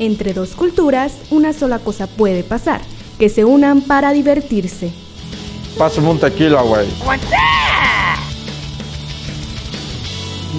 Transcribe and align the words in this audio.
Entre 0.00 0.32
dos 0.32 0.54
culturas, 0.54 1.12
una 1.30 1.52
sola 1.52 1.78
cosa 1.78 2.06
puede 2.06 2.42
pasar, 2.42 2.80
que 3.18 3.28
se 3.28 3.44
unan 3.44 3.82
para 3.82 4.12
divertirse. 4.12 4.90
Pásame 5.76 6.08
un 6.08 6.18
tequila, 6.18 6.62
güey. 6.62 6.88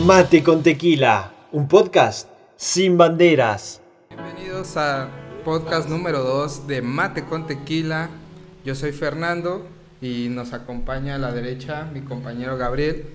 Mate 0.05 0.43
con 0.43 0.61
tequila, 0.61 1.33
un 1.51 1.67
podcast 1.67 2.29
sin 2.55 2.99
banderas. 2.99 3.81
Bienvenidos 4.11 4.77
a 4.77 5.09
podcast 5.43 5.89
número 5.89 6.21
2 6.21 6.67
de 6.67 6.83
Mate 6.83 7.25
con 7.25 7.47
Tequila. 7.47 8.11
Yo 8.63 8.75
soy 8.75 8.91
Fernando 8.91 9.65
y 10.03 10.27
nos 10.29 10.53
acompaña 10.53 11.15
a 11.15 11.17
la 11.17 11.31
derecha 11.31 11.89
mi 11.91 12.01
compañero 12.01 12.57
Gabriel. 12.57 13.07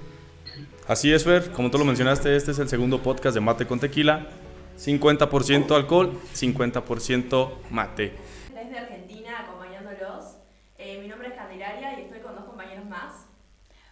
Así 0.89 1.13
es, 1.13 1.23
Fer, 1.23 1.53
como 1.53 1.71
tú 1.71 1.79
lo 1.79 1.85
mencionaste, 1.85 2.35
este 2.35 2.51
es 2.51 2.59
el 2.59 2.69
segundo 2.69 3.01
podcast 3.01 3.35
de 3.35 3.41
Mate 3.41 3.69
con 3.69 3.79
Tequila. 3.79 4.27
50% 4.77 5.75
alcohol, 5.75 6.13
50% 6.35 7.51
mate. 7.71 8.13
Desde 8.55 8.79
Argentina 8.79 9.41
acompañándolos. 9.41 10.37
Eh, 10.79 10.99
mi 11.01 11.09
nombre 11.09 11.29
es 11.29 11.35
Candelaria 11.35 11.99
y 11.99 12.03
estoy 12.03 12.21
con 12.21 12.35
dos 12.35 12.45
compañeros 12.45 12.85
más. 12.87 13.27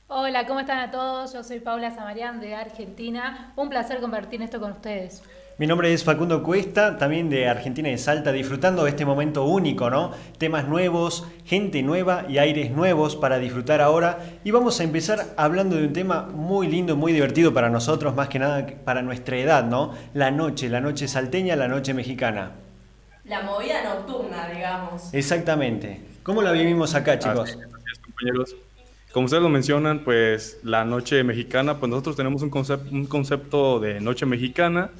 Hola, 0.06 0.46
¿cómo 0.46 0.60
están 0.60 0.78
a 0.80 0.90
todos? 0.90 1.32
Yo 1.32 1.42
soy 1.42 1.60
Paula 1.60 1.90
Samarián 1.90 2.38
de 2.40 2.54
Argentina. 2.54 3.52
Un 3.56 3.70
placer 3.70 4.00
compartir 4.00 4.42
esto 4.42 4.60
con 4.60 4.72
ustedes. 4.72 5.22
Mi 5.56 5.68
nombre 5.68 5.92
es 5.92 6.02
Facundo 6.02 6.42
Cuesta, 6.42 6.98
también 6.98 7.30
de 7.30 7.46
Argentina 7.46 7.88
de 7.88 7.96
Salta, 7.96 8.32
disfrutando 8.32 8.82
de 8.82 8.90
este 8.90 9.04
momento 9.04 9.44
único, 9.44 9.88
¿no? 9.88 10.10
Temas 10.36 10.66
nuevos, 10.66 11.28
gente 11.44 11.80
nueva 11.84 12.26
y 12.28 12.38
aires 12.38 12.72
nuevos 12.72 13.14
para 13.14 13.38
disfrutar 13.38 13.80
ahora. 13.80 14.18
Y 14.42 14.50
vamos 14.50 14.80
a 14.80 14.82
empezar 14.82 15.32
hablando 15.36 15.76
de 15.76 15.86
un 15.86 15.92
tema 15.92 16.22
muy 16.22 16.66
lindo, 16.66 16.96
muy 16.96 17.12
divertido 17.12 17.54
para 17.54 17.70
nosotros, 17.70 18.16
más 18.16 18.28
que 18.28 18.40
nada 18.40 18.66
para 18.84 19.02
nuestra 19.02 19.38
edad, 19.38 19.64
¿no? 19.64 19.94
La 20.12 20.32
noche, 20.32 20.68
la 20.68 20.80
noche 20.80 21.06
salteña, 21.06 21.54
la 21.54 21.68
noche 21.68 21.94
mexicana. 21.94 22.50
La 23.24 23.42
movida 23.42 23.84
nocturna, 23.84 24.48
digamos. 24.48 25.14
Exactamente. 25.14 26.00
¿Cómo 26.24 26.42
la 26.42 26.50
vivimos 26.50 26.96
acá, 26.96 27.16
chicos? 27.20 27.50
Así 27.50 27.60
es, 27.92 27.98
compañeros. 28.00 28.56
Como 29.12 29.26
ustedes 29.26 29.44
lo 29.44 29.50
mencionan, 29.50 30.00
pues 30.00 30.58
la 30.64 30.84
noche 30.84 31.22
mexicana, 31.22 31.78
pues 31.78 31.88
nosotros 31.90 32.16
tenemos 32.16 32.42
un, 32.42 32.50
un 32.90 33.06
concepto 33.06 33.78
de 33.78 34.00
noche 34.00 34.26
mexicana 34.26 34.90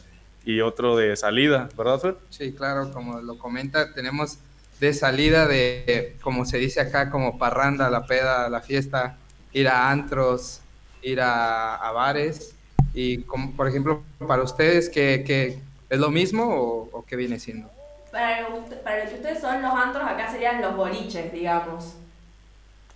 y 0.44 0.60
otro 0.60 0.96
de 0.96 1.16
salida, 1.16 1.68
¿verdad, 1.76 2.00
Fer? 2.00 2.16
Sí, 2.28 2.54
claro, 2.54 2.92
como 2.92 3.20
lo 3.20 3.38
comenta, 3.38 3.92
tenemos 3.94 4.38
de 4.80 4.92
salida 4.92 5.46
de, 5.46 6.18
como 6.22 6.44
se 6.44 6.58
dice 6.58 6.80
acá, 6.80 7.10
como 7.10 7.38
parranda, 7.38 7.90
la 7.90 8.06
peda, 8.06 8.48
la 8.50 8.60
fiesta, 8.60 9.18
ir 9.52 9.68
a 9.68 9.90
antros, 9.90 10.62
ir 11.00 11.20
a, 11.20 11.76
a 11.76 11.92
bares. 11.92 12.56
Y 12.92 13.24
como, 13.24 13.56
por 13.56 13.68
ejemplo, 13.68 14.04
para 14.26 14.42
ustedes, 14.42 14.88
¿qué, 14.90 15.24
qué- 15.26 15.62
es 15.88 15.98
lo 16.00 16.10
mismo 16.10 16.44
o, 16.44 16.90
o 16.98 17.04
qué 17.06 17.16
viene 17.16 17.38
siendo? 17.38 17.70
Para 18.10 18.54
para 18.84 19.04
lo 19.04 19.10
que 19.10 19.16
ustedes 19.16 19.40
son 19.40 19.62
los 19.62 19.74
antros, 19.74 20.06
acá 20.06 20.28
serían 20.30 20.60
los 20.62 20.76
boliches, 20.76 21.32
digamos. 21.32 22.03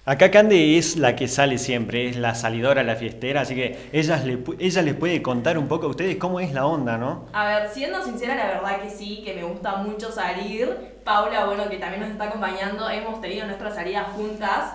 Acá 0.08 0.30
Cande 0.30 0.78
es 0.78 0.96
la 0.96 1.14
que 1.14 1.28
sale 1.28 1.58
siempre, 1.58 2.08
es 2.08 2.16
la 2.16 2.34
salidora, 2.34 2.82
la 2.82 2.96
fiestera, 2.96 3.42
así 3.42 3.54
que 3.54 3.90
ellas 3.92 4.24
le 4.24 4.38
ella 4.58 4.80
les 4.80 4.94
puede 4.94 5.20
contar 5.20 5.58
un 5.58 5.68
poco 5.68 5.84
a 5.84 5.90
ustedes 5.90 6.16
cómo 6.16 6.40
es 6.40 6.54
la 6.54 6.64
onda, 6.64 6.96
¿no? 6.96 7.26
A 7.34 7.46
ver, 7.46 7.68
siendo 7.68 8.02
sincera, 8.02 8.34
la 8.34 8.46
verdad 8.46 8.80
que 8.80 8.88
sí, 8.88 9.20
que 9.22 9.34
me 9.34 9.44
gusta 9.44 9.76
mucho 9.76 10.10
salir. 10.10 10.94
Paula, 11.04 11.44
bueno, 11.44 11.68
que 11.68 11.76
también 11.76 12.00
nos 12.00 12.10
está 12.10 12.24
acompañando, 12.24 12.88
hemos 12.88 13.20
tenido 13.20 13.44
nuestras 13.44 13.74
salidas 13.74 14.06
juntas. 14.16 14.72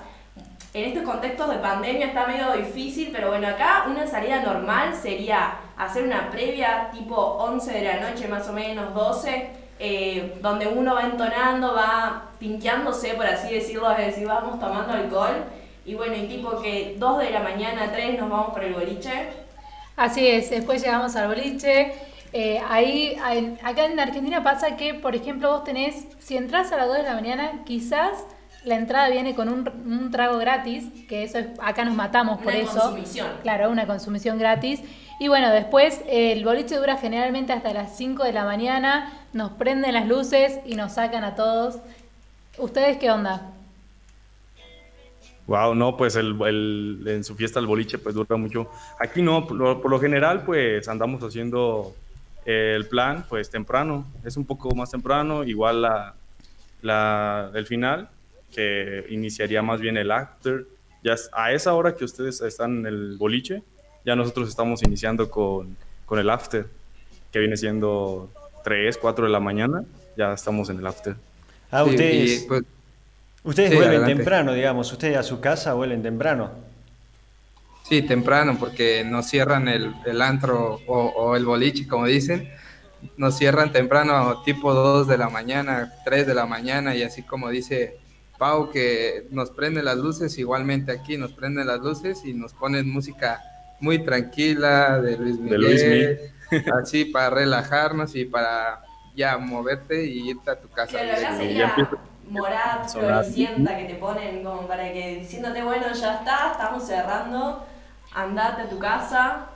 En 0.71 0.89
estos 0.89 1.01
contextos 1.01 1.49
de 1.49 1.57
pandemia 1.57 2.05
está 2.05 2.27
medio 2.27 2.53
difícil, 2.53 3.09
pero 3.11 3.29
bueno, 3.29 3.47
acá 3.47 3.85
una 3.89 4.05
salida 4.05 4.39
normal 4.39 4.93
sería 4.93 5.55
hacer 5.75 6.03
una 6.03 6.29
previa 6.29 6.91
tipo 6.91 7.15
11 7.15 7.71
de 7.71 7.81
la 7.81 8.07
noche, 8.07 8.27
más 8.27 8.47
o 8.49 8.53
menos 8.53 8.93
12, 8.93 9.62
eh, 9.79 10.37
donde 10.41 10.67
uno 10.67 10.95
va 10.95 11.03
entonando, 11.03 11.73
va 11.73 12.29
tinqueándose, 12.39 13.13
por 13.15 13.25
así 13.25 13.53
decirlo, 13.53 13.91
es 13.91 14.07
decir, 14.07 14.27
vamos 14.27 14.59
tomando 14.59 14.93
alcohol. 14.93 15.43
Y 15.85 15.95
bueno, 15.95 16.15
y 16.15 16.27
tipo 16.27 16.61
que 16.61 16.95
2 16.97 17.19
de 17.19 17.29
la 17.31 17.39
mañana, 17.41 17.91
3 17.91 18.19
nos 18.19 18.29
vamos 18.29 18.53
por 18.53 18.63
el 18.63 18.73
boliche. 18.73 19.27
Así 19.95 20.27
es, 20.27 20.49
después 20.49 20.81
llegamos 20.81 21.15
al 21.15 21.27
boliche. 21.27 21.93
Eh, 22.31 22.59
ahí, 22.67 23.15
acá 23.63 23.85
en 23.85 23.99
Argentina 23.99 24.43
pasa 24.43 24.75
que, 24.75 24.93
por 24.95 25.15
ejemplo, 25.15 25.51
vos 25.51 25.63
tenés, 25.63 26.07
si 26.19 26.37
entras 26.37 26.71
a 26.71 26.77
las 26.77 26.87
2 26.87 26.97
de 26.97 27.03
la 27.03 27.13
mañana, 27.13 27.63
quizás 27.65 28.23
la 28.63 28.75
entrada 28.75 29.09
viene 29.09 29.35
con 29.35 29.49
un, 29.49 29.69
un 29.85 30.09
trago 30.09 30.37
gratis, 30.37 30.85
que 31.09 31.23
eso 31.23 31.37
es, 31.37 31.47
acá 31.61 31.83
nos 31.83 31.95
matamos 31.95 32.37
por 32.37 32.47
Una 32.53 32.57
eso. 32.61 32.71
consumición. 32.79 33.27
Claro, 33.43 33.69
una 33.69 33.85
consumición 33.85 34.39
gratis. 34.39 34.81
Y 35.23 35.29
bueno, 35.29 35.51
después 35.51 36.01
el 36.09 36.43
boliche 36.43 36.75
dura 36.75 36.97
generalmente 36.97 37.53
hasta 37.53 37.71
las 37.71 37.95
5 37.95 38.25
de 38.25 38.33
la 38.33 38.43
mañana, 38.43 39.25
nos 39.31 39.53
prenden 39.53 39.93
las 39.93 40.05
luces 40.05 40.59
y 40.65 40.75
nos 40.75 40.95
sacan 40.95 41.23
a 41.23 41.33
todos. 41.33 41.77
¿Ustedes 42.57 42.97
qué 42.97 43.09
onda? 43.09 43.49
Wow, 45.47 45.75
no, 45.75 45.95
pues 45.95 46.17
el, 46.17 47.07
en 47.07 47.23
su 47.23 47.35
fiesta 47.35 47.61
el 47.61 47.67
boliche 47.67 47.97
pues 47.99 48.15
dura 48.15 48.35
mucho. 48.35 48.69
Aquí 48.99 49.21
no, 49.21 49.47
por 49.47 49.89
lo, 49.89 49.99
general 50.01 50.43
pues 50.43 50.89
andamos 50.89 51.23
haciendo 51.23 51.95
el 52.43 52.85
plan 52.89 53.25
pues 53.29 53.49
temprano, 53.49 54.05
es 54.25 54.35
un 54.35 54.45
poco 54.45 54.75
más 54.75 54.91
temprano, 54.91 55.45
igual 55.45 55.83
la, 55.83 56.15
la, 56.81 57.49
el 57.53 57.65
final 57.65 58.09
que 58.53 59.05
iniciaría 59.09 59.61
más 59.61 59.79
bien 59.79 59.95
el 59.95 60.11
after. 60.11 60.65
Ya 61.01 61.15
a 61.31 61.53
esa 61.53 61.73
hora 61.75 61.95
que 61.95 62.03
ustedes 62.03 62.41
están 62.41 62.79
en 62.79 62.87
el 62.87 63.15
boliche, 63.17 63.63
ya 64.05 64.15
nosotros 64.15 64.49
estamos 64.49 64.83
iniciando 64.83 65.29
con, 65.29 65.75
con 66.05 66.19
el 66.19 66.29
after, 66.29 66.67
que 67.31 67.39
viene 67.39 67.57
siendo 67.57 68.29
3, 68.63 68.97
4 68.97 69.25
de 69.25 69.31
la 69.31 69.39
mañana, 69.39 69.83
ya 70.17 70.33
estamos 70.33 70.69
en 70.69 70.79
el 70.79 70.87
after. 70.87 71.15
Ah, 71.71 71.83
Sí, 71.85 71.91
ustedes, 71.91 72.43
y, 72.43 72.47
pues, 72.47 72.63
ustedes 73.43 73.69
sí, 73.71 73.75
vuelven 73.75 73.97
adelante. 73.97 74.15
temprano, 74.15 74.53
digamos, 74.53 74.91
ustedes 74.91 75.17
a 75.17 75.23
su 75.23 75.39
casa 75.39 75.73
vuelven 75.73 76.03
temprano. 76.03 76.51
Sí, 77.83 78.01
temprano, 78.01 78.57
porque 78.59 79.03
nos 79.03 79.27
cierran 79.27 79.67
el, 79.67 79.93
el 80.05 80.21
antro 80.21 80.79
o, 80.87 80.99
o 81.09 81.35
el 81.35 81.45
boliche, 81.45 81.87
como 81.87 82.05
dicen. 82.05 82.49
Nos 83.17 83.37
cierran 83.37 83.73
temprano, 83.73 84.41
tipo 84.43 84.73
2 84.73 85.07
de 85.07 85.17
la 85.17 85.29
mañana, 85.29 85.91
3 86.05 86.25
de 86.25 86.33
la 86.33 86.45
mañana, 86.45 86.95
y 86.95 87.03
así 87.03 87.23
como 87.23 87.49
dice 87.49 87.97
Pau, 88.37 88.69
que 88.71 89.27
nos 89.31 89.51
prenden 89.51 89.83
las 89.85 89.97
luces, 89.97 90.37
igualmente 90.37 90.93
aquí 90.93 91.17
nos 91.17 91.33
prenden 91.33 91.67
las 91.67 91.79
luces 91.81 92.23
y 92.23 92.33
nos 92.33 92.53
ponen 92.53 92.89
música 92.89 93.41
muy 93.79 94.03
tranquila 94.03 95.01
de 95.01 95.17
Luis 95.17 95.37
De 95.37 95.57
Miguel, 95.57 96.19
así 96.81 97.05
para 97.05 97.29
relajarnos 97.29 98.15
y 98.15 98.25
para 98.25 98.81
ya 99.15 99.37
moverte 99.37 100.05
y 100.05 100.29
irte 100.29 100.49
a 100.51 100.59
tu 100.59 100.69
casa. 100.69 100.99
Claro, 100.99 101.13
ya 101.15 101.31
sería 101.31 101.65
empieza 101.65 101.91
morada, 102.31 102.81
a 102.81 102.87
sonar. 102.87 103.25
floricienta 103.25 103.77
que 103.77 103.85
te 103.85 103.95
ponen 103.95 104.43
como 104.43 104.67
para 104.67 104.91
que 104.91 105.17
diciéndote, 105.19 105.61
bueno, 105.61 105.87
ya 105.93 106.15
está, 106.15 106.51
estamos 106.51 106.85
cerrando, 106.85 107.67
andate 108.11 108.61
a 108.61 108.69
tu 108.69 108.79
casa. 108.79 109.49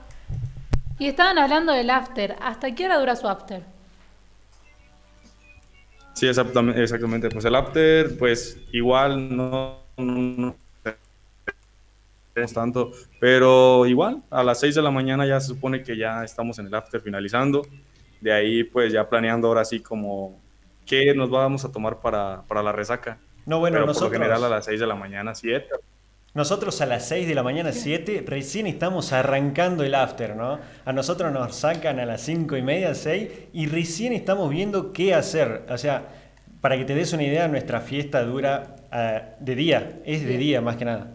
Y 1.00 1.08
estaban 1.08 1.38
hablando 1.38 1.74
del 1.74 1.90
after. 1.90 2.36
¿Hasta 2.42 2.74
qué 2.76 2.86
hora 2.86 3.00
dura 3.00 3.16
su 3.16 3.28
after? 3.28 3.64
Sí, 6.14 6.28
exactamente, 6.28 6.82
exactamente. 6.84 7.30
Pues 7.30 7.46
el 7.46 7.56
after, 7.56 8.18
pues 8.18 8.58
igual 8.72 9.36
no, 9.36 9.84
no, 9.98 10.56
tanto, 12.46 12.92
pero 13.20 13.86
igual 13.86 14.24
a 14.30 14.44
las 14.44 14.60
6 14.60 14.76
de 14.76 14.82
la 14.82 14.92
mañana 14.92 15.26
ya 15.26 15.40
se 15.40 15.48
supone 15.48 15.84
que 15.84 15.98
ya 15.98 16.24
estamos 16.24 16.60
en 16.60 16.68
el 16.68 16.76
after 16.76 17.02
finalizando. 17.02 17.64
De 18.22 18.34
ahí 18.34 18.64
pues 18.64 18.94
ya 18.94 19.10
planeando 19.10 19.48
ahora 19.48 19.66
sí 19.66 19.80
como 19.80 20.40
qué 20.86 21.14
nos 21.14 21.30
vamos 21.30 21.66
a 21.66 21.72
tomar 21.72 22.00
para, 22.00 22.44
para 22.48 22.64
la 22.64 22.72
resaca. 22.72 23.20
No, 23.46 23.60
bueno, 23.60 23.76
pero 23.76 23.86
nosotros, 23.86 24.10
por 24.10 24.20
lo 24.20 24.24
general 24.24 24.44
a 24.44 24.50
las 24.50 24.66
6 24.66 24.80
de 24.80 24.88
la 24.88 24.96
mañana, 24.96 25.34
7. 25.34 25.68
nosotros 26.34 26.82
a 26.82 26.86
las 26.86 27.08
6 27.08 27.28
de 27.28 27.36
la 27.36 27.44
mañana, 27.44 27.72
7, 27.72 28.24
recién 28.28 28.68
estamos 28.68 29.14
arrancando 29.14 29.84
el 29.84 29.96
after, 29.96 30.36
¿no? 30.36 30.60
A 30.84 30.94
nosotros 30.94 31.32
nos 31.32 31.56
sacan 31.56 32.00
a 32.00 32.06
las 32.06 32.22
5 32.22 32.58
y 32.58 32.62
media, 32.62 32.94
6, 32.94 33.30
y 33.54 33.68
recién 33.68 34.12
estamos 34.12 34.50
viendo 34.50 34.92
qué 34.92 35.14
hacer. 35.14 35.66
O 35.70 35.78
sea, 35.78 36.10
para 36.60 36.78
que 36.78 36.84
te 36.84 36.94
des 36.94 37.14
una 37.14 37.24
idea, 37.24 37.48
nuestra 37.48 37.80
fiesta 37.80 38.24
dura 38.24 38.76
ah, 38.92 39.22
de 39.40 39.56
día, 39.56 40.02
es 40.04 40.26
de 40.26 40.38
día 40.38 40.60
más 40.60 40.76
que 40.76 40.86
nada. 40.86 41.14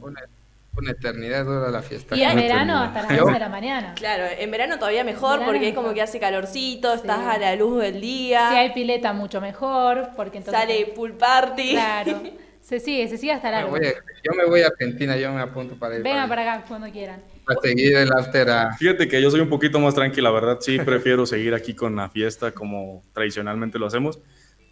Una, 0.72 0.80
una 0.82 0.90
eternidad 0.92 1.44
dura 1.44 1.70
la 1.70 1.82
fiesta. 1.82 2.16
Y 2.16 2.22
En 2.22 2.36
verano 2.36 2.78
hasta 2.78 3.02
las 3.02 3.20
11 3.20 3.32
de 3.34 3.38
la 3.38 3.48
mañana. 3.48 3.94
Claro, 3.94 4.24
en 4.38 4.50
verano 4.50 4.78
todavía 4.78 5.04
mejor 5.04 5.38
Verano 5.40 5.52
porque 5.52 5.68
es 5.68 5.74
como 5.74 5.88
mejor. 5.88 5.94
que 5.96 6.02
hace 6.02 6.20
calorcito, 6.20 6.92
estás 6.94 7.20
a 7.26 7.38
la 7.38 7.54
luz 7.56 7.80
del 7.82 8.00
día, 8.00 8.48
Si 8.50 8.56
hay 8.56 8.70
pileta, 8.72 9.12
mucho 9.12 9.40
mejor, 9.40 10.10
porque 10.16 10.38
entonces... 10.38 10.60
sale 10.62 10.86
pool 10.94 11.12
party. 11.12 11.70
Claro. 11.72 12.22
Se 12.62 12.78
sigue, 12.78 13.08
se 13.08 13.18
sigue 13.18 13.32
hasta 13.32 13.48
Me 13.48 13.56
largo. 13.56 13.70
voy 13.70 13.84
a- 13.88 13.92
yo 14.22 14.32
me 14.36 14.44
voy 14.44 14.62
a 14.62 14.68
Argentina, 14.68 15.16
yo 15.16 15.32
me 15.32 15.40
apunto 15.40 15.74
para 15.74 15.96
ir 15.96 16.02
Vengan 16.04 16.28
para, 16.28 16.42
para 16.44 16.54
acá 16.58 16.64
cuando 16.68 16.88
quieran. 16.92 17.20
para 17.44 17.60
seguir 17.60 17.96
el 17.96 18.12
after 18.12 18.48
a... 18.50 18.72
Fíjate 18.76 19.08
que 19.08 19.20
yo 19.20 19.32
soy 19.32 19.40
un 19.40 19.48
poquito 19.48 19.80
más 19.80 19.96
tranquila, 19.96 20.30
¿verdad? 20.30 20.58
Sí, 20.60 20.78
prefiero 20.78 21.26
seguir 21.26 21.54
aquí 21.54 21.74
con 21.74 21.96
la 21.96 22.08
fiesta 22.08 22.52
como 22.52 23.02
tradicionalmente 23.12 23.80
lo 23.80 23.86
hacemos, 23.86 24.20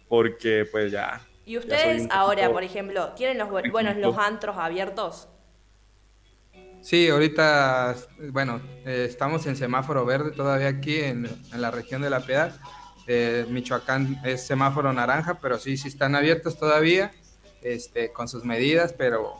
porque 0.07 0.65
pues 0.71 0.89
ya... 0.93 1.19
Y 1.45 1.57
ustedes 1.57 2.07
ahora, 2.11 2.43
poquito- 2.43 2.53
por 2.53 2.63
ejemplo, 2.63 3.09
¿tienen 3.17 3.37
los, 3.37 3.49
bu- 3.49 3.69
bueno, 3.69 3.93
los 3.95 4.17
antros 4.17 4.55
abiertos? 4.57 5.27
Sí, 6.81 7.09
ahorita, 7.09 7.95
bueno, 8.31 8.59
eh, 8.85 9.05
estamos 9.07 9.45
en 9.45 9.55
semáforo 9.55 10.03
verde 10.03 10.31
todavía 10.31 10.67
aquí 10.67 10.97
en, 10.97 11.29
la 11.55 11.69
región 11.69 12.01
de 12.01 12.09
La 12.09 12.21
Piedad 12.21 12.53
Eh, 13.07 13.45
Michoacán 13.49 14.21
es 14.23 14.45
semáforo 14.45 14.93
naranja, 14.93 15.39
pero 15.41 15.57
sí, 15.57 15.75
sí 15.75 15.87
están 15.87 16.15
abiertos 16.15 16.57
todavía, 16.57 17.11
este, 17.61 18.11
con 18.13 18.27
sus 18.27 18.45
medidas, 18.45 18.93
pero 18.93 19.33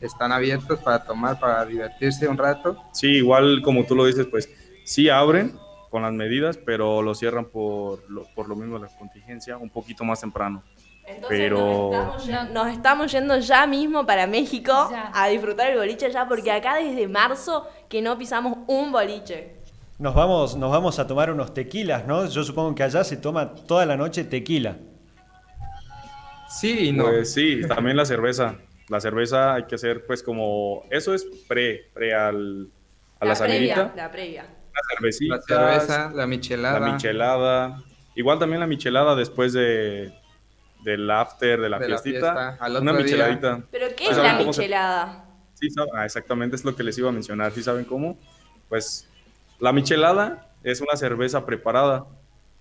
están 0.00 0.32
abiertos 0.32 0.78
para 0.80 1.04
tomar, 1.04 1.40
para 1.40 1.64
divertirse 1.64 2.28
un 2.28 2.36
rato. 2.36 2.76
Sí, 2.92 3.08
igual 3.08 3.62
como 3.62 3.84
tú 3.84 3.94
lo 3.96 4.04
dices, 4.04 4.26
pues 4.26 4.50
sí 4.84 5.08
abren 5.08 5.58
con 5.90 6.02
las 6.02 6.12
medidas, 6.12 6.56
pero 6.58 7.02
lo 7.02 7.14
cierran 7.14 7.46
por 7.46 8.08
lo, 8.10 8.26
por 8.34 8.48
lo 8.48 8.54
mismo 8.54 8.78
la 8.78 8.88
contingencia 8.98 9.56
un 9.56 9.70
poquito 9.70 10.04
más 10.04 10.20
temprano. 10.20 10.62
Entonces 11.06 11.28
Pero- 11.38 11.90
nos, 11.92 12.22
estamos, 12.22 12.26
ye- 12.26 12.52
nos 12.54 12.68
estamos 12.68 13.12
yendo 13.12 13.38
ya 13.38 13.66
mismo 13.66 14.06
para 14.06 14.26
México 14.26 14.72
Ya. 14.90 15.10
a 15.12 15.28
disfrutar 15.28 15.70
el 15.70 15.78
boliche 15.78 16.10
ya, 16.10 16.28
porque 16.28 16.52
acá 16.52 16.76
desde 16.76 17.08
marzo 17.08 17.66
que 17.88 18.00
no 18.00 18.16
pisamos 18.16 18.58
un 18.68 18.92
boliche. 18.92 19.56
Nos 19.98 20.14
vamos, 20.14 20.56
nos 20.56 20.70
vamos 20.70 20.98
a 20.98 21.06
tomar 21.06 21.30
unos 21.30 21.52
tequilas, 21.52 22.06
¿no? 22.06 22.24
Yo 22.26 22.42
supongo 22.44 22.74
que 22.74 22.82
allá 22.84 23.04
se 23.04 23.16
toma 23.16 23.54
toda 23.54 23.84
la 23.84 23.96
noche 23.96 24.24
tequila. 24.24 24.76
Sí 26.48 26.88
y 26.88 26.92
no. 26.92 27.04
Pues 27.04 27.32
sí, 27.32 27.60
también 27.68 27.96
la 27.96 28.04
cerveza. 28.04 28.56
La 28.88 29.00
cerveza 29.00 29.54
hay 29.54 29.64
que 29.64 29.74
hacer 29.76 30.04
pues 30.06 30.22
como, 30.22 30.84
eso 30.90 31.14
es 31.14 31.24
pre, 31.46 31.90
pre 31.94 32.12
al, 32.14 32.68
a 33.20 33.24
la, 33.24 33.34
previa, 33.34 33.74
salidita. 33.76 33.92
la 33.94 34.10
previa. 34.10 34.42
La 34.42 34.80
cervecita, 34.96 35.34
la 35.36 35.42
cerveza, 35.80 36.10
la 36.14 36.26
michelada. 36.26 36.80
la 36.80 36.92
michelada. 36.92 37.82
Igual 38.16 38.38
también 38.38 38.58
la 38.60 38.66
michelada 38.66 39.14
después 39.14 39.52
de 39.52 40.12
del 40.84 41.10
after, 41.10 41.60
de 41.60 41.68
la 41.68 41.78
De 41.78 41.88
la 41.88 41.98
fiestita. 41.98 42.32
fiesta, 42.34 42.64
al 42.64 42.72
una 42.76 42.92
otro 42.92 43.04
día. 43.04 43.14
micheladita. 43.16 43.62
¿Pero 43.70 43.86
qué 43.96 44.04
es 44.04 44.16
¿saben 44.16 44.32
la 44.32 44.38
cómo 44.38 44.52
se- 44.52 44.60
michelada? 44.62 45.24
Sí, 45.54 45.68
saben- 45.70 45.90
ah, 45.94 46.04
exactamente, 46.06 46.56
es 46.56 46.64
lo 46.64 46.74
que 46.74 46.82
les 46.82 46.96
iba 46.98 47.08
a 47.08 47.12
mencionar. 47.12 47.52
¿Sí 47.52 47.62
saben 47.62 47.84
cómo? 47.84 48.18
Pues 48.68 49.08
la 49.58 49.72
michelada 49.72 50.50
es 50.62 50.80
una 50.80 50.96
cerveza 50.96 51.44
preparada 51.44 52.06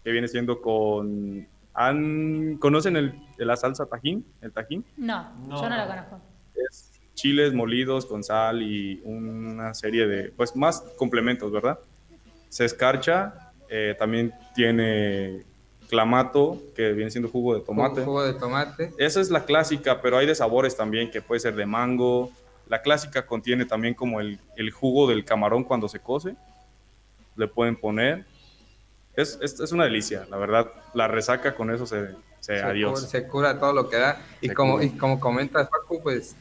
que 0.04 0.12
viene 0.12 0.28
siendo 0.28 0.62
con... 0.62 1.48
¿han- 1.74 2.58
¿Conocen 2.60 2.98
el, 2.98 3.14
la 3.38 3.56
salsa 3.56 3.86
tajín? 3.86 4.26
¿El 4.42 4.52
tajín? 4.52 4.84
No, 4.98 5.32
No. 5.48 5.62
yo 5.62 5.70
no 5.70 5.78
la 5.78 5.88
conozco. 5.88 6.22
Es 6.56 6.92
chiles 7.14 7.54
molidos 7.54 8.06
con 8.06 8.24
sal 8.24 8.62
y 8.62 9.02
una 9.06 9.74
serie 9.74 10.08
de, 10.08 10.32
pues 10.32 10.56
más 10.56 10.82
complementos, 10.98 11.52
¿verdad? 11.52 11.80
Se 12.50 12.66
escarcha, 12.66 13.52
eh, 13.70 13.96
también 14.00 14.34
tiene 14.56 15.46
clamato, 15.90 16.58
que 16.76 16.94
viene 16.94 17.10
siendo 17.12 17.30
jugo 17.30 17.56
de 17.56 17.62
tomate. 17.62 18.04
Jugo 18.06 18.24
de 18.24 18.34
tomate. 18.34 18.94
Esa 18.98 19.20
es 19.20 19.30
la 19.32 19.44
clásica, 19.44 20.02
pero 20.02 20.18
hay 20.18 20.28
de 20.28 20.36
sabores 20.36 20.78
también, 20.78 21.10
que 21.12 21.22
puede 21.22 21.40
ser 21.42 21.56
de 21.56 21.66
mango. 21.66 22.32
La 22.68 22.82
clásica 22.82 23.26
contiene 23.26 23.66
también 23.66 23.96
como 23.96 24.22
el, 24.22 24.40
el 24.56 24.70
jugo 24.72 25.10
del 25.10 25.26
camarón 25.26 25.64
cuando 25.64 25.88
se 25.90 26.00
cose. 26.00 26.36
Le 27.36 27.48
pueden 27.48 27.76
poner. 27.76 28.26
Es, 29.16 29.40
es, 29.42 29.60
es 29.60 29.72
una 29.72 29.86
delicia, 29.86 30.28
la 30.30 30.38
verdad. 30.38 30.72
La 30.94 31.08
resaca 31.08 31.56
con 31.56 31.72
eso 31.72 31.86
se, 31.88 32.10
se, 32.40 32.58
se, 32.58 32.62
adiós. 32.62 33.00
cura, 33.00 33.10
se 33.12 33.28
cura 33.28 33.60
todo 33.60 33.74
lo 33.74 33.90
que 33.90 33.98
da. 33.98 34.22
Y 34.42 34.48
Se 34.50 34.54
como, 34.54 34.74
cura. 34.74 34.86
y 34.86 34.90
como 34.92 35.20
comentas, 35.20 35.68
Paco, 35.70 36.00
pues 36.04 36.36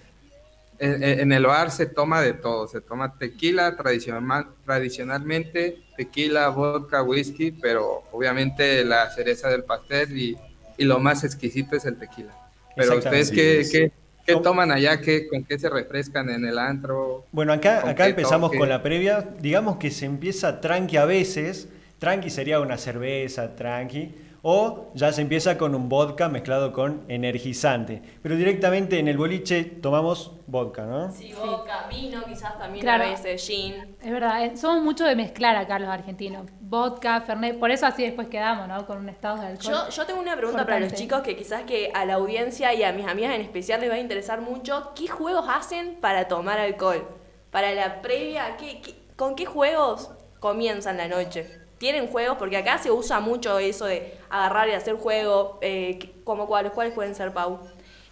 en, 0.79 1.33
el 1.33 1.47
bar 1.47 1.71
se 1.71 1.87
toma 1.87 2.21
de 2.21 2.33
todo. 2.35 2.69
Se 2.69 2.81
toma 2.81 3.19
tequila 3.19 3.77
tradicional, 3.77 4.49
tradicionalmente, 4.65 5.83
tequila, 5.97 6.49
vodka, 6.49 7.03
whisky, 7.03 7.53
pero 7.53 8.05
obviamente 8.13 8.85
la 8.85 9.11
cereza 9.11 9.49
del 9.49 9.65
pastel 9.65 10.17
y, 10.17 10.37
y 10.77 10.85
lo 10.85 10.99
más 11.01 11.25
exquisito 11.25 11.77
es 11.77 11.85
el 11.85 11.99
tequila. 11.99 12.35
Pero 12.77 12.99
ustedes, 12.99 13.31
¿qué, 13.31 13.67
qué, 13.71 13.93
qué 14.25 14.37
toman 14.37 14.71
allá? 14.71 15.01
¿Qué, 15.01 15.27
¿Con 15.27 15.45
qué 15.45 15.59
se 15.59 15.69
refrescan 15.69 16.31
en 16.31 16.45
el 16.45 16.59
antro? 16.59 17.27
Bueno, 17.33 17.53
acá, 17.53 17.81
¿Con 17.81 17.91
acá 17.91 18.07
empezamos 18.07 18.51
toque? 18.51 18.59
con 18.59 18.69
la 18.69 18.83
previa. 18.83 19.29
Digamos 19.41 19.79
que 19.79 19.91
se 19.91 20.07
empieza 20.07 20.61
tranqui 20.61 20.97
a 20.97 21.05
veces. 21.05 21.69
Tranqui 21.99 22.31
sería 22.31 22.61
una 22.61 22.79
cerveza, 22.79 23.57
tranqui. 23.57 24.15
O 24.43 24.91
ya 24.95 25.13
se 25.13 25.21
empieza 25.21 25.59
con 25.59 25.75
un 25.75 25.89
vodka 25.89 26.29
mezclado 26.29 26.73
con 26.73 27.05
energizante. 27.09 28.03
Pero 28.23 28.37
directamente 28.37 28.99
en 29.01 29.09
el 29.09 29.17
boliche 29.19 29.65
tomamos 29.65 30.33
vodka, 30.47 30.87
¿no? 30.87 31.11
Sí, 31.13 31.33
vodka, 31.33 31.87
vino 31.91 32.23
quizás 32.25 32.57
también 32.57 32.83
Claro. 32.83 33.05
a 33.05 33.09
veces, 33.11 33.45
gin. 33.45 33.97
Es 34.01 34.11
verdad, 34.11 34.45
eh, 34.45 34.57
somos 34.57 34.83
mucho 34.85 35.05
de 35.05 35.17
mezclar 35.17 35.57
acá 35.57 35.79
los 35.81 35.89
argentinos. 35.89 36.47
Vodka, 36.61 37.21
Fernet, 37.23 37.59
por 37.59 37.71
eso 37.73 37.87
así 37.87 38.03
después 38.05 38.29
quedamos, 38.29 38.69
¿no? 38.69 38.87
Con 38.87 38.99
un 38.99 39.09
estado 39.09 39.39
de 39.41 39.47
alcohol. 39.49 39.73
Yo, 39.73 39.89
yo 39.91 40.07
tengo 40.07 40.21
una 40.21 40.37
pregunta 40.37 40.65
para 40.65 40.81
los 40.81 40.93
chicos 40.95 41.23
que 41.23 41.37
quizás 41.37 41.63
que 41.65 41.91
a 41.93 42.05
la 42.05 42.15
audiencia 42.15 42.73
y 42.75 42.85
a 42.85 42.93
mis 42.93 43.07
amigas 43.07 43.35
en 43.35 43.41
especial 43.41 43.81
les 43.81 43.91
va 43.91 43.95
a 43.95 43.99
interesar 44.01 44.41
mucho. 44.41 44.93
¿Qué 44.95 45.09
juegos 45.09 45.47
hacen 45.49 45.97
para 46.01 46.29
tomar 46.29 46.61
alcohol? 46.61 47.09
Para 47.51 47.73
la 47.75 48.03
previa, 48.03 48.57
¿qué, 48.57 48.81
qué- 48.83 48.95
con 49.17 49.35
qué 49.35 49.47
juegos 49.47 50.11
comienzan 50.39 50.97
la 50.97 51.09
noche? 51.09 51.51
¿Tienen 51.79 52.09
juegos? 52.09 52.37
Porque 52.39 52.57
acá 52.57 52.79
se 52.79 52.91
usa 52.91 53.21
mucho 53.21 53.59
eso 53.59 53.85
de 53.87 54.19
agarrar 54.31 54.69
y 54.69 54.73
hacer 54.73 54.97
juego. 54.97 55.59
Eh, 55.63 55.99
¿qué- 56.01 56.13
¿Cómo 56.25 56.47
cuáles? 56.47 56.73
¿Cuáles 56.73 56.93
pueden 56.93 57.15
ser, 57.15 57.33
Pau? 57.33 57.61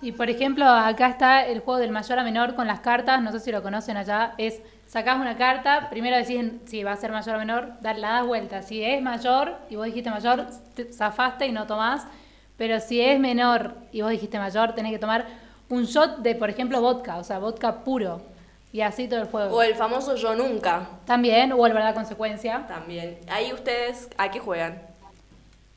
Y 0.00 0.12
por 0.12 0.28
ejemplo, 0.30 0.66
acá 0.68 1.08
está 1.08 1.46
el 1.46 1.60
juego 1.60 1.80
del 1.80 1.90
mayor 1.90 2.18
a 2.18 2.22
menor 2.24 2.54
con 2.54 2.66
las 2.66 2.80
cartas, 2.80 3.20
no 3.22 3.32
sé 3.32 3.40
si 3.40 3.50
lo 3.50 3.62
conocen 3.62 3.96
allá, 3.96 4.34
es 4.36 4.60
sacás 4.86 5.16
una 5.18 5.36
carta, 5.36 5.88
primero 5.90 6.16
decís 6.16 6.44
si 6.66 6.84
va 6.84 6.92
a 6.92 6.96
ser 6.96 7.10
mayor 7.12 7.36
o 7.36 7.38
menor, 7.38 7.72
la 7.82 7.92
das 7.94 8.26
vuelta. 8.26 8.62
Si 8.62 8.84
es 8.84 9.02
mayor 9.02 9.56
y 9.70 9.76
vos 9.76 9.86
dijiste 9.86 10.10
mayor, 10.10 10.46
te 10.74 10.92
zafaste 10.92 11.46
y 11.46 11.52
no 11.52 11.66
tomás. 11.66 12.06
Pero 12.56 12.78
si 12.80 13.00
es 13.00 13.18
menor 13.18 13.74
y 13.90 14.02
vos 14.02 14.10
dijiste 14.10 14.38
mayor, 14.38 14.74
tenés 14.74 14.92
que 14.92 14.98
tomar 14.98 15.26
un 15.68 15.84
shot 15.84 16.18
de, 16.18 16.34
por 16.34 16.50
ejemplo, 16.50 16.80
vodka, 16.80 17.16
o 17.16 17.24
sea, 17.24 17.38
vodka 17.38 17.82
puro. 17.82 18.20
Y 18.76 18.82
así 18.82 19.08
todo 19.08 19.20
el 19.23 19.26
juego. 19.28 19.56
O 19.56 19.62
el 19.62 19.75
famoso 19.75 20.17
Yo 20.17 20.34
Nunca 20.34 20.87
También, 21.06 21.50
o 21.52 21.67
el 21.67 21.73
verdad 21.73 21.94
consecuencia. 21.94 22.67
también. 22.69 23.17
Ahí 23.26 23.50
ustedes, 23.55 24.11
¿a 24.19 24.31
qué 24.31 24.38
juegan? 24.38 24.82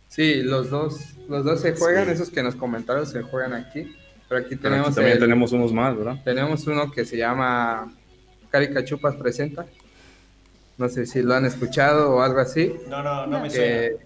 Sí, 0.09 0.41
los 0.43 0.69
dos, 0.69 0.99
los 1.29 1.45
dos 1.45 1.61
se 1.61 1.77
juegan, 1.77 2.09
esos 2.09 2.29
que 2.29 2.43
nos 2.43 2.55
comentaron 2.55 3.07
se 3.07 3.21
juegan 3.21 3.53
aquí. 3.53 3.95
Pero 4.27 4.41
aquí 4.41 4.57
Pero 4.57 4.63
tenemos 4.63 4.87
aquí 4.87 4.95
también 4.95 5.13
el- 5.13 5.19
tenemos 5.23 5.53
unos 5.53 5.71
más, 5.71 5.95
¿verdad? 5.95 6.17
Tenemos 6.25 6.67
uno 6.67 6.91
que 6.91 7.05
se 7.05 7.15
llama 7.15 7.89
Caricachupas 8.51 9.15
Presenta. 9.15 9.65
No 10.77 10.89
sé 10.89 11.05
si 11.05 11.21
lo 11.21 11.35
han 11.35 11.45
escuchado 11.45 12.11
o 12.17 12.21
algo 12.21 12.39
así. 12.41 12.75
No, 12.89 13.01
no, 13.01 13.25
no 13.27 13.39
me 13.39 13.49
suena. 13.49 13.65
Que, 13.77 13.97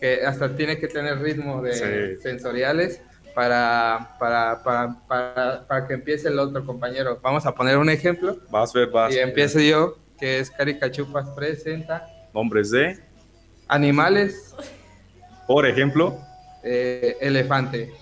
que 0.00 0.26
hasta 0.26 0.56
tiene 0.56 0.76
que 0.80 0.88
tener 0.88 1.20
ritmo 1.20 1.62
de 1.62 1.72
Sí. 2.16 2.20
sensoriales 2.20 3.00
para, 3.36 4.16
para, 4.18 4.62
para, 4.64 4.96
para, 5.06 5.66
para 5.66 5.86
que 5.86 5.92
empiece 5.92 6.28
el 6.28 6.38
otro 6.38 6.64
compañero. 6.64 7.20
Vamos 7.22 7.44
a 7.44 7.54
poner 7.54 7.76
un 7.76 7.90
ejemplo. 7.90 8.38
Vas 8.50 8.74
a 8.74 8.78
ver, 8.78 8.88
vas. 8.88 9.14
Y 9.14 9.18
empiezo 9.18 9.60
yo, 9.60 9.98
que 10.18 10.38
es 10.38 10.50
Caricachupas 10.50 11.28
Presenta. 11.36 12.08
Nombres 12.32 12.70
de, 12.70 12.98
Animales, 13.68 14.54
por 15.46 15.66
ejemplo, 15.66 16.18
eh, 16.62 17.18
elefante. 17.20 17.92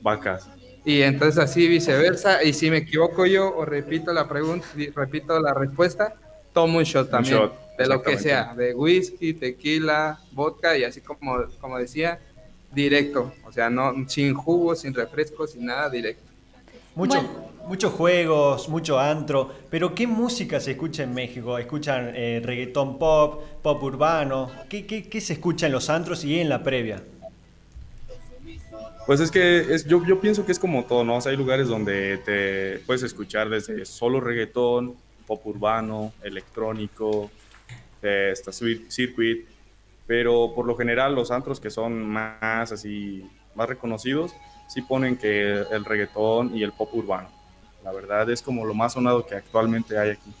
vacas. 0.00 0.48
Y 0.84 1.02
entonces 1.02 1.38
así 1.38 1.68
viceversa. 1.68 2.42
Y 2.42 2.54
si 2.54 2.72
me 2.72 2.78
equivoco 2.78 3.24
yo 3.24 3.54
o 3.54 3.64
repito 3.64 4.12
la 4.12 4.26
pregunta, 4.26 4.66
repito 4.96 5.38
la 5.38 5.54
respuesta, 5.54 6.14
tomo 6.52 6.78
un 6.78 6.84
shot 6.84 7.08
también. 7.08 7.36
shot, 7.36 7.76
de 7.76 7.86
lo 7.86 8.02
que 8.02 8.18
sea, 8.18 8.52
de 8.56 8.74
whisky, 8.74 9.32
tequila, 9.32 10.18
vodka 10.32 10.76
y 10.76 10.82
así 10.82 11.02
como, 11.02 11.44
como 11.60 11.78
decía, 11.78 12.18
directo. 12.72 13.32
O 13.44 13.52
sea, 13.52 13.70
no 13.70 13.94
sin 14.08 14.34
jugo, 14.34 14.74
sin 14.74 14.94
refresco, 14.94 15.46
sin 15.46 15.66
nada, 15.66 15.88
directo. 15.90 16.22
Muchos, 16.94 17.22
Bueno. 17.22 17.48
muchos 17.66 17.92
juegos, 17.92 18.68
mucho 18.68 18.98
antro. 18.98 19.50
Pero 19.70 19.94
¿qué 19.94 20.06
música 20.06 20.58
se 20.60 20.72
escucha 20.72 21.02
en 21.04 21.14
México? 21.14 21.56
¿Escuchan 21.58 22.12
eh, 22.14 22.40
reggaetón 22.44 22.98
pop, 22.98 23.42
pop 23.62 23.82
urbano? 23.82 24.50
¿Qué, 24.68 24.86
qué, 24.86 25.08
qué 25.08 25.20
se 25.20 25.34
escucha 25.34 25.66
en 25.66 25.72
los 25.72 25.88
antros 25.90 26.24
y 26.24 26.40
en 26.40 26.48
la 26.48 26.62
previa? 26.62 27.02
Pues 29.06 29.20
es 29.20 29.30
que 29.30 29.60
es, 29.74 29.86
yo, 29.86 30.04
yo 30.04 30.20
pienso 30.20 30.44
que 30.44 30.52
es 30.52 30.58
como 30.58 30.84
todo, 30.84 31.02
¿no? 31.02 31.16
O 31.16 31.20
sea, 31.20 31.30
hay 31.30 31.38
lugares 31.38 31.68
donde 31.68 32.18
te 32.18 32.78
puedes 32.80 33.02
escuchar 33.02 33.48
desde 33.48 33.86
solo 33.86 34.20
reggaetón, 34.20 34.96
pop 35.26 35.46
urbano, 35.46 36.12
electrónico, 36.22 37.30
eh, 38.02 38.34
circuit, 38.88 39.46
pero 40.08 40.54
por 40.54 40.66
lo 40.66 40.74
general 40.74 41.14
los 41.14 41.30
antros 41.30 41.60
que 41.60 41.68
son 41.68 42.02
más 42.02 42.72
así, 42.72 43.30
más 43.54 43.68
reconocidos, 43.68 44.34
sí 44.66 44.80
ponen 44.80 45.18
que 45.18 45.50
el 45.70 45.84
reggaetón 45.84 46.56
y 46.56 46.62
el 46.62 46.72
pop 46.72 46.88
urbano. 46.94 47.28
La 47.84 47.92
verdad 47.92 48.28
es 48.30 48.40
como 48.40 48.64
lo 48.64 48.72
más 48.72 48.94
sonado 48.94 49.24
que 49.26 49.34
actualmente 49.34 49.98
hay 49.98 50.10
aquí. 50.10 50.32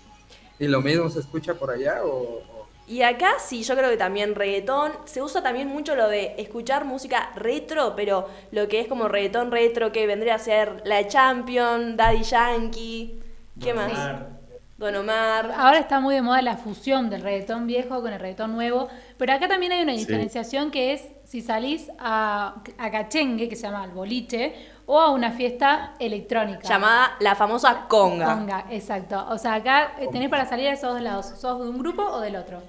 ¿Y 0.58 0.68
lo 0.68 0.80
mismo 0.80 1.08
se 1.10 1.20
escucha 1.20 1.54
por 1.54 1.70
allá 1.70 2.00
o...? 2.02 2.42
Y 2.86 3.02
acá 3.02 3.32
sí, 3.38 3.62
yo 3.62 3.76
creo 3.76 3.90
que 3.90 3.98
también 3.98 4.34
reggaetón. 4.34 4.92
Se 5.04 5.20
usa 5.20 5.42
también 5.42 5.68
mucho 5.68 5.94
lo 5.94 6.08
de 6.08 6.34
escuchar 6.38 6.86
música 6.86 7.30
retro, 7.36 7.92
pero 7.94 8.26
lo 8.50 8.66
que 8.68 8.80
es 8.80 8.88
como 8.88 9.06
reggaetón 9.08 9.50
retro, 9.50 9.92
que 9.92 10.06
vendría 10.06 10.36
a 10.36 10.38
ser 10.38 10.80
La 10.86 11.06
Champion, 11.06 11.98
Daddy 11.98 12.22
Yankee. 12.22 13.20
¿Qué 13.60 13.74
más? 13.74 14.37
Don 14.78 14.94
Omar. 14.94 15.52
Ahora 15.56 15.80
está 15.80 15.98
muy 15.98 16.14
de 16.14 16.22
moda 16.22 16.40
la 16.40 16.56
fusión 16.56 17.10
del 17.10 17.22
reggaetón 17.22 17.66
viejo 17.66 18.00
con 18.00 18.12
el 18.12 18.20
reggaetón 18.20 18.52
nuevo, 18.52 18.88
pero 19.16 19.32
acá 19.32 19.48
también 19.48 19.72
hay 19.72 19.82
una 19.82 19.92
Sí. 19.94 19.98
diferenciación 19.98 20.70
que 20.70 20.92
es 20.92 21.02
si 21.24 21.42
salís 21.42 21.90
a, 21.98 22.62
a 22.78 22.90
cachengue, 22.92 23.48
que 23.48 23.56
se 23.56 23.62
llama 23.62 23.84
el 23.84 23.90
boliche, 23.90 24.54
o 24.86 25.00
a 25.00 25.10
una 25.10 25.32
fiesta 25.32 25.94
electrónica. 25.98 26.60
Llamada 26.66 27.16
la 27.18 27.34
famosa 27.34 27.86
conga. 27.88 28.32
Conga, 28.32 28.66
exacto. 28.70 29.26
O 29.30 29.36
sea, 29.36 29.54
acá 29.54 29.94
tenés 30.12 30.30
para 30.30 30.46
salir 30.48 30.68
a 30.68 30.72
esos 30.74 30.92
dos 30.94 31.02
lados. 31.02 31.26
¿Sos 31.26 31.60
de 31.60 31.68
un 31.68 31.78
grupo 31.78 32.02
o 32.02 32.20
del 32.20 32.36
otro? 32.36 32.62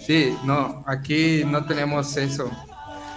Sí, 0.00 0.38
no, 0.44 0.84
aquí 0.86 1.42
no 1.44 1.66
tenemos 1.66 2.16
eso, 2.16 2.48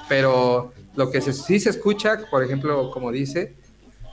pero 0.10 0.74
lo 0.96 1.12
que 1.12 1.22
se- 1.22 1.34
sí 1.34 1.60
se 1.60 1.70
escucha, 1.70 2.18
por 2.32 2.44
ejemplo, 2.44 2.90
como 2.92 3.12
dice, 3.12 3.56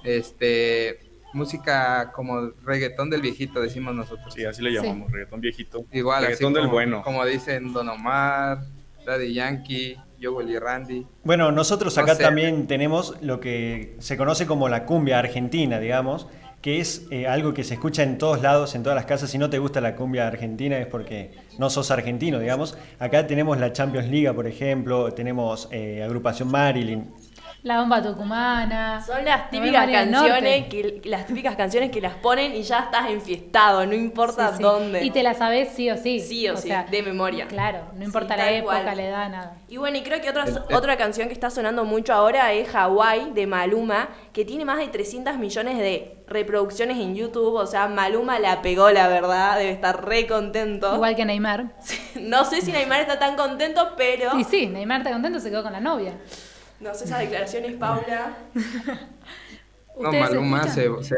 este, 0.05 1.01
música 1.33 2.13
como 2.13 2.51
reggaetón 2.65 3.11
del 3.11 3.21
viejito, 3.23 3.61
decimos 3.61 3.95
nosotros. 3.95 4.33
Sí, 4.35 4.45
así 4.45 4.63
le 4.63 4.73
llamamos, 4.73 5.11
reggaetón 5.11 5.41
viejito. 5.41 5.85
Igual, 5.93 6.25
así 6.25 6.45
del 6.45 6.55
como, 6.55 6.71
bueno. 6.71 7.03
como 7.03 7.25
dicen 7.25 7.73
Don 7.73 7.89
Omar, 7.89 8.61
Daddy 9.07 9.35
Yankee, 9.35 9.97
Willy 10.29 10.59
Randy. 10.59 11.07
Bueno, 11.25 11.51
nosotros 11.51 11.97
No 11.97 12.03
acá 12.03 12.15
sé. 12.15 12.23
también 12.23 12.67
tenemos 12.67 13.17
lo 13.23 13.41
que 13.41 13.97
se 14.01 14.17
conoce 14.17 14.47
como 14.47 14.69
la 14.69 14.85
cumbia 14.85 15.19
argentina, 15.19 15.81
digamos, 15.81 16.27
que 16.61 16.79
es 16.79 17.07
eh, 17.11 17.27
algo 17.27 17.55
que 17.55 17.65
se 17.65 17.75
escucha 17.75 18.03
en 18.03 18.19
todos 18.19 18.43
lados, 18.43 18.75
en 18.75 18.83
todas 18.83 18.97
las 18.97 19.07
casas. 19.07 19.31
Si 19.31 19.39
no 19.39 19.49
te 19.49 19.59
gusta 19.59 19.81
la 19.81 19.97
cumbia 19.97 20.27
argentina 20.27 20.77
es 20.77 20.87
porque 20.87 21.31
no 21.59 21.71
sos 21.71 21.91
argentino, 21.91 22.39
digamos. 22.39 22.77
Acá 22.99 23.27
tenemos 23.27 23.59
la 23.59 23.73
Champions 23.73 24.09
League, 24.11 24.31
por 24.35 24.47
ejemplo, 24.47 25.13
tenemos 25.15 25.69
eh, 25.71 26.03
agrupación 26.03 26.51
Marilyn. 26.51 27.11
La 27.63 27.79
bomba 27.81 28.03
tucumana. 28.03 29.03
Son 29.05 29.23
las 29.23 29.41
la 29.41 29.51
típicas 29.51 29.87
canciones 29.91 30.67
que 30.69 31.03
las 31.05 31.27
típicas 31.27 31.57
canciones 31.57 31.91
que 31.91 32.01
las 32.01 32.15
ponen 32.15 32.55
y 32.55 32.63
ya 32.63 32.79
estás 32.79 33.11
enfiestado, 33.11 33.85
no 33.85 33.95
importa 33.95 34.49
Sí, 34.53 34.57
sí. 34.57 34.63
dónde. 34.63 35.05
Y 35.05 35.11
te 35.11 35.23
la 35.23 35.35
sabes 35.35 35.69
sí 35.75 35.91
o 35.91 35.97
sí. 35.99 36.21
Sí 36.21 36.49
o 36.49 36.57
sí, 36.57 36.71
de 36.91 37.03
memoria. 37.03 37.47
Claro, 37.49 37.81
no 37.95 38.03
importa 38.05 38.35
Sí, 38.35 38.41
la 38.41 38.51
época, 38.53 38.83
cual. 38.83 38.97
la 38.97 39.03
edad, 39.03 39.29
nada. 39.29 39.57
Y 39.69 39.77
bueno, 39.77 39.99
y 39.99 40.03
creo 40.03 40.23
que 40.23 40.31
otra, 40.31 40.47
otra 40.73 40.97
canción 40.97 41.29
que 41.29 41.35
está 41.35 41.51
sonando 41.51 41.85
mucho 41.85 42.15
ahora 42.15 42.51
es 42.55 42.75
Hawaii 42.75 43.33
de 43.33 43.47
Maluma, 43.47 44.09
que 44.33 44.47
tiene 44.47 44.65
más 44.65 44.79
de 44.79 44.89
300 44.89 45.37
millones 45.37 45.77
de 45.77 46.17
reproducciones 46.29 46.97
en 46.97 47.15
YouTube. 47.15 47.57
O 47.57 47.67
sea, 47.67 47.89
Maluma 47.89 48.39
la 48.39 48.63
pegó, 48.63 48.91
la 48.91 49.07
verdad, 49.09 49.59
debe 49.59 49.71
estar 49.73 50.03
re 50.07 50.27
contento. 50.27 50.95
Igual 50.95 51.15
que 51.15 51.25
Neymar. 51.27 51.67
No 52.21 52.45
sé 52.45 52.61
si 52.63 52.73
Neymar 52.73 53.01
está 53.03 53.19
tan 53.19 53.37
contento, 53.37 53.93
pero. 53.97 54.39
Y 54.39 54.45
sí, 54.45 54.67
Neymar 54.67 55.01
está 55.03 55.13
contento, 55.13 55.39
se 55.41 55.51
quedó 55.51 55.63
con 55.63 55.73
la 55.73 55.81
novia. 55.81 56.15
No 56.81 56.95
sé 56.95 57.05
esas 57.05 57.21
declaraciones, 57.21 57.75
Paula. 57.77 58.37
No, 59.99 60.09
¿Ustedes 60.09 60.31
Maluma 60.31 60.67
se, 60.67 60.89
se, 61.03 61.15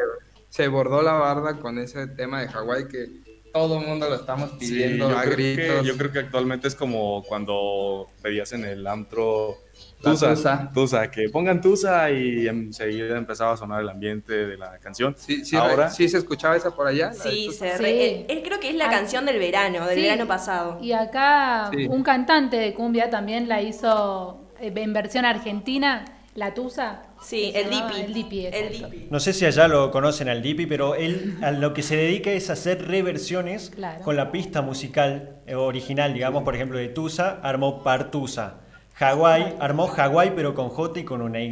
se 0.49 0.67
bordó 0.67 1.03
la 1.03 1.13
barda 1.13 1.59
con 1.61 1.79
ese 1.79 2.09
tema 2.09 2.41
de 2.41 2.49
Hawái 2.49 2.89
que 2.89 3.07
todo 3.53 3.79
el 3.81 3.87
mundo 3.87 4.09
lo 4.09 4.17
estamos 4.17 4.51
Sí, 4.53 4.57
pidiendo 4.59 5.09
yo, 5.11 5.17
a 5.19 5.23
creo 5.23 5.33
gritos. 5.37 5.83
que, 5.83 5.87
yo 5.87 5.97
creo 5.97 6.11
que 6.11 6.19
actualmente 6.19 6.67
es 6.67 6.75
como 6.75 7.23
cuando 7.23 8.09
pedías 8.23 8.53
en 8.55 8.65
el 8.65 8.85
antro 8.89 9.59
Tusa, 10.03 10.31
tusa. 10.35 10.71
Tusa, 10.75 11.11
que 11.13 11.29
pongan 11.29 11.61
Tusa 11.61 12.11
y 12.11 12.49
enseguida 12.49 13.17
empezaba 13.17 13.53
a 13.53 13.57
sonar 13.57 13.83
el 13.83 13.89
ambiente 13.91 14.33
de 14.47 14.57
la 14.57 14.79
canción. 14.79 15.15
Sí, 15.17 15.45
sí, 15.45 15.55
Ahora, 15.55 15.89
¿sí 15.91 16.09
se 16.09 16.19
escuchaba 16.19 16.57
esa 16.57 16.75
por 16.75 16.89
allá? 16.89 17.13
Sí, 17.13 17.53
se 17.53 17.79
re- 17.79 18.27
creo 18.45 18.59
que 18.59 18.71
es 18.71 18.75
la 18.75 18.87
Ah, 18.89 18.91
canción 18.91 19.27
del 19.27 19.39
verano, 19.39 19.87
del 19.87 19.97
Sí. 19.97 20.03
verano 20.03 20.27
pasado. 20.27 20.79
Y 20.81 20.91
acá 20.93 21.71
Sí. 21.73 21.87
un 21.87 22.03
cantante 22.03 22.57
de 22.57 22.75
cumbia 22.75 23.11
también 23.11 23.49
la 23.49 23.63
hizo 23.63 24.42
en 24.63 24.93
versión 24.93 25.25
argentina, 25.25 26.05
La 26.35 26.55
Tusa. 26.55 27.03
Sí, 27.23 27.53
el 27.55 27.69
llamaba 27.71 27.91
Dipi. 27.95 28.01
El 28.07 28.15
Dipi, 28.15 28.47
El. 28.47 28.73
Dipi. 28.73 29.07
No 29.11 29.21
sé 29.21 29.33
si 29.35 29.45
allá 29.45 29.69
lo 29.69 29.91
conocen 29.91 30.29
al 30.29 30.41
Dipi, 30.41 30.67
pero 30.67 30.95
él 30.95 31.37
a 31.43 31.51
lo 31.51 31.75
que 31.75 31.83
se 31.83 31.97
dedica 31.97 32.31
es 32.31 32.49
a 32.49 32.55
hacer 32.55 32.87
reversiones 32.89 33.71
Claro. 33.71 34.03
con 34.03 34.17
la 34.17 34.33
pista 34.33 34.63
musical 34.63 35.37
eh, 35.47 35.55
original, 35.55 36.15
digamos, 36.15 36.43
por 36.45 36.55
ejemplo, 36.55 36.79
de 36.79 36.89
Tusa, 36.89 37.41
armó 37.43 37.83
Partusa. 37.83 38.59
Hawái, 38.95 39.55
armó 39.59 39.87
Hawái 39.89 40.33
pero 40.37 40.55
con 40.55 40.69
J 40.69 41.01
y 41.01 41.05
con 41.05 41.23
una 41.23 41.41
Y, 41.41 41.49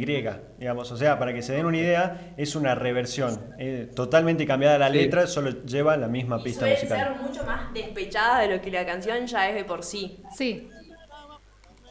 digamos, 0.59 0.91
o 0.91 0.95
sea, 0.97 1.17
para 1.19 1.33
que 1.33 1.41
se 1.41 1.53
den 1.53 1.65
una 1.65 1.77
idea, 1.77 2.33
es 2.37 2.55
una 2.55 2.75
reversión, 2.75 3.39
eh, 3.57 3.89
totalmente 3.95 4.45
cambiada 4.45 4.77
la 4.77 4.89
Sí. 4.89 4.93
letra, 4.97 5.25
solo 5.27 5.49
lleva 5.65 5.97
la 5.97 6.07
misma 6.07 6.37
Y 6.39 6.43
pista 6.43 6.65
musical. 6.67 6.97
ser 6.99 7.15
mucho 7.21 7.43
más 7.43 7.73
despechadas 7.73 8.47
de 8.47 8.55
lo 8.55 8.61
que 8.61 8.69
la 8.71 8.85
canción 8.85 9.25
ya 9.25 9.49
es 9.49 9.55
de 9.55 9.63
por 9.65 9.83
sí. 9.83 10.19
Sí, 10.37 10.69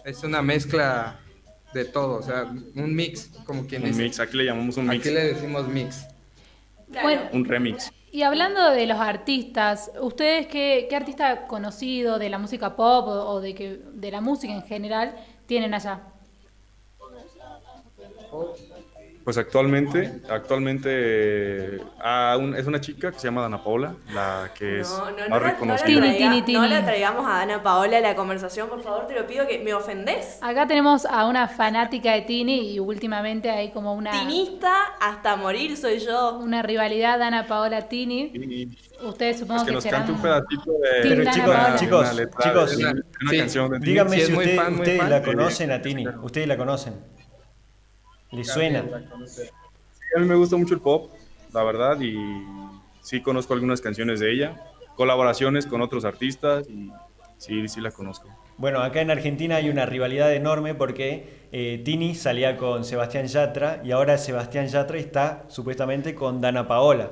Es 0.04 0.23
una 0.25 0.42
mezcla 0.42 1.19
de 1.75 1.85
todo, 1.85 2.19
o 2.19 2.23
sea, 2.23 2.45
un 2.45 2.95
mix, 2.95 3.30
como 3.45 3.66
quien 3.66 3.83
un 3.83 3.88
dice. 3.88 4.02
mix, 4.02 4.21
aquí 4.21 4.37
le 4.37 4.45
llamamos 4.45 4.76
un 4.76 4.88
mix, 4.88 5.00
Aquí 5.07 5.14
le 5.14 5.35
decimos 5.35 5.69
mix. 5.69 6.07
Bueno, 7.02 7.23
un 7.33 7.45
remix. 7.45 7.92
y 8.11 8.23
hablando 8.23 8.71
de 8.71 8.87
los 8.87 8.99
artistas, 8.99 9.92
¿ustedes 10.00 10.49
qué, 10.49 10.87
qué 10.90 10.97
artista 10.97 11.47
conocido 11.47 12.19
de 12.19 12.28
la 12.28 12.38
música 12.38 12.75
pop 12.75 13.07
o, 13.07 13.12
o 13.30 13.40
de, 13.40 13.54
que, 13.54 13.80
de 13.92 14.11
la 14.11 14.21
música 14.21 14.52
en 14.52 14.62
general 14.62 15.14
tienen 15.47 15.73
allá? 15.75 16.00
Pues 19.25 19.37
actualmente, 19.37 20.21
actualmente 20.31 21.79
ah, 22.03 22.37
un- 22.41 22.57
es 22.57 22.67
una 22.67 22.81
chica 22.81 23.12
que 23.12 23.19
se 23.19 23.29
llama 23.29 23.43
Dana 23.43 23.62
Paula, 23.62 23.95
la 24.15 24.50
que 24.59 24.81
es 24.81 24.89
No, 24.89 24.99
no, 24.99 25.11
no, 25.11 25.11
más 25.11 25.19
la, 25.19 25.29
no, 25.29 25.29
la 25.29 25.50
reconocida. 25.53 25.87
Tini, 25.87 26.00
traiga- 26.00 26.17
tini, 26.19 26.41
no 26.59 26.62
tini. 26.65 26.69
la 26.75 26.85
traigamos 26.85 27.27
a 27.27 27.43
Ana 27.43 27.62
Paola 27.62 27.99
a 27.99 28.00
la 28.00 28.15
conversación, 28.17 28.69
por 28.69 28.83
favor, 28.83 29.07
te 29.07 29.15
lo 29.15 29.27
pido 29.27 29.47
que 29.47 29.59
me 29.59 29.75
ofendés. 29.75 30.39
Acá 30.43 30.67
tenemos 30.67 31.05
a 31.05 31.27
una 31.27 31.49
fanática 31.49 32.12
de 32.15 32.23
Tini 32.23 32.73
y 32.73 32.79
últimamente 32.81 33.50
hay 33.50 33.71
como 33.73 33.95
una, 33.95 34.11
Tinista 34.11 34.73
hasta 35.00 35.37
morir 35.37 35.77
soy 35.77 35.99
yo. 36.00 36.39
una 36.39 36.62
rivalidad 36.62 37.21
Ana 37.23 37.47
Paola 37.47 37.89
Tini. 37.89 38.31
Y- 38.35 38.79
Ustedes 39.03 39.39
supongo 39.39 39.61
pues 39.61 39.65
que 39.65 39.71
que 39.71 39.75
nos 39.77 39.83
serán... 39.85 40.00
cante 40.03 40.12
un 40.12 40.21
pedacito 40.23 40.73
de, 40.73 40.89
Pero 41.03 41.33
chicos, 41.33 41.49
una- 41.49 41.77
chicos, 41.77 42.00
una 42.03 42.12
letra 42.12 42.41
chicos, 42.43 42.77
una, 42.77 42.91
una 42.91 43.31
sí, 43.31 43.39
canción 43.39 43.71
de 43.71 43.79
Díganme 43.79 44.17
Sí, 44.17 44.21
es 44.23 44.27
si 44.29 44.33
usted- 44.35 44.57
muy 44.57 44.75
ustedes 44.81 44.99
fan. 45.00 45.11
la 45.11 45.23
conocen 45.23 45.73
a 45.73 45.81
Tini, 45.83 46.07
ustedes 46.23 46.49
la 46.49 46.57
conocen. 46.59 47.20
¿Le 48.33 48.45
suena? 48.45 48.81
A 50.17 50.21
mí 50.21 50.27
me 50.27 50.35
gusta 50.35 50.57
mucho 50.57 50.75
el 50.75 50.81
pop, 50.81 51.11
la 51.53 51.63
verdad, 51.63 52.01
y 52.01 52.17
sí 53.01 53.21
conozco 53.21 53.55
algunas 53.55 53.81
canciones 53.81 54.21
de 54.21 54.33
ella, 54.33 54.57
colaboraciones 54.97 55.67
con 55.67 55.83
otros 55.83 56.05
artistas, 56.05 56.69
y 56.69 56.91
sí, 57.39 57.69
sí 57.69 57.81
la 57.81 57.91
conozco. 57.91 58.29
Bueno, 58.57 58.81
acá 58.81 59.01
en 59.01 59.11
Argentina 59.11 59.57
hay 59.57 59.71
una 59.71 59.87
rivalidad 59.87 60.35
enorme 60.35 60.75
porque 60.75 61.49
eh, 61.51 61.81
Tini 61.83 62.15
salía 62.15 62.59
con 62.59 62.85
Sebastián 62.85 63.27
Yatra 63.27 63.81
y 63.83 63.93
ahora 63.93 64.19
Sebastián 64.19 64.67
Yatra 64.67 64.99
está 64.99 65.45
supuestamente 65.49 66.15
con 66.15 66.41
Dana 66.41 66.69
Paola. 66.69 67.11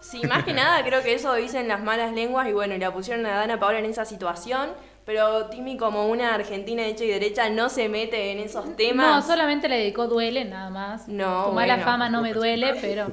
Sí, 0.00 0.20
más 0.28 0.44
que 0.44 0.52
nada 0.52 0.82
creo 0.84 1.02
que 1.02 1.14
eso 1.14 1.34
dicen 1.34 1.68
las 1.68 1.82
malas 1.82 2.12
lenguas 2.12 2.48
y 2.48 2.52
bueno, 2.52 2.74
y 2.74 2.78
la 2.78 2.92
pusieron 2.92 3.24
a 3.26 3.36
Dana 3.36 3.58
Paola 3.58 3.78
en 3.78 3.84
esa 3.86 4.04
situación, 4.04 4.70
pero 5.04 5.46
Timi 5.46 5.76
como 5.76 6.08
una 6.08 6.34
argentina 6.34 6.84
hecha 6.86 7.04
y 7.04 7.08
derecha 7.08 7.48
no 7.50 7.68
se 7.68 7.88
mete 7.88 8.32
en 8.32 8.38
esos 8.38 8.66
No, 8.66 8.74
temas. 8.76 9.26
solamente 9.26 9.68
le 9.68 9.78
dedicó 9.78 10.06
Duele, 10.06 10.44
nada 10.44 10.70
más. 10.70 11.08
No, 11.08 11.46
Tu 11.46 11.52
mala 11.52 11.74
bueno. 11.74 11.90
fama 11.90 12.08
no 12.08 12.22
me 12.22 12.32
duele, 12.32 12.74
pero... 12.80 13.08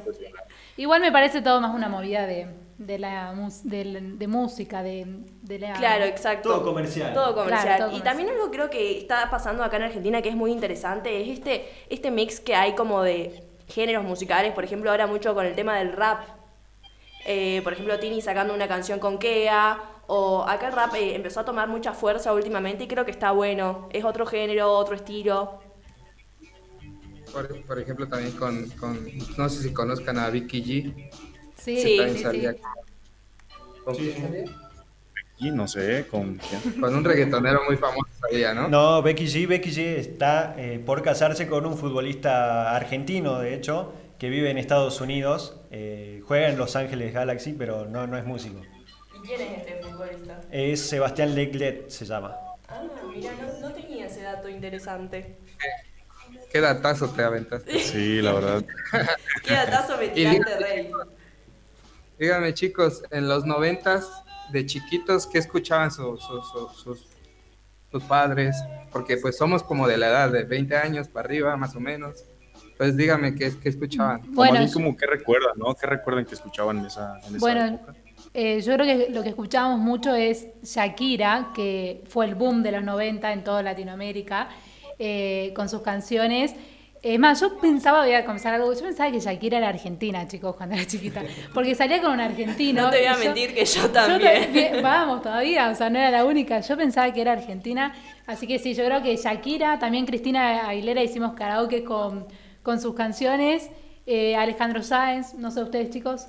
Igual 0.77 1.01
me 1.01 1.11
parece 1.11 1.41
todo 1.41 1.59
más 1.59 1.73
una 1.73 1.89
movida 1.89 2.27
de, 2.27 2.47
de, 2.77 2.99
la, 2.99 3.33
del- 3.63 4.19
de 4.19 4.27
música, 4.27 4.83
de, 4.83 5.05
de 5.41 5.59
la... 5.59 5.73
Claro, 5.73 6.05
exacto. 6.05 6.49
Todo 6.49 6.63
comercial. 6.63 7.13
Todo 7.13 7.33
comercial. 7.33 7.63
Claro, 7.63 7.85
todo 7.85 7.97
y 7.97 7.99
comercial. 8.01 8.03
también 8.03 8.29
algo 8.29 8.51
creo 8.51 8.69
que 8.69 8.99
está 8.99 9.27
pasando 9.31 9.63
acá 9.63 9.77
en 9.77 9.83
Argentina 9.83 10.21
que 10.21 10.29
es 10.29 10.35
muy 10.35 10.51
interesante 10.51 11.21
es 11.23 11.29
este, 11.39 11.67
este 11.89 12.11
mix 12.11 12.39
que 12.39 12.53
hay 12.53 12.73
como 12.75 13.01
de 13.01 13.43
géneros 13.67 14.03
musicales, 14.03 14.53
por 14.53 14.63
ejemplo, 14.63 14.91
ahora 14.91 15.07
mucho 15.07 15.33
con 15.33 15.45
el 15.47 15.55
tema 15.55 15.77
del 15.79 15.93
rap. 15.93 16.19
Eh, 17.29 17.59
por 17.61 17.73
ejemplo, 17.73 17.99
Tini 17.99 18.21
sacando 18.21 18.53
una 18.53 18.69
canción 18.69 18.99
con 18.99 19.17
Kea, 19.19 19.81
o 20.07 20.45
acá 20.47 20.67
el 20.67 20.73
rap 20.73 20.95
eh, 20.95 21.13
empezó 21.13 21.41
a 21.41 21.45
tomar 21.45 21.67
mucha 21.67 21.91
fuerza 21.91 22.33
últimamente 22.33 22.85
y 22.85 22.87
creo 22.87 23.03
que 23.03 23.11
está 23.11 23.31
bueno. 23.31 23.89
Es 23.91 24.05
otro 24.05 24.25
género, 24.25 24.71
otro 24.71 24.95
estilo. 24.95 25.59
Por, 27.33 27.61
por 27.65 27.79
ejemplo, 27.79 28.07
también 28.07 28.31
con, 28.37 28.69
con, 28.71 29.05
no 29.37 29.49
sé 29.49 29.61
si 29.61 29.73
conozcan 29.73 30.17
a 30.17 30.29
Vicky 30.29 30.63
G. 30.63 31.09
Sí, 31.57 31.77
Sí, 31.81 31.99
sí, 32.13 32.19
salía 32.19 32.55
Y 35.37 35.51
no 35.51 35.67
sé 35.67 36.07
con 36.09 36.35
quién. 36.37 36.79
con 36.79 36.95
un 36.95 37.03
reggaetonero 37.03 37.61
muy 37.65 37.75
famoso 37.75 38.07
salía, 38.21 38.53
¿no? 38.53 38.69
No, 38.69 39.01
Becky 39.01 39.25
G, 39.25 39.47
Becky 39.47 39.71
G 39.71 39.97
está 39.97 40.55
eh, 40.57 40.81
por 40.83 41.01
casarse 41.01 41.47
con 41.49 41.65
un 41.65 41.77
futbolista 41.77 42.73
argentino, 42.73 43.39
de 43.39 43.53
hecho, 43.53 43.91
que 44.17 44.29
vive 44.29 44.49
en 44.49 44.57
Estados 44.57 45.01
Unidos, 45.01 45.56
eh, 45.71 46.21
juega 46.25 46.49
en 46.49 46.57
Los 46.57 46.75
Ángeles 46.75 47.13
Galaxy, 47.13 47.53
pero 47.53 47.85
no, 47.85 48.07
no 48.07 48.17
es 48.17 48.25
músico. 48.25 48.61
¿Y 49.15 49.27
quién 49.27 49.41
es 49.41 49.59
este 49.59 49.75
futbolista? 49.81 50.41
Es 50.51 50.81
Sebastián 50.81 51.35
Leclerc, 51.35 51.89
se 51.89 52.05
llama. 52.05 52.35
Ah, 52.69 52.83
mira, 53.13 53.31
no, 53.33 53.67
no 53.69 53.73
tenía 53.73 54.05
ese 54.07 54.21
dato 54.21 54.49
interesante. 54.49 55.37
Qué 56.51 56.61
datazo 56.61 57.09
te 57.09 57.23
aventaste. 57.23 57.79
Sí, 57.79 58.21
la 58.21 58.33
verdad. 58.33 58.63
Qué 59.43 59.53
datazo 59.53 59.97
me 59.97 60.09
tiraste, 60.09 60.57
Rey. 60.59 60.91
Díganme, 62.19 62.53
chicos, 62.53 63.03
en 63.11 63.27
los 63.27 63.45
noventas, 63.45 64.09
de 64.51 64.65
chiquitos, 64.65 65.27
¿qué 65.27 65.37
escuchaban 65.39 65.91
su- 65.91 66.17
su- 66.17 66.41
su- 66.41 66.69
sus, 66.69 67.07
sus 67.91 68.03
padres? 68.03 68.55
Porque 68.91 69.17
pues 69.17 69.37
somos 69.37 69.61
como 69.61 69.87
de 69.87 69.97
la 69.97 70.07
edad 70.07 70.31
de 70.31 70.43
20 70.43 70.75
años 70.77 71.07
para 71.09 71.25
arriba, 71.27 71.55
más 71.57 71.75
o 71.75 71.79
menos. 71.79 72.23
Pues 72.77 72.95
díganme 72.95 73.33
qué, 73.35 73.51
qué 73.61 73.69
escuchaban. 73.69 74.21
Como 74.21 74.33
Bueno, 74.35 74.57
a 74.57 74.61
mí 74.61 74.67
yo- 74.67 74.73
como 74.73 74.95
que 74.95 75.05
recuerdan, 75.07 75.53
¿no? 75.57 75.73
¿Qué 75.73 75.87
recuerdan 75.87 76.25
que 76.25 76.35
escuchaban 76.35 76.77
en 76.79 76.85
esa, 76.85 77.19
en 77.27 77.29
esa 77.35 77.37
Bueno, 77.39 77.65
época? 77.65 77.95
eh, 78.33 78.61
yo 78.61 78.73
creo 78.75 78.85
que 78.85 79.09
lo 79.11 79.23
que 79.23 79.29
escuchábamos 79.29 79.79
mucho 79.79 80.13
es 80.13 80.47
Shakira, 80.63 81.49
que 81.55 82.03
fue 82.07 82.25
el 82.25 82.35
boom 82.35 82.61
de 82.63 82.71
los 82.73 82.83
90 82.83 83.33
en 83.33 83.43
toda 83.43 83.63
Latinoamérica, 83.63 84.49
eh, 84.99 85.53
con 85.55 85.69
sus 85.69 85.81
canciones. 85.81 86.55
Es 87.03 87.19
más, 87.19 87.39
yo 87.39 87.57
pensaba, 87.59 88.01
voy 88.03 88.13
a 88.13 88.25
comenzar 88.25 88.53
algo, 88.55 88.73
yo 88.73 88.81
pensaba 88.81 89.11
que 89.11 89.19
Shakira 89.19 89.59
era 89.59 89.69
argentina, 89.69 90.27
chicos, 90.27 90.55
cuando 90.55 90.75
era 90.75 90.85
chiquita. 90.85 91.23
Porque 91.53 91.73
salía 91.75 92.01
con 92.01 92.11
un 92.11 92.19
argentino. 92.19 92.81
No 92.85 92.89
te 92.89 92.97
voy 92.97 93.05
a 93.07 93.13
yo- 93.13 93.19
mentir 93.19 93.53
que 93.53 93.65
yo 93.65 93.81
yo 93.83 93.89
también. 93.91 94.43
también- 94.43 94.83
vamos, 94.83 95.21
todavía, 95.21 95.69
o 95.69 95.75
sea, 95.75 95.89
no 95.89 95.97
era 95.99 96.11
la 96.11 96.25
única. 96.25 96.59
Yo 96.59 96.75
pensaba 96.75 97.11
que 97.13 97.21
era 97.21 97.33
argentina. 97.33 97.93
Así 98.25 98.45
que 98.45 98.59
sí, 98.59 98.73
yo 98.73 98.83
creo 98.85 99.01
que 99.01 99.15
Shakira, 99.15 99.79
también 99.79 100.05
Cristina 100.05 100.67
Aguilera 100.67 101.01
hicimos 101.01 101.33
karaoke 101.33 101.83
con, 101.83 102.25
con 102.67 102.81
sus 102.81 102.95
canciones. 102.95 103.69
Eh, 104.05 104.35
Alejandro 104.35 104.83
Sáenz, 104.83 105.33
no 105.35 105.51
sé 105.51 105.63
ustedes, 105.63 105.89
chicos. 105.89 106.27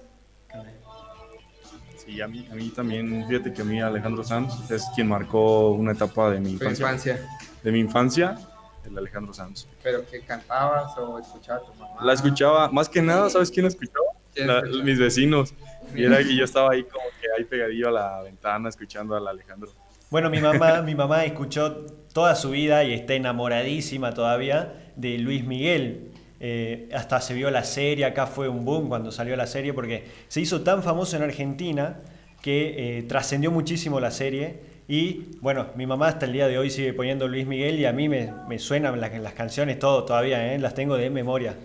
Sí, 1.97 2.21
a 2.21 2.29
mí, 2.29 2.47
a 2.51 2.55
mí 2.55 2.69
también, 2.69 3.27
fíjate 3.29 3.53
que 3.53 3.63
a 3.63 3.65
mí 3.65 3.81
Alejandro 3.81 4.23
Sanz 4.23 4.71
es 4.71 4.87
quien 4.95 5.09
marcó 5.09 5.71
una 5.73 5.91
etapa 5.93 6.31
de 6.31 6.39
mi 6.39 6.53
infancia. 6.53 6.85
infancia. 6.87 7.29
De 7.65 7.73
mi 7.73 7.81
infancia, 7.81 8.39
el 8.87 8.97
Alejandro 8.97 9.35
Sanz. 9.35 9.67
Pero 9.83 10.07
que 10.07 10.21
cantabas 10.21 10.97
o 10.97 11.19
escuchabas 11.19 11.65
a 11.65 11.73
tu 11.73 11.75
mamá. 11.75 11.97
La 12.05 12.13
escuchaba, 12.13 12.71
más 12.71 12.89
que 12.89 13.03
nada, 13.03 13.29
¿sabes 13.31 13.51
quién 13.51 13.65
la 13.65 13.69
escuchaba? 13.71 14.07
¿Quién 14.33 14.47
La- 14.47 14.59
escuchaba? 14.59 14.85
mis 14.85 14.99
vecinos. 15.01 15.55
Y, 15.93 16.05
era, 16.05 16.21
y 16.21 16.37
yo 16.37 16.45
estaba 16.51 16.71
ahí 16.73 16.85
como 16.85 17.05
que 17.21 17.27
ahí 17.37 17.45
pegadillo 17.45 17.89
a 17.89 17.91
la 17.93 18.23
ventana 18.23 18.69
escuchando 18.69 19.17
al 19.17 19.27
Alejandro. 19.27 19.71
Bueno, 20.09 20.31
mi 20.31 20.41
mamá, 20.41 20.83
mi 20.83 20.95
mamá 20.95 21.25
escuchó 21.25 21.85
toda 22.15 22.37
su 22.37 22.51
vida 22.51 22.85
y 22.85 22.95
está 22.95 23.15
enamoradísima 23.15 24.15
todavía 24.15 24.93
de 24.95 25.19
Luis 25.19 25.45
Miguel. 25.45 26.13
Eh, 26.41 26.89
hasta 26.95 27.21
se 27.21 27.35
vio 27.35 27.51
la 27.51 27.65
serie, 27.65 28.05
acá 28.05 28.27
fue 28.27 28.49
un 28.49 28.65
boom 28.65 28.89
cuando 28.89 29.11
salió 29.11 29.35
la 29.37 29.47
serie 29.47 29.73
porque 29.73 30.05
se 30.29 30.41
hizo 30.41 30.63
tan 30.63 30.83
famoso 30.83 31.17
en 31.17 31.23
Argentina 31.23 32.01
que 32.43 32.99
eh, 32.99 33.03
trascendió 33.03 33.51
muchísimo 33.51 33.99
la 33.99 34.13
serie 34.13 34.61
y 34.87 35.37
bueno, 35.41 35.67
mi 35.75 35.87
mamá 35.87 36.09
hasta 36.09 36.27
el 36.27 36.33
día 36.33 36.47
de 36.47 36.57
hoy 36.57 36.71
sigue 36.71 36.93
poniendo 36.95 37.27
Luis 37.27 37.47
Miguel 37.47 37.79
y 37.79 37.87
a 37.87 37.93
mí 37.93 38.09
me, 38.09 38.33
me 38.49 38.59
suenan 38.59 39.01
las, 39.01 39.13
las 39.19 39.33
canciones 39.33 39.79
todo 39.79 40.05
todavía, 40.05 40.55
¿eh? 40.55 40.59
las 40.59 40.75
tengo 40.75 40.97
de 40.97 41.11
memoria. 41.11 41.57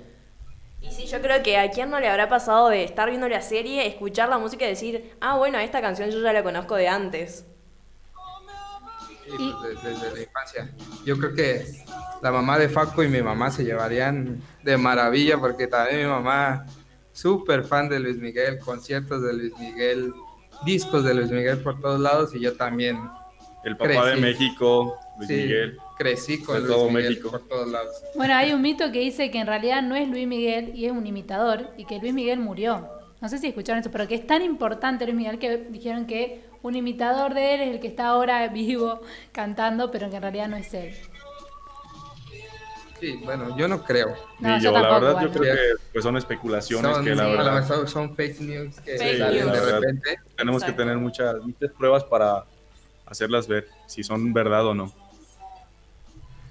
Y 0.82 0.92
sí, 0.92 1.06
yo 1.06 1.22
creo 1.22 1.42
que 1.42 1.58
a 1.58 1.70
quién 1.70 1.90
no 1.90 2.00
le 2.00 2.10
habrá 2.10 2.28
pasado 2.28 2.68
de 2.70 2.84
estar 2.84 3.08
viendo 3.10 3.30
la 3.30 3.42
serie, 3.42 3.88
escuchar 3.88 4.28
la 4.28 4.38
música 4.38 4.66
y 4.66 4.70
decir, 4.70 5.16
ah, 5.22 5.38
bueno, 5.38 5.58
esta 5.60 5.82
canción 5.82 6.10
yo 6.10 6.22
ya 6.22 6.34
la 6.34 6.44
conozco 6.44 6.76
de 6.76 6.90
antes. 6.90 7.46
Sí, 9.26 9.54
pues, 9.60 9.82
desde, 9.84 9.90
desde 9.90 10.16
la 10.16 10.24
infancia. 10.24 10.72
Yo 11.06 11.18
creo 11.18 11.34
que 11.34 11.66
la 12.22 12.32
mamá 12.32 12.58
de 12.58 12.70
Faco 12.70 13.04
y 13.04 13.08
mi 13.08 13.22
mamá 13.22 13.52
se 13.52 13.64
llevarían 13.64 14.42
de 14.64 14.78
maravilla 14.78 15.38
porque 15.40 15.68
también 15.68 16.02
mi 16.02 16.08
mamá, 16.08 16.66
súper 17.12 17.64
fan 17.64 17.90
de 17.90 18.00
Luis 18.00 18.18
Miguel, 18.18 18.60
conciertos 18.60 19.22
de 19.24 19.34
Luis 19.34 19.54
Miguel, 19.60 20.14
discos 20.66 21.04
de 21.04 21.14
Luis 21.14 21.32
Miguel 21.32 21.60
por 21.60 21.80
todos 21.82 22.00
lados 22.00 22.34
y 22.36 22.40
yo 22.40 22.54
también. 22.56 23.00
El 23.64 23.78
papá 23.78 24.08
de 24.08 24.12
Crecí. 24.18 24.22
México, 24.22 24.98
Luis 25.18 25.28
sí, 25.30 25.36
Miguel. 25.36 25.78
Crecí 25.98 26.44
con 26.44 26.56
De 26.56 26.62
Luis 26.64 26.74
todo 26.74 26.90
Miguel 26.90 27.10
México. 27.12 27.32
por 27.32 27.48
todos 27.48 27.70
lados. 27.70 27.96
Bueno, 28.16 28.36
hay 28.36 28.52
un 28.52 28.62
mito 28.62 28.92
que 28.92 29.00
dice 29.00 29.32
que 29.32 29.40
en 29.40 29.48
realidad 29.48 29.82
no 29.82 29.96
es 29.96 30.10
Luis 30.10 30.28
Miguel 30.28 30.72
y 30.76 30.86
es 30.86 30.92
un 30.92 31.08
imitador 31.08 31.70
y 31.78 31.86
que 31.86 31.98
Luis 32.00 32.14
Miguel 32.14 32.40
murió. 32.40 32.90
No 33.22 33.30
sé 33.30 33.38
si 33.38 33.48
escucharon 33.48 33.80
eso, 33.80 33.90
pero 33.90 34.06
que 34.06 34.16
es 34.16 34.28
tan 34.28 34.42
importante 34.42 35.06
Luis 35.06 35.16
Miguel 35.16 35.40
que 35.40 35.58
dijeron 35.70 36.08
que 36.08 36.44
un 36.64 36.76
imitador 36.76 37.34
de 37.36 37.54
él 37.56 37.62
es 37.62 37.68
el 37.76 37.80
que 37.80 37.88
está 37.88 38.08
ahora 38.08 38.48
vivo 38.48 39.02
cantando, 39.32 39.92
pero 39.92 40.10
que 40.10 40.16
en 40.16 40.22
realidad 40.24 40.48
no 40.48 40.58
es 40.58 40.74
él. 40.74 40.96
Sí, 43.00 43.20
bueno, 43.24 43.58
yo 43.58 43.68
no 43.68 43.84
creo. 43.84 44.16
No, 44.40 44.58
y 44.58 44.62
yo 44.62 44.72
yo, 44.72 44.80
la 44.80 45.00
verdad, 45.00 45.22
yo 45.22 45.30
creo 45.30 45.56
que 45.56 45.60
pues, 45.92 46.04
son 46.06 46.16
especulaciones 46.16 46.96
Son, 46.96 47.04
que 47.04 47.14
la 47.16 47.24
a 47.24 47.28
lo 47.28 47.32
verdad 47.38 47.54
mejor 47.56 47.90
son 47.90 48.16
fake 48.16 48.40
news 48.40 48.80
que 48.80 48.98
Fake 48.98 49.18
salen 49.18 49.46
news. 49.46 49.52
de 49.52 49.72
repente. 49.72 50.16
tenemos 50.38 50.62
Exacto. 50.62 50.78
que 50.78 50.84
tener 50.84 50.98
muchas, 51.00 51.36
muchas 51.44 51.72
pruebas 51.72 52.06
para 52.06 52.46
hacerlas 53.06 53.48
ver 53.48 53.68
si 53.88 54.04
son 54.04 54.32
verdad 54.34 54.66
o 54.68 54.74
no. 54.74 54.94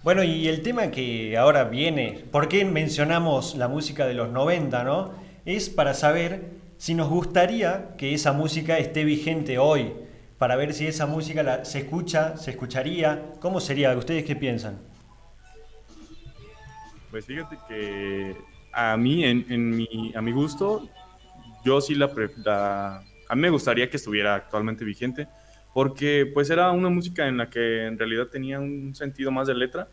Bueno, 0.02 0.25
y 0.25 0.49
el 0.49 0.62
tema 0.62 0.90
que 0.90 1.38
ahora 1.38 1.64
viene, 1.64 2.25
¿por 2.31 2.49
qué 2.49 2.64
mencionamos 2.66 3.54
la 3.54 3.69
música 3.69 4.04
de 4.07 4.14
los 4.14 4.28
90, 4.31 4.85
no? 4.85 5.12
Es 5.47 5.71
para 5.71 5.95
saber 5.95 6.50
si 6.83 6.95
nos 6.95 7.09
gustaría 7.09 7.95
que 7.97 8.12
esa 8.12 8.33
música 8.33 8.77
esté 8.77 9.05
vigente 9.05 9.57
hoy, 9.57 9.92
para 10.37 10.57
ver 10.57 10.75
si 10.75 10.85
esa 10.85 11.07
música 11.07 11.45
la- 11.45 11.64
se 11.64 11.79
escucha, 11.79 12.37
se 12.37 12.51
escucharía, 12.51 13.35
¿cómo 13.38 13.61
sería? 13.61 13.97
¿Ustedes 13.97 14.25
qué 14.25 14.35
piensan? 14.35 14.81
Pues 17.09 17.25
fíjate 17.25 17.57
que 17.68 18.37
a 18.73 18.97
mí, 18.97 19.23
en, 19.25 19.71
mi, 19.71 20.12
a 20.16 20.21
mi 20.21 20.33
gusto, 20.33 20.88
yo 21.64 21.81
sí 21.81 21.95
la, 21.95 22.11
la- 22.45 23.05
A 23.29 23.35
mí 23.37 23.42
me 23.42 23.51
gustaría 23.51 23.88
que 23.88 23.97
estuviera 23.97 24.35
actualmente 24.35 24.85
vigente, 24.85 25.29
porque 25.73 26.29
pues 26.35 26.51
era 26.51 26.73
una 26.73 26.88
música 26.88 27.29
en 27.29 27.37
la 27.37 27.49
que 27.49 27.87
en 27.87 27.97
realidad 27.97 28.27
tenía 28.27 28.59
un 28.59 28.92
sentido 28.97 29.31
más 29.31 29.47
de 29.47 29.55
letra, 29.55 29.87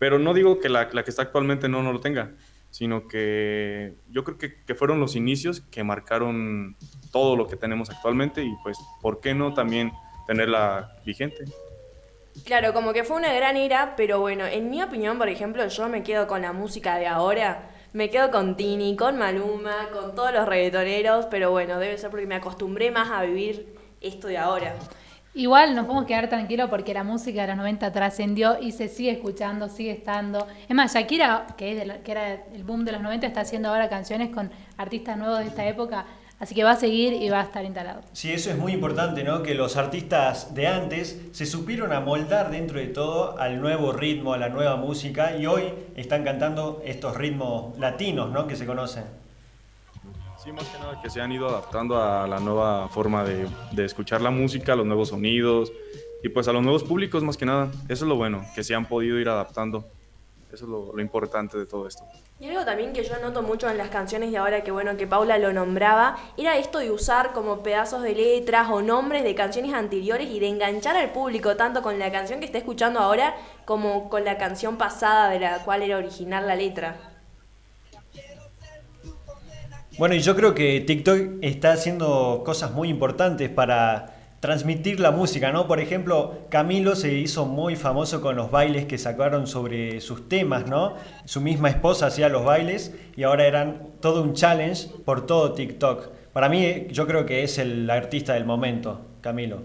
pero 0.00 0.18
no 0.18 0.34
digo 0.34 0.58
que 0.58 0.68
la, 0.68 0.88
la 0.92 1.04
que 1.04 1.10
está 1.10 1.22
actualmente 1.22 1.68
no, 1.68 1.84
no 1.84 1.92
lo 1.92 2.00
tenga, 2.00 2.32
sino 2.70 3.08
que 3.08 3.94
yo 4.08 4.24
creo 4.24 4.38
que, 4.38 4.74
fueron 4.74 5.00
los 5.00 5.16
inicios 5.16 5.60
que 5.60 5.84
marcaron 5.84 6.76
todo 7.12 7.36
lo 7.36 7.46
que 7.46 7.56
tenemos 7.56 7.90
actualmente 7.90 8.42
y 8.42 8.54
pues, 8.62 8.78
¿por 9.00 9.20
qué 9.20 9.34
no 9.34 9.54
también 9.54 9.92
tenerla 10.26 10.96
vigente? 11.04 11.44
Claro, 12.44 12.72
como 12.72 12.92
que 12.92 13.04
fue 13.04 13.16
una 13.16 13.32
gran 13.32 13.56
era, 13.56 13.96
pero 13.96 14.20
bueno, 14.20 14.46
en 14.46 14.70
mi 14.70 14.82
opinión, 14.82 15.18
por 15.18 15.28
ejemplo, 15.28 15.66
yo 15.66 15.88
me 15.88 16.02
quedo 16.02 16.26
con 16.26 16.42
la 16.42 16.52
música 16.52 16.96
de 16.96 17.06
ahora. 17.06 17.70
Me 17.92 18.08
quedo 18.08 18.30
con 18.30 18.56
Tini, 18.56 18.94
con 18.94 19.18
Maluma, 19.18 19.88
con 19.92 20.14
todos 20.14 20.32
los 20.32 20.46
reggaetoneros, 20.46 21.26
pero 21.26 21.50
bueno, 21.50 21.80
debe 21.80 21.98
ser 21.98 22.08
porque 22.10 22.26
me 22.26 22.36
acostumbré 22.36 22.92
más 22.92 23.10
a 23.10 23.22
vivir 23.22 23.74
esto 24.00 24.28
de 24.28 24.38
ahora. 24.38 24.76
Igual 25.32 25.76
nos 25.76 25.86
podemos 25.86 26.06
quedar 26.06 26.28
tranquilos 26.28 26.68
porque 26.68 26.92
la 26.92 27.04
música 27.04 27.42
de 27.42 27.48
los 27.48 27.58
90 27.58 27.92
trascendió 27.92 28.60
y 28.60 28.72
se 28.72 28.88
sigue 28.88 29.12
escuchando, 29.12 29.68
sigue 29.68 29.92
estando. 29.92 30.48
Es 30.68 30.74
más, 30.74 30.92
Shakira, 30.92 31.46
que, 31.56 31.80
es 31.80 31.92
que 31.98 32.10
era 32.10 32.32
el 32.52 32.64
boom 32.64 32.84
de 32.84 32.90
los 32.90 33.00
90, 33.00 33.28
está 33.28 33.42
haciendo 33.42 33.68
ahora 33.68 33.88
canciones 33.88 34.30
con 34.30 34.50
artistas 34.76 35.16
nuevos 35.16 35.38
de 35.38 35.46
esta 35.46 35.64
época, 35.68 36.04
así 36.40 36.52
que 36.56 36.64
va 36.64 36.72
a 36.72 36.76
seguir 36.76 37.12
y 37.12 37.28
va 37.28 37.42
a 37.42 37.44
estar 37.44 37.64
instalado. 37.64 38.00
Sí, 38.12 38.32
eso 38.32 38.50
es 38.50 38.58
muy 38.58 38.72
importante, 38.72 39.22
¿no? 39.22 39.44
Que 39.44 39.54
los 39.54 39.76
artistas 39.76 40.52
de 40.52 40.66
antes 40.66 41.20
se 41.30 41.46
supieron 41.46 41.92
amoldar 41.92 42.50
dentro 42.50 42.80
de 42.80 42.88
todo 42.88 43.38
al 43.38 43.60
nuevo 43.60 43.92
ritmo, 43.92 44.32
a 44.32 44.38
la 44.38 44.48
nueva 44.48 44.74
música 44.74 45.36
y 45.36 45.46
hoy 45.46 45.72
están 45.94 46.24
cantando 46.24 46.82
estos 46.84 47.16
ritmos 47.16 47.78
latinos, 47.78 48.32
¿no? 48.32 48.48
Que 48.48 48.56
se 48.56 48.66
conocen. 48.66 49.04
Sí, 50.42 50.52
más 50.52 50.64
que 50.68 50.78
nada 50.78 50.98
que 51.02 51.10
se 51.10 51.20
han 51.20 51.30
ido 51.32 51.48
adaptando 51.48 52.02
a 52.02 52.26
la 52.26 52.40
nueva 52.40 52.88
forma 52.88 53.24
de, 53.24 53.46
de 53.72 53.84
escuchar 53.84 54.22
la 54.22 54.30
música, 54.30 54.72
a 54.72 54.76
los 54.76 54.86
nuevos 54.86 55.10
sonidos 55.10 55.70
y 56.22 56.30
pues 56.30 56.48
a 56.48 56.52
los 56.54 56.62
nuevos 56.62 56.82
públicos 56.82 57.22
más 57.22 57.36
que 57.36 57.44
nada. 57.44 57.70
Eso 57.90 58.04
es 58.04 58.08
lo 58.08 58.16
bueno, 58.16 58.42
que 58.54 58.64
se 58.64 58.74
han 58.74 58.86
podido 58.86 59.18
ir 59.18 59.28
adaptando. 59.28 59.84
Eso 60.50 60.64
es 60.64 60.70
lo, 60.70 60.96
lo 60.96 61.02
importante 61.02 61.58
de 61.58 61.66
todo 61.66 61.86
esto. 61.86 62.04
Y 62.40 62.48
algo 62.48 62.64
también 62.64 62.94
que 62.94 63.04
yo 63.04 63.18
noto 63.20 63.42
mucho 63.42 63.68
en 63.68 63.76
las 63.76 63.90
canciones 63.90 64.30
de 64.32 64.38
ahora, 64.38 64.64
que 64.64 64.70
bueno, 64.70 64.96
que 64.96 65.06
Paula 65.06 65.38
lo 65.38 65.52
nombraba, 65.52 66.16
era 66.38 66.56
esto 66.56 66.78
de 66.78 66.90
usar 66.90 67.32
como 67.34 67.62
pedazos 67.62 68.02
de 68.02 68.14
letras 68.14 68.68
o 68.70 68.80
nombres 68.80 69.24
de 69.24 69.34
canciones 69.34 69.74
anteriores 69.74 70.30
y 70.30 70.40
de 70.40 70.48
enganchar 70.48 70.96
al 70.96 71.12
público 71.12 71.56
tanto 71.56 71.82
con 71.82 71.98
la 71.98 72.10
canción 72.10 72.40
que 72.40 72.46
está 72.46 72.56
escuchando 72.56 72.98
ahora 72.98 73.36
como 73.66 74.08
con 74.08 74.24
la 74.24 74.38
canción 74.38 74.78
pasada 74.78 75.28
de 75.28 75.38
la 75.38 75.62
cual 75.64 75.82
era 75.82 75.98
original 75.98 76.46
la 76.46 76.56
letra. 76.56 77.09
Bueno, 79.98 80.14
y 80.14 80.20
yo 80.20 80.36
creo 80.36 80.54
que 80.54 80.80
TikTok 80.80 81.42
está 81.42 81.72
haciendo 81.72 82.42
cosas 82.44 82.70
muy 82.72 82.88
importantes 82.88 83.50
para 83.50 84.14
transmitir 84.38 85.00
la 85.00 85.10
música, 85.10 85.52
¿no? 85.52 85.66
Por 85.66 85.80
ejemplo, 85.80 86.46
Camilo 86.48 86.96
se 86.96 87.12
hizo 87.12 87.44
muy 87.44 87.76
famoso 87.76 88.22
con 88.22 88.36
los 88.36 88.50
bailes 88.50 88.86
que 88.86 88.96
sacaron 88.96 89.46
sobre 89.46 90.00
sus 90.00 90.28
temas, 90.28 90.66
¿no? 90.66 90.94
Su 91.26 91.40
misma 91.40 91.68
esposa 91.68 92.06
hacía 92.06 92.28
los 92.28 92.44
bailes 92.44 92.94
y 93.16 93.24
ahora 93.24 93.46
eran 93.46 93.88
todo 94.00 94.22
un 94.22 94.32
challenge 94.32 94.88
por 95.04 95.26
todo 95.26 95.52
TikTok. 95.52 96.08
Para 96.32 96.48
mí, 96.48 96.86
yo 96.90 97.06
creo 97.06 97.26
que 97.26 97.42
es 97.42 97.58
el 97.58 97.90
artista 97.90 98.34
del 98.34 98.46
momento, 98.46 99.00
Camilo. 99.20 99.62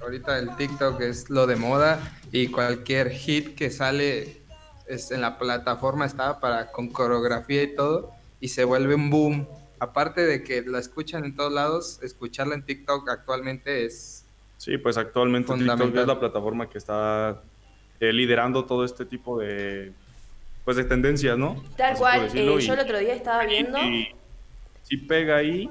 Ahorita 0.00 0.38
el 0.38 0.56
TikTok 0.56 1.00
es 1.02 1.30
lo 1.30 1.46
de 1.46 1.56
moda 1.56 2.00
y 2.32 2.48
cualquier 2.48 3.10
hit 3.10 3.54
que 3.54 3.70
sale 3.70 4.42
es 4.86 5.10
en 5.10 5.20
la 5.20 5.38
plataforma 5.38 6.06
está 6.06 6.40
para 6.40 6.72
con 6.72 6.88
coreografía 6.88 7.62
y 7.62 7.74
todo 7.74 8.17
y 8.40 8.48
se 8.48 8.64
vuelve 8.64 8.94
un 8.94 9.10
boom. 9.10 9.46
Aparte 9.80 10.22
de 10.26 10.42
que 10.42 10.62
la 10.62 10.78
escuchan 10.80 11.24
en 11.24 11.34
todos 11.36 11.52
lados, 11.52 12.00
escucharla 12.02 12.54
en 12.54 12.64
TikTok 12.64 13.08
actualmente 13.08 13.84
es 13.84 14.24
Sí, 14.56 14.76
pues 14.76 14.96
actualmente 14.96 15.52
TikTok 15.54 15.94
es 15.96 16.06
la 16.06 16.18
plataforma 16.18 16.68
que 16.68 16.78
está 16.78 17.40
eh, 18.00 18.12
liderando 18.12 18.64
todo 18.64 18.84
este 18.84 19.04
tipo 19.04 19.38
de, 19.38 19.92
pues 20.64 20.76
de 20.76 20.82
tendencias, 20.84 21.38
¿no? 21.38 21.62
Tal 21.76 21.92
Así 21.92 22.00
cual, 22.00 22.28
eh, 22.34 22.56
y- 22.58 22.60
yo 22.66 22.74
el 22.74 22.80
otro 22.80 22.98
día 22.98 23.14
estaba 23.14 23.44
viendo 23.44 23.78
Y 23.78 24.08
si 24.82 24.96
pega 24.96 25.36
ahí, 25.36 25.70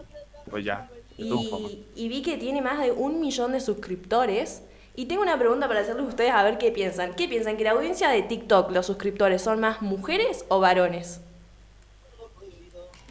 pues 0.49 0.63
ya. 0.63 0.89
y, 1.17 1.83
y 1.95 2.07
vi 2.07 2.21
que 2.21 2.37
tiene 2.37 2.61
más 2.61 2.79
de 2.79 2.91
un 2.93 3.19
millón 3.19 3.51
de 3.51 3.59
suscriptores. 3.59 4.61
Y 4.95 5.05
tengo 5.05 5.21
una 5.21 5.37
pregunta 5.37 5.67
para 5.67 5.81
hacerles 5.81 6.05
a 6.05 6.07
ustedes 6.09 6.31
a 6.31 6.43
ver 6.43 6.57
qué 6.57 6.71
piensan. 6.71 7.13
¿Qué 7.13 7.27
piensan? 7.27 7.57
¿Que 7.57 7.65
la 7.65 7.71
audiencia 7.71 8.09
de 8.09 8.21
TikTok, 8.23 8.71
los 8.71 8.85
suscriptores, 8.85 9.41
son 9.41 9.59
más 9.59 9.81
mujeres 9.81 10.45
o 10.47 10.59
varones? 10.59 11.21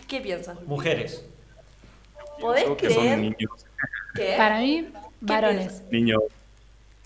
¿Qué 0.09 0.21
piensan? 0.21 0.59
Mujeres. 0.67 1.25
¿Podés 2.41 2.65
Pienso 2.65 2.77
que 2.77 2.91
son 2.91 3.03
creer 3.03 3.19
niños. 3.19 3.51
Para 4.37 4.59
mí, 4.61 4.89
varones. 5.21 5.83
Niños. 5.91 6.23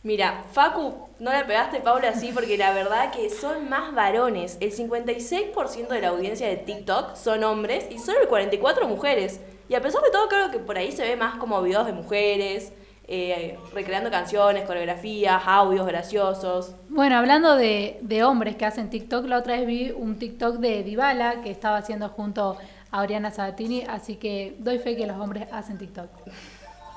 Mira, 0.03 0.45
Facu, 0.53 0.95
no 1.19 1.31
le 1.31 1.45
pegaste 1.45 1.81
Paula 1.81 2.09
así 2.09 2.31
porque 2.33 2.57
la 2.57 2.73
verdad 2.73 3.13
que 3.13 3.29
son 3.29 3.69
más 3.69 3.95
varones. 3.95 4.57
El 4.61 4.73
56% 4.73 5.89
de 5.89 6.01
la 6.01 6.09
audiencia 6.09 6.49
de 6.49 6.57
TikTok 6.57 7.17
son 7.17 7.45
hombres 7.45 7.87
y 7.91 7.99
solo 7.99 8.21
el 8.23 8.29
44% 8.29 8.89
mujeres. 8.89 9.41
Y 9.69 9.75
a 9.75 9.83
pesar 9.83 10.03
de 10.03 10.11
todo 10.11 10.29
creo 10.29 10.51
que 10.51 10.59
por 10.59 10.79
ahí 10.79 10.91
se 10.91 11.03
ve 11.03 11.17
más 11.17 11.37
como 11.37 11.61
videos 11.63 11.85
de 11.85 11.93
mujeres, 11.93 12.73
eh, 13.09 13.59
recreando 13.75 14.11
canciones, 14.11 14.65
coreografías, 14.65 15.43
audios 15.45 15.87
graciosos. 15.87 16.75
Bueno, 16.89 17.17
hablando 17.17 17.57
de, 17.57 17.99
de 18.01 18.25
hombres 18.25 18.57
que 18.57 18.65
hacen 18.65 18.89
TikTok, 18.89 19.27
la 19.27 19.39
otra 19.39 19.57
vez 19.57 19.67
vi 19.67 19.91
un 19.91 20.19
TikTok 20.19 20.57
de 20.57 20.83
Dybala 20.83 21.43
que 21.43 21.51
estaba 21.51 21.77
haciendo 21.77 22.09
junto 22.09 22.57
a 22.91 23.01
Oriana 23.03 23.31
Sabatini, 23.31 23.83
así 23.89 24.17
que 24.17 24.57
doy 24.59 24.79
fe 24.79 24.97
que 24.97 25.07
los 25.07 25.17
hombres 25.17 25.47
hacen 25.53 25.79
TikTok. 25.79 26.09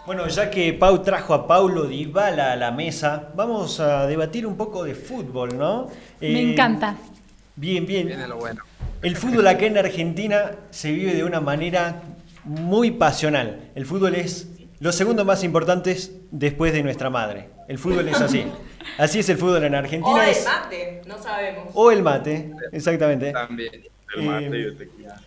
Bueno, 0.06 0.28
ya 0.28 0.50
que 0.50 0.74
Pau 0.74 1.02
trajo 1.02 1.34
a 1.34 1.48
Paulo 1.48 1.86
Dybala 1.86 2.52
a 2.52 2.56
la 2.58 2.72
mesa, 2.72 3.30
vamos 3.36 3.80
a 3.80 4.06
debatir 4.06 4.46
un 4.46 4.58
poco 4.58 4.84
de 4.84 4.96
fútbol, 4.96 5.58
¿no? 5.58 5.88
Me 6.20 6.28
Eh, 6.28 6.52
encanta. 6.52 6.96
Bien, 7.56 7.86
bien. 7.86 8.08
Viene 8.08 8.28
lo 8.28 8.38
bueno. 8.38 8.62
El 9.02 9.16
fútbol 9.16 9.48
acá 9.48 9.66
en 9.66 9.78
Argentina 9.78 10.52
se 10.72 10.92
vive 10.92 11.14
de 11.14 11.24
una 11.24 11.40
manera 11.40 12.02
muy 12.44 12.92
pasional. 12.92 13.70
El 13.76 13.86
fútbol 13.86 14.16
es 14.16 14.50
lo 14.80 14.92
segundo 14.92 15.24
más 15.24 15.44
importante 15.46 15.96
después 16.32 16.74
de 16.74 16.84
nuestra 16.84 17.10
madre. 17.10 17.50
El 17.70 17.78
fútbol 17.78 18.08
es 18.10 18.20
así. 18.20 18.46
Así 18.98 19.20
es 19.20 19.30
el 19.30 19.38
fútbol 19.38 19.64
en 19.64 19.74
O 19.76 19.78
Argentina. 19.78 20.24
de 20.26 20.32
es- 20.32 20.46
mate, 20.46 21.02
no 21.08 21.18
sabemos. 21.18 21.70
o 21.74 21.90
el 21.92 22.04
mate, 22.04 22.52
exactamente. 22.74 23.32
También. 23.32 23.72
El 24.18 24.24
mate 24.24 24.44
y 24.44 24.62
Eh, 24.62 24.66
el 24.66 24.78
tequila. 24.78 25.22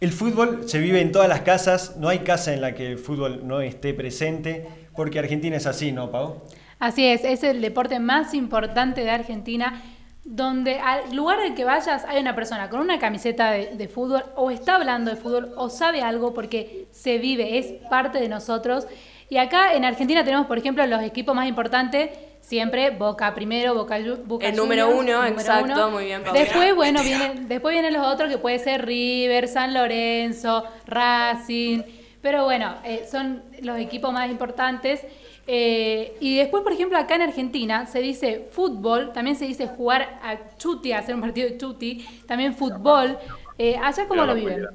El 0.00 0.12
fútbol 0.12 0.66
se 0.66 0.78
vive 0.78 1.02
en 1.02 1.12
todas 1.12 1.28
las 1.28 1.42
casas, 1.42 1.98
no 1.98 2.08
hay 2.08 2.20
casa 2.20 2.54
en 2.54 2.62
la 2.62 2.74
que 2.74 2.86
el 2.86 2.98
fútbol 2.98 3.46
no 3.46 3.60
esté 3.60 3.92
presente, 3.92 4.66
porque 4.96 5.18
Argentina 5.18 5.58
es 5.58 5.66
así, 5.66 5.92
¿no, 5.92 6.10
Pau? 6.10 6.42
Así 6.78 7.04
es, 7.04 7.22
es 7.22 7.42
el 7.42 7.60
deporte 7.60 8.00
más 8.00 8.32
importante 8.32 9.02
de 9.02 9.10
Argentina, 9.10 9.82
donde 10.24 10.78
al 10.78 11.14
lugar 11.14 11.40
al 11.40 11.54
que 11.54 11.66
vayas 11.66 12.06
hay 12.08 12.18
una 12.18 12.34
persona 12.34 12.70
con 12.70 12.80
una 12.80 12.98
camiseta 12.98 13.50
de, 13.50 13.76
de 13.76 13.88
fútbol 13.88 14.24
o 14.36 14.50
está 14.50 14.76
hablando 14.76 15.10
de 15.10 15.18
fútbol 15.18 15.52
o 15.58 15.68
sabe 15.68 16.00
algo 16.00 16.32
porque 16.32 16.88
se 16.92 17.18
vive, 17.18 17.58
es 17.58 17.66
parte 17.90 18.20
de 18.20 18.28
nosotros. 18.30 18.86
Y 19.28 19.36
acá 19.36 19.74
en 19.74 19.84
Argentina 19.84 20.24
tenemos, 20.24 20.46
por 20.46 20.56
ejemplo, 20.56 20.86
los 20.86 21.02
equipos 21.02 21.34
más 21.34 21.46
importantes, 21.46 22.08
siempre 22.40 22.90
Boca 22.90 23.34
primero, 23.34 23.74
Boca, 23.74 23.98
Boca 24.24 24.46
El 24.46 24.56
número 24.56 24.86
Juniors, 24.86 25.20
uno, 25.20 25.28
número 25.28 25.40
exacto, 25.40 25.72
uno. 25.72 25.90
muy 25.90 26.04
bien, 26.06 26.22
Paula. 26.22 26.40
Después, 26.40 26.74
bueno, 26.74 27.02
vienen, 27.02 27.48
después 27.48 27.72
vienen 27.72 27.92
los 27.92 28.06
otros 28.06 28.28
que 28.28 28.38
puede 28.38 28.58
ser 28.58 28.84
River, 28.84 29.48
San 29.48 29.74
Lorenzo, 29.74 30.64
Racing, 30.86 31.82
pero 32.20 32.44
bueno, 32.44 32.74
eh, 32.84 33.06
son 33.10 33.42
los 33.62 33.78
equipos 33.78 34.12
más 34.12 34.30
importantes. 34.30 35.04
Eh, 35.46 36.16
y 36.20 36.36
después, 36.36 36.62
por 36.62 36.72
ejemplo, 36.72 36.96
acá 36.96 37.16
en 37.16 37.22
Argentina 37.22 37.86
se 37.86 38.00
dice 38.00 38.48
fútbol, 38.52 39.12
también 39.12 39.36
se 39.36 39.46
dice 39.46 39.66
jugar 39.66 40.20
a 40.22 40.56
chuti, 40.56 40.92
hacer 40.92 41.14
un 41.14 41.20
partido 41.20 41.48
de 41.48 41.56
chuti, 41.56 42.06
también 42.26 42.54
fútbol. 42.54 43.18
Eh, 43.58 43.76
¿Allá 43.82 44.06
cómo 44.06 44.24
lo 44.24 44.34
viven? 44.34 44.68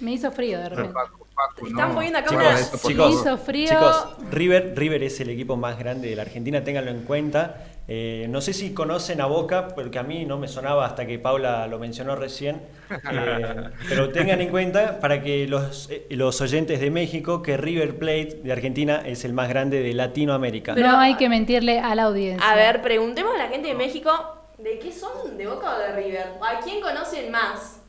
Me 0.00 0.12
hizo 0.12 0.30
frío 0.30 0.58
de 0.58 0.68
repente. 0.68 0.98
Paco, 1.34 1.66
Están 1.66 1.88
no. 1.88 1.94
poniendo 1.94 2.18
acá 2.18 2.28
Chicos, 2.28 2.82
Chicos, 2.82 3.12
hizo 3.12 3.38
frío. 3.38 3.68
Chicos, 3.68 4.06
River, 4.30 4.74
River 4.76 5.02
es 5.02 5.20
el 5.20 5.30
equipo 5.30 5.56
más 5.56 5.78
grande 5.78 6.08
de 6.08 6.16
la 6.16 6.22
Argentina, 6.22 6.62
ténganlo 6.62 6.90
en 6.90 7.02
cuenta. 7.02 7.56
Eh, 7.86 8.26
no 8.30 8.40
sé 8.40 8.54
si 8.54 8.72
conocen 8.72 9.20
a 9.20 9.26
Boca, 9.26 9.68
porque 9.68 9.98
a 9.98 10.02
mí 10.02 10.24
no 10.24 10.38
me 10.38 10.48
sonaba 10.48 10.86
hasta 10.86 11.06
que 11.06 11.18
Paula 11.18 11.66
lo 11.66 11.78
mencionó 11.78 12.16
recién. 12.16 12.62
Eh, 12.90 13.70
pero 13.88 14.10
tengan 14.10 14.40
en 14.40 14.48
cuenta, 14.48 15.00
para 15.00 15.22
que 15.22 15.46
los, 15.46 15.90
eh, 15.90 16.06
los 16.10 16.40
oyentes 16.40 16.80
de 16.80 16.90
México, 16.90 17.42
que 17.42 17.56
River 17.56 17.98
Plate 17.98 18.40
de 18.42 18.52
Argentina 18.52 19.02
es 19.04 19.24
el 19.24 19.34
más 19.34 19.48
grande 19.48 19.80
de 19.82 19.92
Latinoamérica. 19.92 20.74
no 20.74 20.98
hay 20.98 21.16
que 21.16 21.28
mentirle 21.28 21.78
a 21.78 21.94
la 21.94 22.04
audiencia. 22.04 22.50
A 22.50 22.54
ver, 22.54 22.80
preguntemos 22.80 23.34
a 23.34 23.38
la 23.38 23.48
gente 23.48 23.68
de 23.68 23.74
México, 23.74 24.10
¿de 24.58 24.78
qué 24.78 24.90
son? 24.90 25.36
¿De 25.36 25.46
Boca 25.46 25.76
o 25.76 25.78
de 25.78 25.92
River? 25.92 26.26
¿A 26.40 26.60
quién 26.60 26.80
conocen 26.80 27.30
más? 27.30 27.83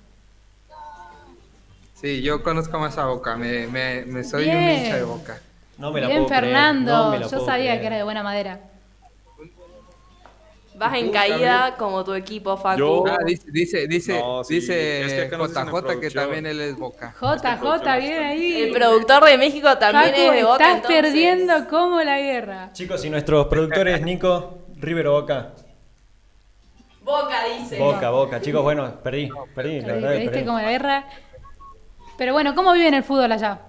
Sí, 1.95 2.21
yo 2.21 2.43
conozco 2.43 2.77
más 2.77 2.97
a 2.97 3.05
Boca, 3.05 3.36
me, 3.38 3.67
me, 3.67 4.03
me 4.05 4.23
soy 4.23 4.47
un 4.49 4.62
hincha 4.62 4.97
de 4.97 5.03
Boca. 5.03 5.39
No 5.77 5.91
me 5.91 6.01
la 6.01 6.08
Bien, 6.08 6.19
puedo 6.19 6.27
creer, 6.29 6.43
Fernando. 6.45 6.91
no 6.97 7.10
me 7.12 7.19
la 7.19 7.23
Yo 7.23 7.29
puedo 7.31 7.45
sabía 7.45 7.65
creer. 7.71 7.79
que 7.81 7.88
era 7.88 7.95
de 7.97 8.03
buena 8.03 8.21
madera. 8.23 8.60
Vas 10.77 10.93
¿Y 10.97 10.99
en 10.99 11.12
caída 11.12 11.75
como 11.77 12.03
tu 12.03 12.13
equipo, 12.13 12.58
Facu. 12.58 12.77
Yo- 12.79 13.03
Ah, 13.08 13.17
dice, 13.25 13.45
dice, 13.49 13.88
dice, 13.88 14.19
No, 14.19 14.43
sí, 14.43 14.55
dice 14.55 15.05
es 15.05 15.13
que 15.13 15.21
acá 15.21 15.38
JJ 15.38 15.99
que 16.01 16.10
también 16.12 16.45
él 16.45 16.60
es 16.60 16.77
Boca. 16.77 17.15
JJ, 17.17 17.97
bien 17.97 18.23
ahí. 18.23 18.62
El 18.63 18.71
productor 18.73 19.23
de 19.23 19.38
México 19.38 19.77
también 19.77 20.10
Facu, 20.13 20.21
es 20.21 20.31
de 20.34 20.43
Boca. 20.43 20.53
estás 20.55 20.75
entonces. 20.75 21.01
perdiendo 21.01 21.67
como 21.69 22.01
la 22.01 22.19
guerra. 22.19 22.69
Chicos, 22.73 23.05
y 23.05 23.10
nuestros 23.10 23.47
productores, 23.47 24.01
Nico, 24.01 24.65
River 24.75 25.08
o 25.08 25.12
Boca. 25.21 25.53
Boca 27.03 27.38
dice. 27.58 27.79
Boca, 27.79 28.10
Boca. 28.10 28.41
Chicos, 28.41 28.62
bueno, 28.63 28.95
perdí, 29.01 29.29
perdí, 29.53 29.79
la 29.79 29.88
Perdí- 29.88 29.93
verdad 29.93 30.01
que 30.10 30.13
perdiste 30.15 30.29
perdí. 30.31 30.45
como 30.45 30.60
la 30.60 30.69
guerra. 30.71 31.05
Pero 32.17 32.34
bueno, 32.34 32.56
¿cómo 32.56 32.73
viven 32.73 32.93
el 32.93 33.04
fútbol 33.04 33.32
allá? 33.32 33.62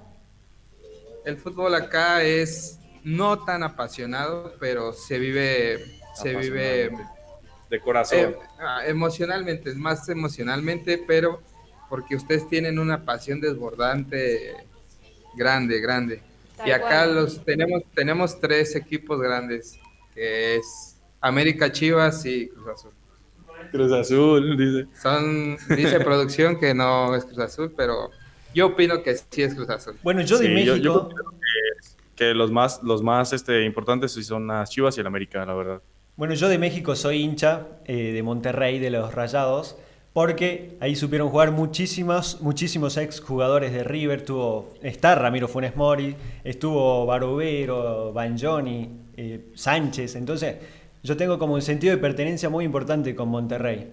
El 1.25 1.39
fútbol 1.39 1.75
acá 1.75 2.23
es 2.23 2.79
no 3.03 3.45
tan 3.45 3.63
apasionado, 3.63 4.55
pero 4.61 4.93
se 4.93 5.19
vive, 5.19 5.85
se 6.15 6.35
vive 6.37 6.91
De 7.69 7.81
corazón. 7.81 8.19
eh, 8.21 8.37
ah, 8.61 8.83
emocionalmente, 8.87 9.71
es 9.71 9.77
más 9.77 10.09
emocionalmente, 10.09 10.99
pero 11.07 11.43
porque 11.89 12.17
ustedes 12.17 12.49
tienen 12.49 12.79
una 12.79 13.05
pasión 13.05 13.41
desbordante 13.41 14.69
grande, 15.35 15.81
grande. 15.81 16.23
Tal 16.57 16.69
Y 16.69 16.71
acá 16.71 17.05
cual. 17.05 17.15
los 17.15 17.45
tenemos, 17.45 17.83
tenemos 17.95 18.41
tres 18.41 18.75
equipos 18.77 19.21
grandes, 19.21 19.79
que 20.15 20.57
es 20.57 20.97
América 21.21 21.71
Chivas 21.73 22.25
y 22.27 22.49
Cruz 22.49 22.69
Azul. 22.69 22.93
Cruz 23.71 23.93
Azul, 23.93 24.57
dice. 24.57 24.89
Son, 25.01 25.57
dice 25.77 26.01
producción 26.01 26.59
que 26.59 26.75
no 26.75 27.15
es 27.15 27.25
Cruz 27.25 27.39
Azul, 27.39 27.75
pero 27.77 28.11
yo 28.57 28.67
opino 28.69 29.03
que 29.03 29.15
sí 29.17 29.43
es 29.43 29.55
Cruz 29.55 29.69
Azul. 29.71 29.95
Bueno, 30.03 30.23
yo 30.23 30.37
de 30.39 30.47
Sí, 30.47 30.49
yo- 30.51 30.55
México. 30.55 30.77
yo 30.77 30.93
considero 31.09 31.31
que, 31.31 32.17
que 32.17 32.35
los 32.35 32.51
más, 32.51 32.83
los 32.83 33.03
más 33.03 33.33
este, 33.33 33.65
importantes 33.65 34.13
sí 34.13 34.25
son 34.25 34.47
las 34.49 34.71
Chivas 34.71 34.97
y 34.97 35.01
el 35.03 35.07
América, 35.07 35.45
la 35.47 35.55
verdad. 35.55 35.83
Bueno, 36.17 36.35
yo 36.35 36.49
de 36.49 36.59
México 36.59 36.97
soy 36.97 37.23
hincha 37.23 37.67
eh, 37.85 38.13
de 38.13 38.23
Monterrey, 38.23 38.79
de 38.79 38.89
los 38.91 39.15
Rayados, 39.15 39.77
porque 40.15 40.79
ahí 40.81 40.97
supieron 40.97 41.29
jugar 41.29 41.53
muchísimos, 41.53 42.41
muchísimos 42.41 42.97
ex 42.97 43.21
jugadores 43.21 43.71
de 43.73 43.85
River. 43.85 44.25
Tuvo, 44.25 44.73
está 44.83 45.15
Ramiro 45.15 45.47
Funes 45.47 45.77
Mori, 45.77 46.17
estuvo 46.43 47.05
Barovero, 47.05 48.15
Banjoni, 48.15 48.89
eh, 49.19 49.41
Sánchez. 49.55 50.17
Entonces, 50.17 50.57
yo 51.03 51.19
tengo 51.19 51.39
como 51.39 51.53
un 51.53 51.61
sentido 51.63 51.95
de 51.95 51.99
pertenencia 52.01 52.49
muy 52.49 52.65
importante 52.65 53.15
con 53.15 53.29
Monterrey. 53.29 53.93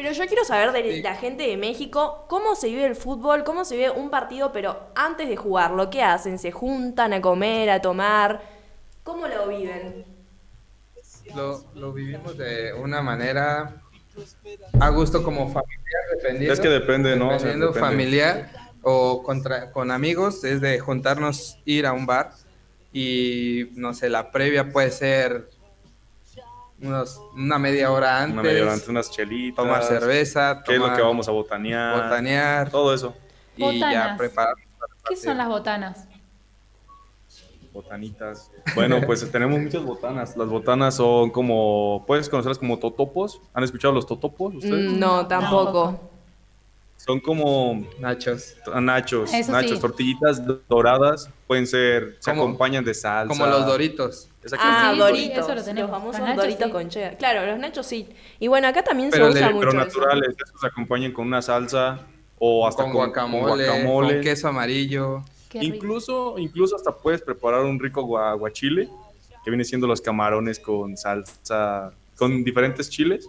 Pero 0.00 0.12
yo 0.12 0.26
quiero 0.26 0.44
saber 0.44 0.70
de 0.70 0.94
Sí. 0.94 1.02
la 1.02 1.16
gente 1.16 1.42
de 1.42 1.56
México 1.56 2.24
cómo 2.28 2.54
se 2.54 2.68
vive 2.68 2.84
el 2.84 2.94
fútbol, 2.94 3.42
cómo 3.42 3.64
se 3.64 3.74
vive 3.76 3.90
un 3.90 4.10
partido, 4.10 4.52
pero 4.52 4.78
antes 4.94 5.28
de 5.28 5.36
jugarlo, 5.36 5.90
¿qué 5.90 6.04
hacen? 6.04 6.38
¿Se 6.38 6.52
juntan 6.52 7.12
a 7.14 7.20
comer, 7.20 7.68
a 7.68 7.82
tomar? 7.82 8.40
¿Cómo 9.02 9.26
lo 9.26 9.48
viven? 9.48 10.04
Lo, 11.34 11.64
lo 11.74 11.92
vivimos 11.92 12.38
de 12.38 12.72
una 12.74 13.02
manera 13.02 13.82
a 14.78 14.88
gusto 14.90 15.24
como 15.24 15.46
familiar, 15.46 16.02
dependiendo. 16.14 16.52
Es 16.54 16.60
que 16.60 16.68
depende, 16.68 17.16
¿no? 17.16 17.26
O 17.26 17.30
sea, 17.30 17.38
Dependiendo 17.38 17.66
depende. 17.66 17.88
familiar 17.88 18.50
o 18.82 19.24
contra, 19.24 19.72
con 19.72 19.90
amigos, 19.90 20.44
es 20.44 20.60
de 20.60 20.78
juntarnos, 20.78 21.58
ir 21.64 21.86
a 21.86 21.92
un 21.92 22.06
bar 22.06 22.30
y, 22.92 23.70
no 23.74 23.92
sé, 23.94 24.08
la 24.10 24.30
previa 24.30 24.70
puede 24.70 24.92
ser 24.92 25.48
unos, 26.80 27.20
una 27.34 27.58
media 27.58 27.90
hora 27.90 28.18
antes, 28.22 28.32
Una 28.34 28.42
media 28.42 28.62
hora 28.62 28.72
antes, 28.74 28.88
unas 28.88 29.10
chelitas. 29.10 29.56
tomar 29.64 29.82
cerveza, 29.82 30.62
¿Qué 30.64 30.74
es 30.74 30.80
lo 30.80 30.94
que 30.94 31.02
vamos 31.02 31.28
a 31.28 31.32
botanear? 31.32 32.02
botanear 32.02 32.70
Todo 32.70 32.94
eso. 32.94 33.14
y 33.56 33.78
ya 33.80 33.88
Botanas. 33.88 34.18
preparar. 34.18 34.54
¿Qué 35.08 35.16
son 35.16 35.36
las 35.38 35.48
botanas? 35.48 36.06
Botanitas. 37.72 38.50
Bueno, 38.74 39.00
pues 39.06 39.30
tenemos 39.30 39.60
muchas 39.60 39.82
botanas. 39.84 40.36
Las 40.36 40.48
botanas 40.48 40.96
son 40.96 41.30
como, 41.30 42.04
puedes 42.06 42.28
conocerlas 42.28 42.58
como 42.58 42.78
totopos. 42.78 43.40
¿Han 43.54 43.62
escuchado 43.62 43.94
los 43.94 44.06
totopos 44.06 44.54
ustedes? 44.56 44.92
Mm, 44.92 44.98
No, 44.98 45.26
tampoco. 45.26 46.10
Son 46.96 47.20
como 47.20 47.84
Nachos. 48.00 48.56
nachos, 48.80 49.32
Eso 49.32 49.52
nachos, 49.52 49.72
sí. 49.76 49.80
tortillitas 49.80 50.42
doradas. 50.68 51.30
Pueden 51.46 51.66
ser, 51.66 52.16
se 52.18 52.30
acompañan 52.30 52.84
de 52.84 52.92
salsa. 52.94 53.28
Como 53.28 53.46
los 53.46 53.64
Doritos. 53.66 54.28
Ah, 54.58 54.88
sí, 54.90 54.94
sí, 54.94 54.98
Doritos. 55.00 55.38
eso 55.38 55.54
lo 55.54 55.62
tenemos. 55.64 55.90
Los 55.90 55.98
famosos 55.98 56.20
Los 56.20 56.28
nachos, 56.28 56.42
Doritos 56.44 56.66
sí. 56.66 56.72
con 56.72 56.88
cheddar. 56.88 57.16
Claro, 57.18 57.46
los 57.46 57.58
nachos 57.58 57.86
sí. 57.86 58.08
Y 58.38 58.48
bueno, 58.48 58.68
acá 58.68 58.82
también 58.82 59.10
pero, 59.10 59.26
se 59.26 59.30
usa 59.38 59.48
de- 59.48 59.54
mucho 59.54 59.68
pero 59.70 59.82
eso. 59.82 59.98
naturales, 60.00 60.34
esos 60.44 60.60
se 60.60 60.66
acompañan 60.66 61.12
con 61.12 61.26
una 61.26 61.42
salsa 61.42 62.00
o 62.38 62.66
hasta 62.66 62.82
con, 62.84 62.92
con, 62.92 63.00
guacamole, 63.06 63.66
con 63.66 63.74
guacamole. 63.76 64.14
con 64.14 64.22
queso 64.22 64.48
amarillo. 64.48 65.22
Qué 65.48 65.60
rico. 65.60 65.74
Incluso, 65.76 66.38
incluso 66.38 66.76
hasta 66.76 66.92
puedes 66.92 67.22
preparar 67.22 67.64
un 67.64 67.78
rico 67.80 68.02
gua- 68.04 68.30
aguachile, 68.30 68.88
que 69.44 69.50
viene 69.50 69.64
siendo 69.64 69.86
los 69.86 70.00
camarones 70.00 70.60
con 70.60 70.96
salsa, 70.96 71.92
con 72.16 72.44
diferentes 72.44 72.90
chiles 72.90 73.28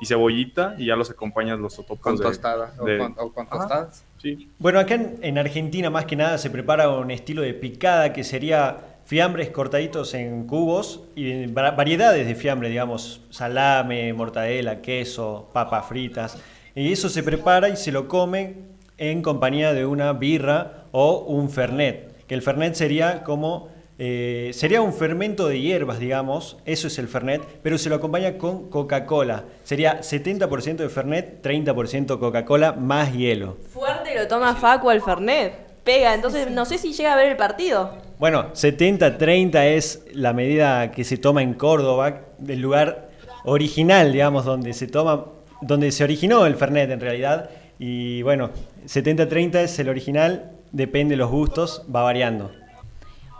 y 0.00 0.06
cebollita, 0.06 0.76
y 0.78 0.86
ya 0.86 0.94
los 0.96 1.10
acompañas 1.10 1.58
los 1.58 1.74
totopos. 1.74 1.98
Con 2.00 2.16
de- 2.16 2.22
tostada 2.22 2.72
o 2.78 2.84
de- 2.84 2.98
con, 2.98 3.14
o 3.18 3.32
con 3.32 3.46
Ajá, 3.46 3.56
tostadas. 3.58 4.04
Sí. 4.22 4.48
Bueno, 4.58 4.78
acá 4.78 4.94
en, 4.94 5.18
en 5.22 5.38
Argentina 5.38 5.90
más 5.90 6.04
que 6.04 6.14
nada 6.16 6.38
se 6.38 6.50
prepara 6.50 6.88
un 6.90 7.10
estilo 7.10 7.42
de 7.42 7.54
picada 7.54 8.12
que 8.12 8.22
sería 8.24 8.78
fiambres 9.08 9.48
cortaditos 9.48 10.12
en 10.12 10.46
cubos 10.46 11.00
y 11.16 11.46
va- 11.46 11.70
variedades 11.70 12.26
de 12.26 12.34
fiambre, 12.34 12.68
digamos, 12.68 13.22
salame, 13.30 14.12
mortadela, 14.12 14.82
queso, 14.82 15.48
papas 15.54 15.86
fritas. 15.86 16.36
Y 16.74 16.92
eso 16.92 17.08
se 17.08 17.22
prepara 17.22 17.70
y 17.70 17.76
se 17.76 17.90
lo 17.90 18.06
come 18.06 18.56
en 18.98 19.22
compañía 19.22 19.72
de 19.72 19.86
una 19.86 20.12
birra 20.12 20.84
o 20.92 21.20
un 21.20 21.48
fernet, 21.48 22.26
que 22.26 22.34
el 22.34 22.42
fernet 22.42 22.74
sería 22.74 23.24
como 23.24 23.70
eh, 23.98 24.50
sería 24.52 24.82
un 24.82 24.92
fermento 24.92 25.48
de 25.48 25.58
hierbas, 25.60 25.98
digamos, 25.98 26.58
eso 26.66 26.86
es 26.86 27.00
el 27.00 27.08
Fernet, 27.08 27.42
pero 27.64 27.78
se 27.78 27.88
lo 27.88 27.96
acompaña 27.96 28.38
con 28.38 28.70
Coca-Cola. 28.70 29.42
Sería 29.64 30.02
70% 30.02 30.76
de 30.76 30.88
Fernet, 30.88 31.42
30% 31.44 32.16
Coca-Cola 32.20 32.70
más 32.74 33.12
hielo. 33.12 33.56
Fuerte 33.72 34.14
lo 34.14 34.28
toma 34.28 34.54
Facu 34.54 34.88
al 34.90 35.00
Fernet. 35.02 35.67
Pega, 35.88 36.12
entonces 36.12 36.50
no 36.50 36.66
sé 36.66 36.76
si 36.76 36.92
llega 36.92 37.14
a 37.14 37.16
ver 37.16 37.28
el 37.28 37.38
partido. 37.38 37.96
Bueno, 38.18 38.52
70-30 38.52 39.64
es 39.68 40.04
la 40.12 40.34
medida 40.34 40.90
que 40.90 41.02
se 41.02 41.16
toma 41.16 41.42
en 41.42 41.54
Córdoba, 41.54 42.24
del 42.36 42.60
lugar 42.60 43.08
original, 43.44 44.12
digamos, 44.12 44.44
donde 44.44 44.74
se 44.74 44.86
toma, 44.86 45.24
donde 45.62 45.90
se 45.90 46.04
originó 46.04 46.44
el 46.44 46.56
Fernet 46.56 46.90
en 46.90 47.00
realidad. 47.00 47.48
Y 47.78 48.20
bueno, 48.20 48.50
70-30 48.84 49.60
es 49.60 49.78
el 49.78 49.88
original, 49.88 50.50
depende 50.72 51.12
de 51.12 51.16
los 51.16 51.30
gustos, 51.30 51.86
va 51.88 52.02
variando. 52.02 52.52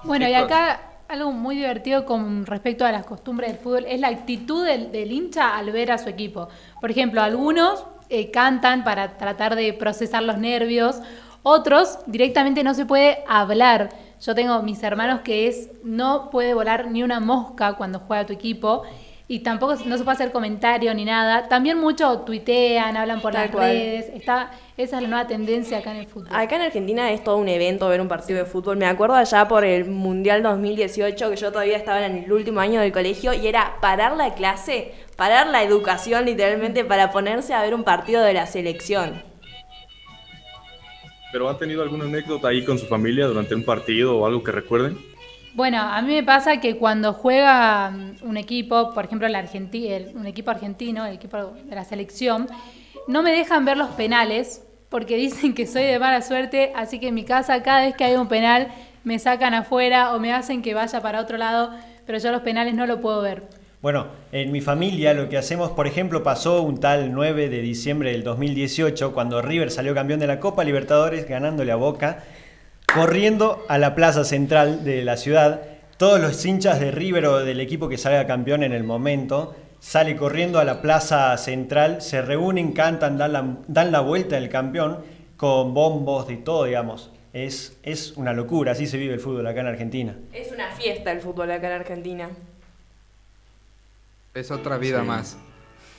Bueno, 0.05 0.27
y 0.27 0.33
acá 0.33 1.03
algo 1.07 1.33
muy 1.33 1.57
divertido 1.57 2.07
con 2.07 2.47
respecto 2.47 2.87
a 2.87 2.93
las 2.93 3.05
costumbres 3.05 3.51
del 3.51 3.59
fútbol 3.59 3.85
es 3.87 4.01
la 4.01 4.09
actitud 4.09 4.65
del, 4.65 4.91
del 4.91 5.13
hincha 5.13 5.55
al 5.55 5.71
ver 5.71 5.93
a 5.93 5.99
su 5.99 6.09
equipo. 6.09 6.49
Por 6.81 6.91
ejemplo, 6.91 7.21
algunos 7.21 7.85
eh, 8.11 8.31
cantan 8.31 8.85
para 8.85 9.19
tratar 9.19 9.55
de 9.55 9.75
procesar 9.75 10.23
los 10.23 10.39
nervios, 10.39 11.03
otros 11.43 11.99
directamente 12.07 12.63
no 12.63 12.75
se 12.75 12.87
puede 12.87 13.19
hablar. 13.27 13.91
Yo 14.21 14.35
tengo 14.35 14.63
mis 14.63 14.83
hermanos 14.83 15.21
que 15.21 15.47
es 15.47 15.71
no 15.85 16.31
puede 16.31 16.55
volar 16.55 16.91
ni 16.91 17.03
una 17.03 17.21
mosca 17.21 17.75
cuando 17.75 18.01
juega 18.01 18.27
tu 18.27 18.33
equipo 18.33 18.83
y 19.31 19.41
tampoco 19.41 19.75
no 19.85 19.99
se 19.99 20.05
puede 20.05 20.15
hacer 20.15 20.33
comentario 20.33 20.93
ni 20.95 21.05
nada. 21.05 21.49
También 21.49 21.79
mucho 21.79 22.21
tuitean, 22.21 22.97
hablan 22.97 23.21
por 23.21 23.33
Tal 23.33 23.43
las 23.43 23.51
cual. 23.55 23.71
redes. 23.71 24.07
Está, 24.15 24.51
esa 24.79 24.97
es 24.97 25.03
la 25.03 25.09
nueva 25.09 25.27
tendencia 25.27 25.79
acá 25.79 25.91
en 25.91 25.99
el 25.99 26.07
fútbol. 26.07 26.31
Acá 26.33 26.57
en 26.57 26.63
Argentina 26.63 27.11
es 27.13 27.23
todo 27.23 27.37
un 27.37 27.49
evento 27.49 27.87
ver 27.89 28.01
un 28.01 28.09
partido 28.09 28.39
de 28.39 28.47
fútbol. 28.47 28.79
Me 28.79 28.87
acuerdo 28.87 29.17
allá 29.17 29.47
por 29.47 29.65
el 29.65 29.85
Mundial 29.85 30.43
2018 30.43 31.31
que 31.31 31.37
yo 31.37 31.53
todavía 31.53 31.77
estaba 31.77 32.05
en 32.07 32.25
el 32.25 32.33
último 32.33 32.61
año 32.61 32.81
del 32.81 32.91
colegio 32.91 33.35
y 33.35 33.47
era 33.47 33.77
parar 33.83 34.17
la 34.17 34.33
clase, 34.33 34.95
parar 35.17 35.49
la 35.49 35.63
educación 35.63 36.25
literalmente 36.25 36.85
para 36.87 37.13
ponerse 37.13 37.53
a 37.53 37.61
ver 37.61 37.75
un 37.75 37.85
partido 37.85 38.23
de 38.23 38.33
la 38.33 38.47
selección. 38.47 39.28
¿Pero 41.33 41.49
han 41.49 41.59
tenido 41.59 41.83
alguna 41.83 42.05
anécdota 42.05 42.49
ahí 42.49 42.65
con 42.65 42.79
su 42.79 42.87
familia 42.87 43.27
durante 43.27 43.55
un 43.55 43.65
partido 43.65 44.17
o 44.17 44.27
algo 44.27 44.43
que 44.43 44.53
recuerden? 44.53 44.99
Bueno, 45.55 45.79
a 45.81 46.01
mí 46.03 46.15
me 46.15 46.23
pasa 46.23 46.61
que 46.61 46.77
cuando 46.77 47.13
juega 47.13 47.91
mm, 47.91 48.17
un 48.23 48.37
equipo, 48.37 48.93
por 48.95 49.05
ejemplo 49.07 49.27
el 49.27 49.35
el- 49.35 50.17
un 50.17 50.27
equipo 50.27 50.51
argentino, 50.51 51.05
el 51.07 51.15
equipo 51.15 51.37
de 51.65 51.75
la 51.75 51.85
selección, 51.85 52.47
no 53.07 53.23
me 53.23 53.33
dejan 53.33 53.65
ver 53.65 53.77
los 53.77 53.91
penales 53.91 54.63
porque 54.89 55.17
dicen 55.27 55.55
que 55.55 55.67
soy 55.67 55.85
de 55.85 55.99
mala 55.99 56.23
suerte, 56.23 56.73
así 56.75 56.99
que 57.01 57.09
en 57.09 57.15
mi 57.15 57.25
casa 57.25 57.63
cada 57.63 57.81
vez 57.83 57.97
que 57.97 58.05
hay 58.05 58.15
un 58.17 58.29
penal 58.29 58.69
me 59.05 59.19
sacan 59.19 59.55
afuera 59.55 60.15
o 60.15 60.19
me 60.21 60.33
hacen 60.33 60.63
que 60.63 60.75
vaya 60.75 61.01
para 61.01 61.21
otro 61.21 61.39
lado, 61.39 61.73
pero 62.07 62.19
yo 62.19 62.31
los 62.31 62.43
penales 62.43 62.75
no 62.75 62.87
lo 62.87 63.01
puedo 63.01 63.21
ver. 63.23 63.49
Bueno, 63.81 64.09
en 64.33 64.51
mi 64.51 64.61
familia 64.61 65.15
lo 65.15 65.29
que 65.29 65.39
hacemos, 65.39 65.71
por 65.71 65.87
ejemplo, 65.87 66.25
pasó 66.25 66.63
un 66.63 66.81
tal 66.81 67.13
9 67.13 67.49
de 67.49 67.61
diciembre 67.61 68.11
del 68.11 68.25
2018, 68.25 69.13
cuando 69.13 69.41
River 69.41 69.71
salió 69.71 69.95
campeón 69.95 70.19
de 70.19 70.27
la 70.27 70.41
Copa 70.41 70.65
Libertadores, 70.65 71.29
ganándole 71.29 71.71
a 71.71 71.77
Boca, 71.77 72.25
corriendo 72.93 73.65
a 73.69 73.79
la 73.79 73.95
plaza 73.95 74.25
central 74.25 74.83
de 74.83 75.05
la 75.05 75.17
ciudad. 75.17 75.63
Todos 75.97 76.21
los 76.21 76.45
hinchas 76.45 76.81
de 76.81 76.91
River 76.91 77.27
o 77.27 77.45
del 77.45 77.61
equipo 77.61 77.89
que 77.89 77.99
salga 77.99 78.27
campeón 78.27 78.65
en 78.65 78.73
el 78.73 78.83
momento, 78.83 79.55
sale 79.79 80.17
corriendo 80.17 80.59
a 80.59 80.65
la 80.65 80.83
plaza 80.83 81.37
central, 81.39 82.03
se 82.03 82.21
reúnen, 82.21 82.73
cantan, 82.73 83.17
dan 83.17 83.33
la, 83.33 83.59
dan 83.69 83.93
la 83.93 84.01
vuelta 84.01 84.35
del 84.35 84.49
campeón 84.49 85.05
con 85.37 85.73
bombos, 85.73 86.27
de 86.27 86.39
todo, 86.39 86.65
digamos. 86.65 87.13
Es, 87.33 87.79
es 87.85 88.17
una 88.17 88.33
locura, 88.33 88.73
así 88.73 88.89
se 88.89 88.99
vive 88.99 89.15
el 89.15 89.21
fútbol 89.21 89.47
acá 89.47 89.61
en 89.61 89.69
Argentina. 89.69 90.17
Es 90.33 90.51
una 90.51 90.73
fiesta 90.73 91.13
el 91.13 91.21
fútbol 91.21 91.53
acá 91.53 91.69
en 91.69 91.75
Argentina. 91.75 92.31
Es 94.39 94.51
otra 94.51 94.79
vida 94.79 95.01
Sí. 95.01 95.07
más. 95.07 95.37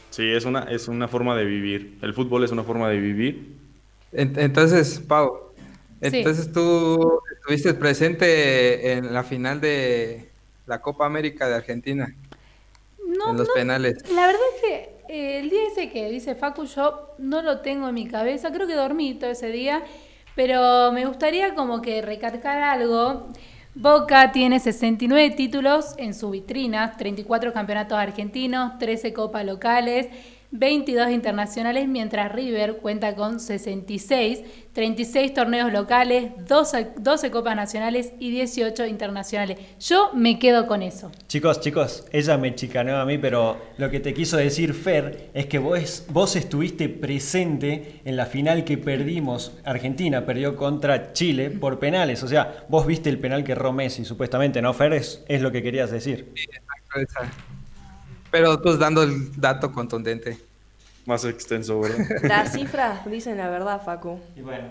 Sí, 0.09 0.23
es 0.31 0.45
una, 0.45 0.63
es 0.63 0.87
una 0.87 1.07
forma 1.07 1.35
de 1.35 1.45
vivir. 1.45 1.97
El 2.01 2.13
fútbol 2.13 2.43
es 2.43 2.51
una 2.51 2.63
forma 2.63 2.89
de 2.89 2.97
vivir. 2.97 3.55
En- 4.11 4.33
Entonces, 4.39 4.99
Pau, 5.07 5.51
Sí. 6.01 6.07
entonces 6.17 6.51
tú 6.51 7.21
estuviste 7.35 7.73
presente 7.73 8.93
en 8.93 9.13
la 9.13 9.23
final 9.23 9.59
de 9.61 10.29
la 10.65 10.81
Copa 10.81 11.05
América 11.05 11.47
de 11.47 11.55
Argentina, 11.55 12.15
No, 13.05 13.31
en 13.31 13.37
los 13.37 13.47
no, 13.47 13.53
penales. 13.53 14.09
La 14.11 14.25
verdad 14.27 14.41
es 14.55 14.61
que 14.61 14.89
eh, 15.09 15.39
el 15.39 15.49
día 15.49 15.67
ese 15.71 15.89
que 15.91 16.09
dice 16.09 16.35
Facu, 16.35 16.65
yo 16.65 17.15
no 17.17 17.41
lo 17.41 17.59
tengo 17.61 17.89
en 17.89 17.95
mi 17.95 18.07
cabeza, 18.07 18.51
creo 18.51 18.67
que 18.67 18.75
dormí 18.75 19.15
todo 19.15 19.31
ese 19.31 19.47
día, 19.51 19.83
pero 20.35 20.91
me 20.91 21.05
gustaría 21.05 21.53
como 21.55 21.81
que 21.81 22.01
recalcar 22.01 22.61
algo. 22.61 23.27
Boca 23.81 24.33
tiene 24.33 24.59
69 24.59 25.35
títulos 25.37 25.95
en 25.97 26.13
su 26.13 26.31
vitrina, 26.31 26.97
34 26.97 27.53
campeonatos 27.53 27.97
argentinos, 27.97 28.77
13 28.77 29.13
copas 29.13 29.45
locales, 29.45 30.07
22 30.51 31.11
internacionales, 31.11 31.87
mientras 31.87 32.31
River 32.31 32.77
cuenta 32.77 33.15
con 33.15 33.39
66, 33.39 34.43
36 34.73 35.33
torneos 35.33 35.71
locales, 35.71 36.31
12, 36.47 36.93
12 36.99 37.31
copas 37.31 37.55
nacionales 37.55 38.13
y 38.19 38.31
18 38.31 38.87
internacionales. 38.87 39.59
Yo 39.79 40.11
me 40.13 40.39
quedo 40.39 40.65
con 40.65 40.81
eso. 40.81 41.11
Chicos, 41.27 41.61
chicos, 41.61 42.05
ella 42.11 42.37
me 42.37 42.55
chicaneó 42.55 42.97
a 42.97 43.05
mí, 43.05 43.19
pero 43.19 43.61
lo 43.77 43.91
que 43.91 43.99
te 43.99 44.13
quiso 44.13 44.37
decir 44.37 44.73
Fer 44.73 45.29
es 45.35 45.45
que 45.45 45.59
vos, 45.59 46.05
vos 46.09 46.35
estuviste 46.35 46.89
presente 46.89 48.01
en 48.03 48.15
la 48.15 48.25
final 48.25 48.63
que 48.63 48.79
perdimos. 48.79 49.53
Argentina 49.63 50.25
perdió 50.25 50.55
contra 50.55 51.13
Chile 51.13 51.51
por 51.51 51.77
penales. 51.77 52.23
O 52.23 52.27
sea, 52.27 52.65
vos 52.69 52.87
viste 52.87 53.09
el 53.09 53.19
penal 53.19 53.43
que 53.43 53.51
erró 53.51 53.71
Messi, 53.71 54.03
supuestamente, 54.03 54.63
¿no, 54.63 54.73
Fer? 54.73 54.93
Es, 54.93 55.23
es 55.27 55.41
lo 55.41 55.51
que 55.51 55.61
querías 55.61 55.91
decir. 55.91 56.33
Esa. 56.95 57.31
Pero 58.31 58.61
pues 58.61 58.77
dando 58.77 59.03
el 59.03 59.39
dato 59.39 59.71
contundente. 59.71 60.37
Más 61.05 61.25
extenso, 61.25 61.79
¿verdad? 61.79 62.05
Las 62.23 62.53
cifras 62.53 63.09
dicen 63.09 63.37
la 63.37 63.49
verdad, 63.49 63.81
Facu. 63.83 64.19
Y 64.35 64.41
bueno, 64.41 64.67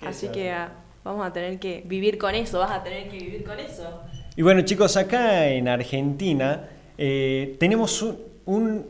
Así 0.00 0.28
que 0.28 0.50
ah, 0.50 0.70
vamos 1.02 1.26
a 1.26 1.32
tener 1.32 1.58
que 1.58 1.82
vivir 1.86 2.18
con 2.18 2.34
eso, 2.34 2.58
vas 2.58 2.70
a 2.70 2.82
tener 2.82 3.08
que 3.08 3.18
vivir 3.18 3.44
con 3.44 3.58
eso. 3.58 4.00
Y 4.36 4.42
bueno, 4.42 4.62
chicos, 4.62 4.96
acá 4.96 5.48
en 5.48 5.68
Argentina 5.68 6.68
eh, 6.98 7.56
tenemos 7.58 8.02
un, 8.02 8.18
un 8.44 8.86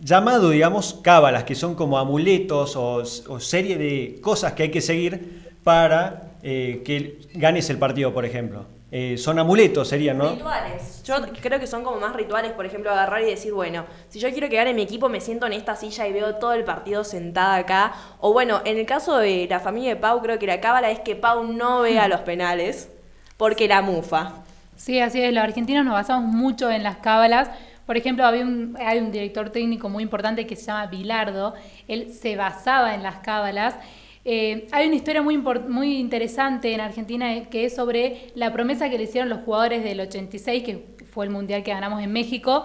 llamado, 0.00 0.50
digamos, 0.50 1.00
cábalas, 1.02 1.44
que 1.44 1.54
son 1.54 1.74
como 1.74 1.98
amuletos 1.98 2.76
o, 2.76 3.02
o 3.28 3.40
serie 3.40 3.78
de 3.78 4.18
cosas 4.20 4.52
que 4.52 4.64
hay 4.64 4.70
que 4.70 4.80
seguir 4.80 5.50
para 5.64 6.32
eh, 6.42 6.82
que 6.84 7.18
ganes 7.34 7.70
el 7.70 7.78
partido, 7.78 8.12
por 8.12 8.24
ejemplo. 8.24 8.66
Eh, 8.90 9.18
son 9.18 9.38
amuletos, 9.38 9.86
serían, 9.86 10.16
¿no? 10.16 10.30
Rituales. 10.30 11.02
Yo 11.04 11.16
creo 11.42 11.60
que 11.60 11.66
son 11.66 11.84
como 11.84 12.00
más 12.00 12.16
rituales, 12.16 12.52
por 12.52 12.64
ejemplo, 12.64 12.90
agarrar 12.90 13.20
y 13.20 13.26
decir, 13.26 13.52
bueno, 13.52 13.84
si 14.08 14.18
yo 14.18 14.30
quiero 14.30 14.48
que 14.48 14.56
gane 14.56 14.72
mi 14.72 14.80
equipo, 14.82 15.10
me 15.10 15.20
siento 15.20 15.46
en 15.46 15.52
esta 15.52 15.76
silla 15.76 16.06
y 16.06 16.12
veo 16.14 16.36
todo 16.36 16.54
el 16.54 16.64
partido 16.64 17.04
sentada 17.04 17.56
acá. 17.56 17.92
O 18.20 18.32
bueno, 18.32 18.62
en 18.64 18.78
el 18.78 18.86
caso 18.86 19.18
de 19.18 19.46
la 19.50 19.60
familia 19.60 19.90
de 19.90 19.96
Pau, 19.96 20.22
creo 20.22 20.38
que 20.38 20.46
la 20.46 20.60
cábala 20.60 20.90
es 20.90 21.00
que 21.00 21.16
Pau 21.16 21.44
no 21.44 21.82
vea 21.82 22.08
los 22.08 22.20
penales 22.22 22.90
porque 23.36 23.68
la 23.68 23.82
mufa. 23.82 24.32
Sí, 24.76 25.00
así 25.00 25.20
es. 25.20 25.34
Los 25.34 25.44
argentinos 25.44 25.84
nos 25.84 25.92
basamos 25.94 26.32
mucho 26.32 26.70
en 26.70 26.82
las 26.82 26.96
cábalas. 26.96 27.50
Por 27.84 27.96
ejemplo, 27.98 28.24
había 28.24 28.42
un- 28.44 28.76
hay 28.80 28.98
un 29.00 29.12
director 29.12 29.50
técnico 29.50 29.88
muy 29.90 30.02
importante 30.02 30.46
que 30.46 30.56
se 30.56 30.66
llama 30.66 30.86
Bilardo. 30.86 31.52
Él 31.88 32.12
se 32.12 32.36
basaba 32.36 32.94
en 32.94 33.02
las 33.02 33.16
cábalas. 33.18 33.74
Eh, 34.24 34.66
hay 34.72 34.86
una 34.86 34.96
historia 34.96 35.22
muy, 35.22 35.98
interesante 35.98 36.72
en 36.72 36.80
Argentina 36.80 37.34
eh, 37.34 37.48
que 37.50 37.64
es 37.64 37.74
sobre 37.74 38.30
la 38.34 38.52
promesa 38.52 38.90
que 38.90 38.98
le 38.98 39.04
hicieron 39.04 39.28
los 39.28 39.40
jugadores 39.40 39.82
del 39.82 40.00
86, 40.00 40.64
que 40.64 40.84
fue 41.10 41.24
el 41.24 41.30
mundial 41.30 41.62
que 41.62 41.70
ganamos 41.70 42.02
en 42.02 42.12
México, 42.12 42.64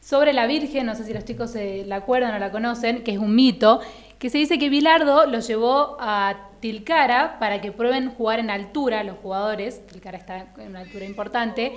sobre 0.00 0.32
la 0.32 0.46
Virgen, 0.46 0.86
no 0.86 0.94
sé 0.94 1.04
si 1.04 1.12
los 1.12 1.24
chicos 1.24 1.50
se 1.50 1.84
la 1.84 1.96
acuerdan 1.96 2.34
o 2.34 2.38
la 2.38 2.50
conocen, 2.50 3.02
que 3.02 3.12
es 3.12 3.18
un 3.18 3.34
mito, 3.34 3.80
que 4.18 4.30
se 4.30 4.38
dice 4.38 4.58
que 4.58 4.68
Bilardo 4.68 5.26
los 5.26 5.46
llevó 5.46 5.96
a 6.00 6.50
Tilcara 6.60 7.38
para 7.38 7.60
que 7.60 7.72
prueben 7.72 8.10
jugar 8.10 8.38
en 8.38 8.50
altura 8.50 9.02
los 9.02 9.16
jugadores, 9.18 9.86
Tilcara 9.86 10.18
está 10.18 10.52
en 10.58 10.68
una 10.68 10.80
altura 10.80 11.04
importante, 11.04 11.72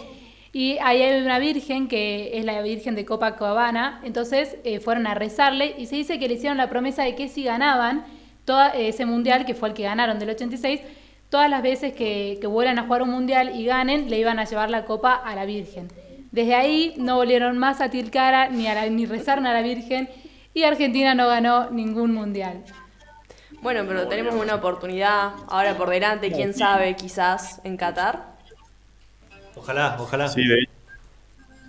y 0.55 0.77
ahí 0.83 1.01
hay 1.01 1.19
una 1.21 1.39
virgen 1.39 1.87
que 1.87 2.37
es 2.37 2.45
la 2.45 2.61
Virgen 2.61 2.93
de 2.93 3.05
Copacabana, 3.05 3.99
entonces 4.03 4.57
eh, 4.63 4.79
fueron 4.79 5.07
a 5.07 5.15
rezarle 5.15 5.73
y 5.79 5.87
se 5.87 5.95
dice 5.95 6.19
que 6.19 6.27
le 6.27 6.35
hicieron 6.35 6.57
la 6.57 6.69
promesa 6.69 7.03
de 7.03 7.15
que 7.15 7.27
si 7.27 7.43
ganaban 7.43 8.05
toda, 8.45 8.69
ese 8.69 9.05
mundial, 9.05 9.45
que 9.45 9.53
fue 9.55 9.69
el 9.69 9.75
que 9.75 9.83
ganaron 9.83 10.19
del 10.19 10.29
86, 10.31 10.81
todas 11.29 11.49
las 11.49 11.61
veces 11.63 11.93
que, 11.93 12.37
que 12.41 12.47
vuelvan 12.47 12.79
a 12.79 12.83
jugar 12.83 13.01
un 13.01 13.09
mundial 13.11 13.55
y 13.55 13.65
ganen, 13.65 14.09
le 14.09 14.19
iban 14.19 14.39
a 14.39 14.45
llevar 14.45 14.69
la 14.69 14.85
copa 14.85 15.13
a 15.15 15.35
la 15.35 15.45
Virgen. 15.45 15.87
Desde 16.31 16.55
ahí 16.55 16.93
no 16.97 17.15
volvieron 17.17 17.57
más 17.57 17.81
a 17.81 17.89
Tilcara 17.89 18.49
ni, 18.49 18.67
a 18.67 18.75
la- 18.75 18.89
ni 18.89 19.05
rezaron 19.05 19.45
a 19.47 19.53
la 19.53 19.61
Virgen 19.61 20.09
y 20.53 20.63
Argentina 20.63 21.15
no 21.15 21.27
ganó 21.27 21.69
ningún 21.71 22.13
mundial. 22.13 22.63
Bueno, 23.61 23.85
pero 23.87 24.07
tenemos 24.07 24.35
una 24.35 24.55
oportunidad 24.55 25.33
ahora 25.47 25.75
por 25.77 25.89
delante, 25.89 26.31
quién 26.31 26.53
sabe, 26.53 26.95
quizás 26.95 27.61
en 27.63 27.77
Qatar. 27.77 28.33
Ojalá, 29.55 29.97
ojalá. 29.99 30.27
Sí, 30.27 30.45
de, 30.47 30.67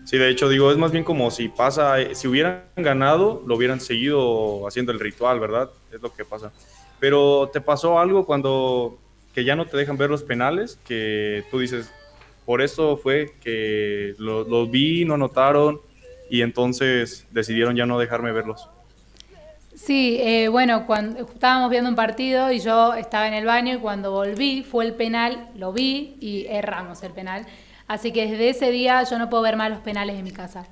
sí, 0.05 0.19
de 0.19 0.29
hecho, 0.31 0.49
digo, 0.49 0.71
es 0.71 0.77
más 0.79 0.93
bien 0.93 1.05
como 1.05 1.31
si 1.31 1.49
pasa, 1.49 2.01
eh, 2.01 2.15
si 2.15 2.29
hubieran 2.29 2.65
ganado, 2.77 3.43
lo 3.47 3.57
hubieran 3.57 3.81
seguido 3.81 4.67
haciendo 4.67 4.93
el 4.93 5.01
ritual, 5.01 5.41
¿verdad? 5.41 5.71
Es 5.95 6.03
lo 6.03 6.13
que 6.13 6.25
pasa. 6.25 6.53
Pero 6.99 7.49
te 7.53 7.61
pasó 7.61 7.99
algo 7.99 8.27
cuando 8.27 8.99
que 9.35 9.45
ya 9.45 9.57
no 9.57 9.67
te 9.67 9.77
dejan 9.77 9.97
ver 9.97 10.11
los 10.11 10.23
penales, 10.23 10.79
que 10.87 11.45
tú 11.51 11.59
dices, 11.59 11.91
por 12.47 12.63
eso 12.63 12.97
fue 12.97 13.35
que 13.43 14.15
los 14.19 14.47
lo 14.49 14.67
vi, 14.67 15.05
no 15.05 15.17
notaron 15.17 15.81
y 16.31 16.43
entonces 16.43 17.27
decidieron 17.31 17.77
ya 17.77 17.87
no 17.87 17.99
dejarme 17.99 18.33
verlos. 18.33 18.69
Sí, 19.75 20.19
eh, 20.21 20.49
bueno, 20.49 20.87
cuando 20.87 21.21
estábamos 21.21 21.69
viendo 21.69 21.91
un 21.91 21.97
partido 21.97 22.51
y 22.53 22.61
yo 22.61 22.95
estaba 22.95 23.27
en 23.27 23.35
el 23.35 23.45
baño 23.45 23.75
y 23.75 23.79
cuando 23.79 24.13
volví 24.13 24.63
fue 24.63 24.87
el 24.87 24.95
penal, 24.95 25.49
lo 25.57 25.73
vi 25.73 26.17
y 26.21 26.47
erramos 26.47 27.03
el 27.03 27.13
penal. 27.13 27.45
Así 27.87 28.13
que 28.13 28.31
desde 28.31 28.51
ese 28.51 28.71
día 28.71 29.03
yo 29.03 29.19
no 29.19 29.29
puedo 29.29 29.43
ver 29.43 29.57
más 29.57 29.71
los 29.71 29.81
penales 29.81 30.17
en 30.17 30.25
mi 30.25 30.31
casa. 30.31 30.67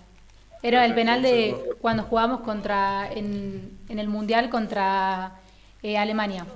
Era 0.62 0.84
el 0.84 0.94
penal 0.94 1.22
de 1.22 1.56
cuando 1.80 2.04
jugamos 2.04 2.40
contra 2.40 3.10
en, 3.12 3.78
el 3.88 4.08
Mundial 4.08 4.48
contra 4.48 5.40
eh, 5.82 5.98
Alemania. 5.98 6.46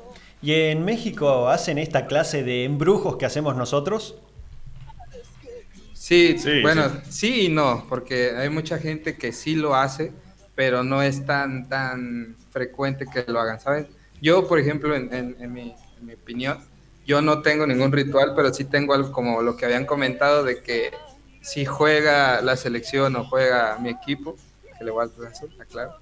¿Y 0.41 0.53
en 0.53 0.85
México 0.85 1.49
hacen 1.49 1.79
esta 1.79 2.07
clase 2.07 2.45
de 2.45 2.65
embrujos 2.65 3.17
que 3.17 3.27
hacemos 3.27 3.57
nosotros? 3.57 4.17
Sí, 5.93 6.37
bueno, 6.63 6.85
sí. 7.09 7.47
y 7.47 7.49
no, 7.49 7.85
porque 7.89 8.31
hay 8.37 8.49
mucha 8.49 8.79
gente 8.79 9.17
que 9.17 9.33
sí 9.33 9.57
lo 9.57 9.75
hace, 9.75 10.13
pero 10.55 10.85
no 10.85 11.03
es 11.03 11.27
tan, 11.27 11.69
tan 11.69 12.37
frecuente 12.51 13.07
que 13.13 13.25
lo 13.27 13.41
hagan, 13.41 13.59
¿sabes? 13.59 13.87
Yo, 14.23 14.47
por 14.47 14.61
ejemplo, 14.61 14.95
en, 14.95 15.53
mi, 15.53 15.75
opinión, 16.15 16.59
yo 17.05 17.21
no 17.23 17.43
tengo 17.43 17.67
ningún 17.67 17.91
ritual, 17.91 18.35
pero 18.37 18.55
sí 18.55 18.65
tengo 18.65 18.95
algo 18.95 19.11
como 19.11 19.43
lo 19.43 19.57
que 19.57 19.65
habían 19.65 19.85
comentado 19.85 20.45
de 20.45 20.63
que 20.63 20.93
si 21.47 21.65
juega 21.65 22.41
la 22.43 22.57
selección 22.57 23.15
o 23.15 23.25
juega 23.25 23.79
mi 23.79 23.91
equipo, 23.91 24.37
que 24.77 24.85
le 24.85 24.91
voy 24.91 25.07
a 25.07 25.63
aclaro, 25.63 25.93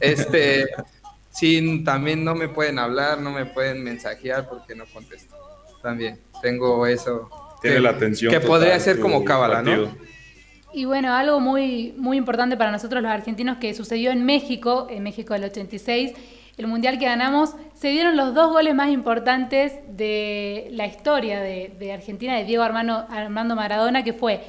este, 0.00 0.70
sí, 1.30 1.84
también 1.84 2.24
no 2.24 2.34
me 2.34 2.48
pueden 2.48 2.78
hablar, 2.78 3.20
no 3.20 3.30
me 3.30 3.44
pueden 3.44 3.84
mensajear 3.84 4.48
porque 4.48 4.74
no 4.74 4.86
contesto. 4.86 5.36
También 5.82 6.18
tengo 6.40 6.86
eso 6.86 7.28
tiene 7.60 7.80
la 7.80 7.90
atención. 7.90 8.32
Que 8.32 8.40
podría 8.40 8.80
ser 8.80 9.00
como 9.00 9.22
cábala, 9.22 9.60
¿no? 9.60 9.94
Y 10.72 10.86
bueno, 10.86 11.12
algo 11.12 11.40
muy, 11.40 11.92
muy 11.98 12.16
importante 12.16 12.56
para 12.56 12.70
nosotros 12.70 13.02
los 13.02 13.12
argentinos 13.12 13.58
que 13.58 13.74
sucedió 13.74 14.12
en 14.12 14.24
México, 14.24 14.86
en 14.88 15.02
México 15.02 15.34
del 15.34 15.44
86, 15.44 16.12
el 16.56 16.66
mundial 16.68 16.98
que 16.98 17.04
ganamos, 17.04 17.54
se 17.74 17.88
dieron 17.88 18.16
los 18.16 18.34
dos 18.34 18.50
goles 18.50 18.74
más 18.74 18.88
importantes 18.90 19.74
de 19.88 20.68
la 20.70 20.86
historia 20.86 21.40
de, 21.40 21.92
Argentina, 21.92 22.36
de 22.36 22.44
Diego 22.44 22.62
Armando, 22.62 23.04
Armando, 23.10 23.56
Maradona, 23.56 24.04
que 24.04 24.14
fue 24.14 24.40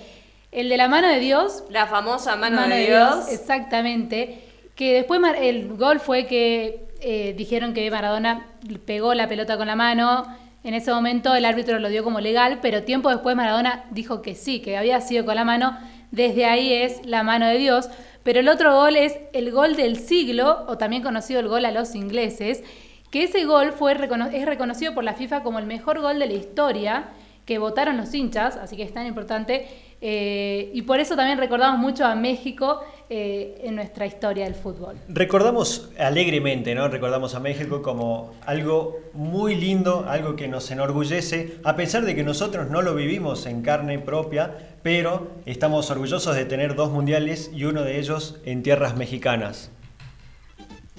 el 0.51 0.69
de 0.69 0.77
la 0.77 0.87
mano 0.87 1.07
de 1.07 1.19
Dios. 1.19 1.63
La 1.69 1.87
famosa 1.87 2.35
mano, 2.35 2.67
de, 2.67 2.87
Dios. 2.87 3.29
Exactamente. 3.29 4.43
Que 4.75 4.93
después 4.93 5.21
el 5.39 5.69
gol 5.75 5.99
fue 5.99 6.25
que 6.25 6.87
eh, 7.01 7.33
dijeron 7.37 7.73
que 7.73 7.89
Maradona 7.89 8.47
pegó 8.85 9.13
la 9.13 9.27
pelota 9.27 9.57
con 9.57 9.67
la 9.67 9.75
mano 9.75 10.25
en 10.63 10.75
ese 10.75 10.93
momento 10.93 11.33
el 11.33 11.45
árbitro 11.45 11.79
lo 11.79 11.89
dio 11.89 12.03
como 12.03 12.19
legal, 12.19 12.59
pero 12.61 12.83
tiempo 12.83 13.09
después 13.09 13.35
Maradona 13.35 13.85
dijo 13.89 14.21
que 14.21 14.35
sí, 14.35 14.61
que 14.61 14.77
había 14.77 15.01
sido 15.01 15.25
con 15.25 15.35
la 15.35 15.43
mano. 15.43 15.77
Desde 16.11 16.45
ahí 16.45 16.73
es 16.73 17.03
la 17.05 17.23
mano 17.23 17.47
de 17.47 17.57
Dios. 17.57 17.89
Pero 18.23 18.39
el 18.39 18.47
otro 18.47 18.75
gol 18.75 18.95
es 18.95 19.17
el 19.33 19.51
gol 19.51 19.75
del 19.75 19.97
siglo, 19.97 20.65
o 20.67 20.77
también 20.77 21.01
conocido 21.01 21.39
el 21.39 21.47
gol 21.47 21.65
a 21.65 21.71
los 21.71 21.95
ingleses, 21.95 22.63
que 23.09 23.23
ese 23.23 23.45
gol 23.45 23.71
fue, 23.71 23.93
es 23.93 24.45
reconocido 24.45 24.93
por 24.93 25.03
la 25.03 25.13
FIFA 25.13 25.41
como 25.41 25.57
el 25.57 25.65
mejor 25.65 25.99
gol 25.99 26.19
de 26.19 26.27
la 26.27 26.33
historia 26.33 27.05
que 27.45 27.57
votaron 27.57 27.97
los 27.97 28.13
hinchas, 28.13 28.55
así 28.57 28.77
que 28.77 28.83
es 28.83 28.93
tan 28.93 29.07
importante. 29.07 29.67
Eh, 30.03 30.71
y 30.73 30.81
por 30.81 30.99
eso 30.99 31.15
también 31.15 31.37
recordamos 31.37 31.79
mucho 31.79 32.05
a 32.05 32.15
México 32.15 32.81
eh, 33.07 33.61
en 33.63 33.75
nuestra 33.75 34.07
historia 34.07 34.45
del 34.45 34.55
fútbol. 34.55 34.95
Recordamos 35.07 35.91
alegremente, 35.99 36.73
¿no? 36.73 36.87
Recordamos 36.87 37.35
a 37.35 37.39
México 37.39 37.83
como 37.83 38.33
algo 38.47 38.97
muy 39.13 39.53
lindo, 39.53 40.05
algo 40.07 40.35
que 40.35 40.47
nos 40.47 40.71
enorgullece, 40.71 41.59
a 41.63 41.75
pesar 41.75 42.03
de 42.03 42.15
que 42.15 42.23
nosotros 42.23 42.71
no 42.71 42.81
lo 42.81 42.95
vivimos 42.95 43.45
en 43.45 43.61
carne 43.61 43.99
propia, 43.99 44.57
pero 44.81 45.27
estamos 45.45 45.91
orgullosos 45.91 46.35
de 46.35 46.45
tener 46.45 46.73
dos 46.73 46.89
mundiales 46.89 47.51
y 47.53 47.65
uno 47.65 47.83
de 47.83 47.99
ellos 47.99 48.39
en 48.43 48.63
tierras 48.63 48.97
mexicanas. 48.97 49.69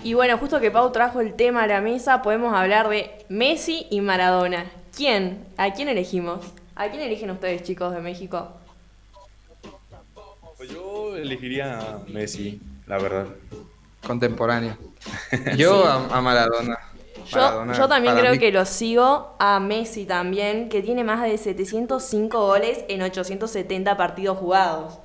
Y 0.05 0.15
bueno, 0.15 0.39
justo 0.39 0.61
que 0.61 0.71
Pau 0.71 0.93
trajo 0.93 1.21
el 1.21 1.35
tema 1.35 1.65
a 1.65 1.67
la 1.67 1.81
mesa, 1.81 2.23
podemos 2.23 2.55
hablar 2.55 2.89
de 2.89 3.11
Messi 3.29 3.87
y 3.91 4.01
Maradona. 4.01 4.71
¿Quién? 4.97 5.45
¿A 5.57 5.73
quién 5.73 5.89
elegimos? 5.89 6.45
¿A 6.77 6.89
quién 6.89 7.03
eligen 7.03 7.31
ustedes, 7.31 7.63
chicos 7.63 7.93
de 7.95 8.01
México? 8.01 8.62
Yo 11.13 11.19
elegiría 11.19 11.79
a 11.79 11.99
Messi, 12.11 12.59
la 12.87 12.97
verdad. 12.97 13.27
Contemporáneo. 14.07 14.79
Yo 15.59 15.85
a, 15.85 16.21
Maradona. 16.23 16.79
Yo, 17.31 17.87
también 17.87 18.17
creo 18.17 18.39
que 18.39 18.51
lo 18.51 18.65
sigo 18.65 19.37
a 19.39 19.61
Messi 19.61 20.07
también, 20.07 20.71
que 20.71 20.81
tiene 20.81 21.05
más 21.05 21.23
de 21.23 21.37
705 21.37 22.47
goles 22.47 22.87
en 22.89 23.03
870 23.03 23.95
partidos 23.99 24.39
jugados. 24.39 25.01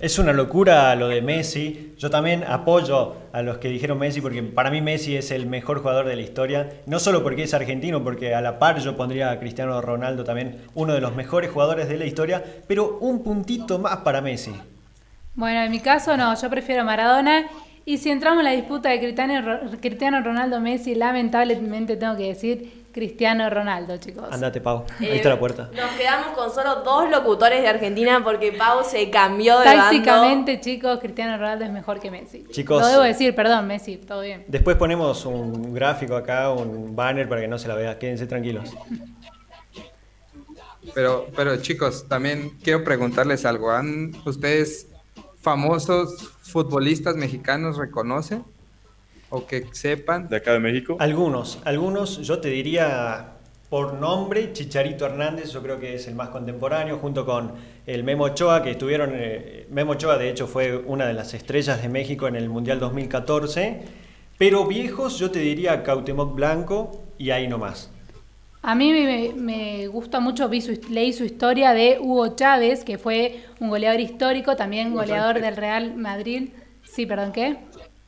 Es 0.00 0.18
una 0.18 0.32
locura 0.32 0.96
lo 0.96 1.06
de 1.06 1.22
Messi. 1.22 1.94
Yo 1.96 2.10
también 2.10 2.42
apoyo 2.42 3.14
a 3.32 3.40
los 3.42 3.58
que 3.58 3.68
dijeron 3.68 4.00
Messi 4.00 4.20
porque 4.20 4.42
para 4.42 4.72
mí 4.72 4.80
Messi 4.80 5.16
es 5.16 5.30
el 5.30 5.46
mejor 5.46 5.78
jugador 5.78 6.06
de 6.06 6.16
la 6.16 6.22
historia. 6.22 6.80
No 6.86 6.98
solo 6.98 7.22
porque 7.22 7.44
es 7.44 7.54
argentino, 7.54 8.02
porque 8.02 8.34
a 8.34 8.40
la 8.40 8.58
par 8.58 8.80
yo 8.80 8.96
pondría 8.96 9.30
a 9.30 9.38
Cristiano 9.38 9.80
Ronaldo 9.80 10.24
también 10.24 10.64
uno 10.74 10.92
de 10.92 11.00
los 11.00 11.14
mejores 11.14 11.52
jugadores 11.52 11.88
de 11.88 11.98
la 11.98 12.04
historia, 12.04 12.44
pero 12.66 12.98
un 13.00 13.22
puntito 13.22 13.78
más 13.78 13.98
para 13.98 14.20
Messi. 14.20 14.52
Bueno, 15.36 15.60
en 15.60 15.70
mi 15.70 15.80
caso 15.80 16.16
no, 16.16 16.34
yo 16.34 16.50
prefiero 16.50 16.84
Maradona. 16.84 17.46
Y 17.84 17.98
si 17.98 18.10
entramos 18.10 18.40
en 18.40 18.46
la 18.46 18.50
disputa 18.50 18.88
de 18.88 18.98
Cristiano, 18.98 19.60
Cristiano 19.80 20.20
Ronaldo 20.20 20.60
Messi, 20.60 20.96
lamentablemente 20.96 21.96
tengo 21.96 22.16
que 22.16 22.24
decir 22.24 22.86
Cristiano 22.90 23.48
Ronaldo, 23.50 23.98
chicos. 23.98 24.24
Andate, 24.32 24.60
Pau. 24.60 24.84
Ahí 24.98 25.10
está 25.10 25.28
la 25.28 25.34
eh, 25.34 25.38
puerta. 25.38 25.70
Nos 25.72 25.90
quedamos 25.90 26.28
con 26.28 26.52
solo 26.52 26.76
dos 26.76 27.10
locutores 27.10 27.60
de 27.60 27.68
Argentina 27.68 28.22
porque 28.24 28.52
Pau 28.52 28.82
se 28.82 29.08
cambió 29.10 29.58
de 29.58 29.66
Tácticamente, 29.66 30.58
chicos, 30.58 30.98
Cristiano 30.98 31.36
Ronaldo 31.36 31.66
es 31.66 31.70
mejor 31.70 32.00
que 32.00 32.10
Messi. 32.10 32.44
Chicos. 32.50 32.80
Lo 32.80 32.88
debo 32.88 33.02
decir, 33.02 33.34
perdón, 33.34 33.66
Messi, 33.66 33.98
todo 33.98 34.22
bien. 34.22 34.46
Después 34.48 34.76
ponemos 34.76 35.26
un 35.26 35.74
gráfico 35.74 36.16
acá, 36.16 36.50
un 36.50 36.96
banner 36.96 37.28
para 37.28 37.42
que 37.42 37.48
no 37.48 37.58
se 37.58 37.68
la 37.68 37.74
vea. 37.74 37.98
Quédense 37.98 38.26
tranquilos. 38.26 38.70
Pero, 40.94 41.26
pero 41.36 41.56
chicos, 41.58 42.08
también 42.08 42.56
quiero 42.64 42.82
preguntarles 42.82 43.44
algo. 43.44 43.70
¿Han 43.70 44.12
ustedes 44.24 44.88
famosos 45.46 46.32
futbolistas 46.42 47.14
mexicanos 47.14 47.76
reconocen? 47.76 48.44
o 49.30 49.46
que 49.46 49.66
sepan. 49.72 50.28
¿De 50.28 50.36
acá 50.36 50.52
de 50.52 50.60
México? 50.60 50.96
Algunos, 51.00 51.58
algunos, 51.64 52.18
yo 52.18 52.38
te 52.38 52.48
diría 52.48 53.32
por 53.68 53.94
nombre, 53.94 54.52
Chicharito 54.52 55.06
Hernández, 55.06 55.50
yo 55.52 55.62
creo 55.62 55.80
que 55.80 55.94
es 55.94 56.06
el 56.06 56.14
más 56.14 56.28
contemporáneo, 56.28 56.98
junto 56.98 57.26
con 57.26 57.52
el 57.86 58.04
Memo 58.04 58.24
Ochoa, 58.24 58.62
que 58.62 58.72
estuvieron, 58.72 59.10
eh, 59.14 59.66
Memo 59.70 59.92
Ochoa 59.92 60.18
de 60.18 60.30
hecho 60.30 60.46
fue 60.46 60.76
una 60.76 61.06
de 61.06 61.14
las 61.14 61.34
estrellas 61.34 61.82
de 61.82 61.88
México 61.88 62.28
en 62.28 62.36
el 62.36 62.48
Mundial 62.48 62.78
2014, 62.78 63.82
pero 64.38 64.66
viejos 64.66 65.18
yo 65.18 65.30
te 65.30 65.40
diría 65.40 65.82
Cautemoc 65.82 66.34
Blanco 66.34 67.02
y 67.18 67.30
ahí 67.30 67.48
nomás. 67.48 67.90
A 68.66 68.74
mí 68.74 68.92
me, 69.36 69.86
gusta 69.86 70.18
mucho, 70.18 70.48
vi 70.48 70.60
leí 70.90 71.12
su 71.12 71.22
historia 71.22 71.72
de 71.72 71.98
Hugo 72.00 72.34
Chávez, 72.34 72.82
que 72.82 72.98
fue 72.98 73.44
un 73.60 73.68
goleador 73.68 74.00
histórico, 74.00 74.56
también 74.56 74.92
goleador 74.92 75.40
del 75.40 75.54
Real 75.54 75.94
Madrid. 75.94 76.48
Sí, 76.82 77.06
perdón, 77.06 77.30
¿qué? 77.30 77.58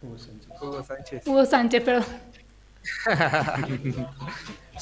Hugo 0.03 0.83
Sánchez. 0.83 1.25
Hugo 1.29 1.47
Sánchez, 1.47 1.85
perdón. 1.85 2.05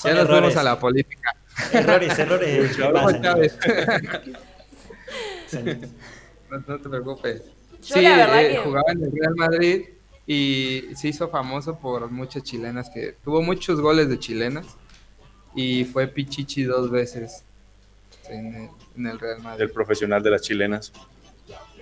ya 0.02 0.14
nos 0.14 0.28
fuimos 0.28 0.56
a 0.56 0.62
la 0.62 0.78
política. 0.78 1.36
Errores, 1.70 2.18
errores. 2.18 2.78
no, 6.51 6.59
no, 6.68 6.80
te 6.80 6.88
preocupes. 6.88 7.42
sí, 7.82 8.01
eh, 8.03 8.59
jugaba 8.64 8.92
en 8.92 9.05
el 9.05 9.12
Real 9.12 9.34
Madrid 9.36 9.82
y 10.26 10.84
se 10.94 11.09
hizo 11.09 11.28
famoso 11.28 11.78
por 11.78 12.11
muchas 12.11 12.44
chilenas 12.44 12.88
que 12.88 13.14
tuvo 13.22 13.42
muchos 13.42 13.78
goles 13.78 14.09
de 14.09 14.18
chilenas 14.18 14.78
y 15.57 15.84
fue 15.84 16.07
Pichichi 16.07 16.62
dos 16.62 16.90
veces 16.90 17.42
en 18.28 18.70
en 18.96 19.07
el 19.07 19.18
Real 19.18 19.40
Madrid. 19.40 19.62
El 19.62 19.70
profesional 19.70 20.22
de 20.22 20.30
las 20.30 20.42
chilenas. 20.42 20.92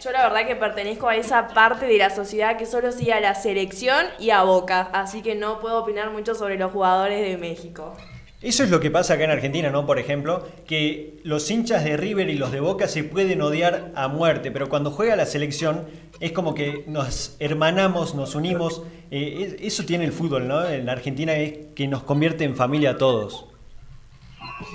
Yo 0.01 0.11
la 0.11 0.29
verdad 0.29 0.47
que 0.47 0.57
pertenezco 0.57 1.09
a 1.09 1.17
esa 1.17 1.49
parte 1.49 1.87
de 1.87 1.97
la 1.97 2.11
sociedad 2.11 2.59
que 2.59 2.67
solo 2.67 2.93
sigue 2.93 3.13
a 3.13 3.21
la 3.21 3.35
selección 3.35 4.07
y 4.19 4.31
a 4.31 4.43
Boca, 4.43 4.91
así 4.93 5.23
que 5.23 5.35
no 5.35 5.61
puedo 5.61 5.79
opinar 5.79 6.11
mucho 6.11 6.35
sobre 6.35 6.59
los 6.59 6.73
jugadores 6.73 7.27
de 7.27 7.39
México. 7.39 7.97
Eso 8.43 8.63
es 8.63 8.71
lo 8.71 8.81
que 8.81 8.91
pasa 8.91 9.15
acá 9.15 9.25
en 9.25 9.31
Argentina, 9.31 9.71
¿no? 9.71 9.87
Por 9.87 9.99
ejemplo, 9.99 10.47
que 10.67 11.19
los 11.23 11.51
hinchas 11.51 11.83
de 11.83 11.97
River 11.97 12.29
y 12.29 12.35
los 12.35 12.53
de 12.53 12.61
Boca 12.61 12.89
se 12.89 13.03
pueden 13.03 13.41
odiar 13.41 13.93
a 13.95 14.09
muerte, 14.09 14.51
pero 14.51 14.69
cuando 14.69 14.91
juega 14.91 15.17
la 15.17 15.25
selección 15.25 15.87
es 16.21 16.33
como 16.33 16.55
que 16.55 16.85
nos 16.87 17.37
hermanamos, 17.39 18.15
nos 18.15 18.35
unimos. 18.35 18.83
Eh, 19.11 19.57
eso 19.61 19.87
tiene 19.87 20.05
el 20.05 20.13
fútbol, 20.13 20.47
¿no? 20.47 20.69
En 20.69 20.91
Argentina 20.91 21.35
es 21.37 21.69
que 21.75 21.89
nos 21.89 22.03
convierte 22.03 22.45
en 22.45 22.55
familia 22.55 22.91
a 22.91 22.99
todos. 22.99 23.47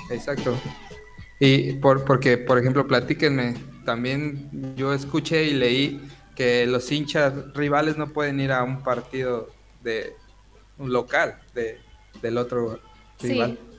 Exacto. 0.09 0.57
Y 1.39 1.73
por, 1.73 2.05
porque, 2.05 2.37
por 2.37 2.57
ejemplo, 2.59 2.87
platíquenme, 2.87 3.55
también 3.85 4.75
yo 4.75 4.93
escuché 4.93 5.45
y 5.45 5.53
leí 5.53 6.01
que 6.35 6.65
los 6.65 6.91
hinchas 6.91 7.53
rivales 7.53 7.97
no 7.97 8.07
pueden 8.09 8.39
ir 8.39 8.51
a 8.51 8.63
un 8.63 8.83
partido 8.83 9.49
de 9.83 10.15
un 10.77 10.91
local 10.91 11.39
de, 11.53 11.79
del 12.21 12.37
otro 12.37 12.79
rival. 13.21 13.57
Sí. 13.57 13.69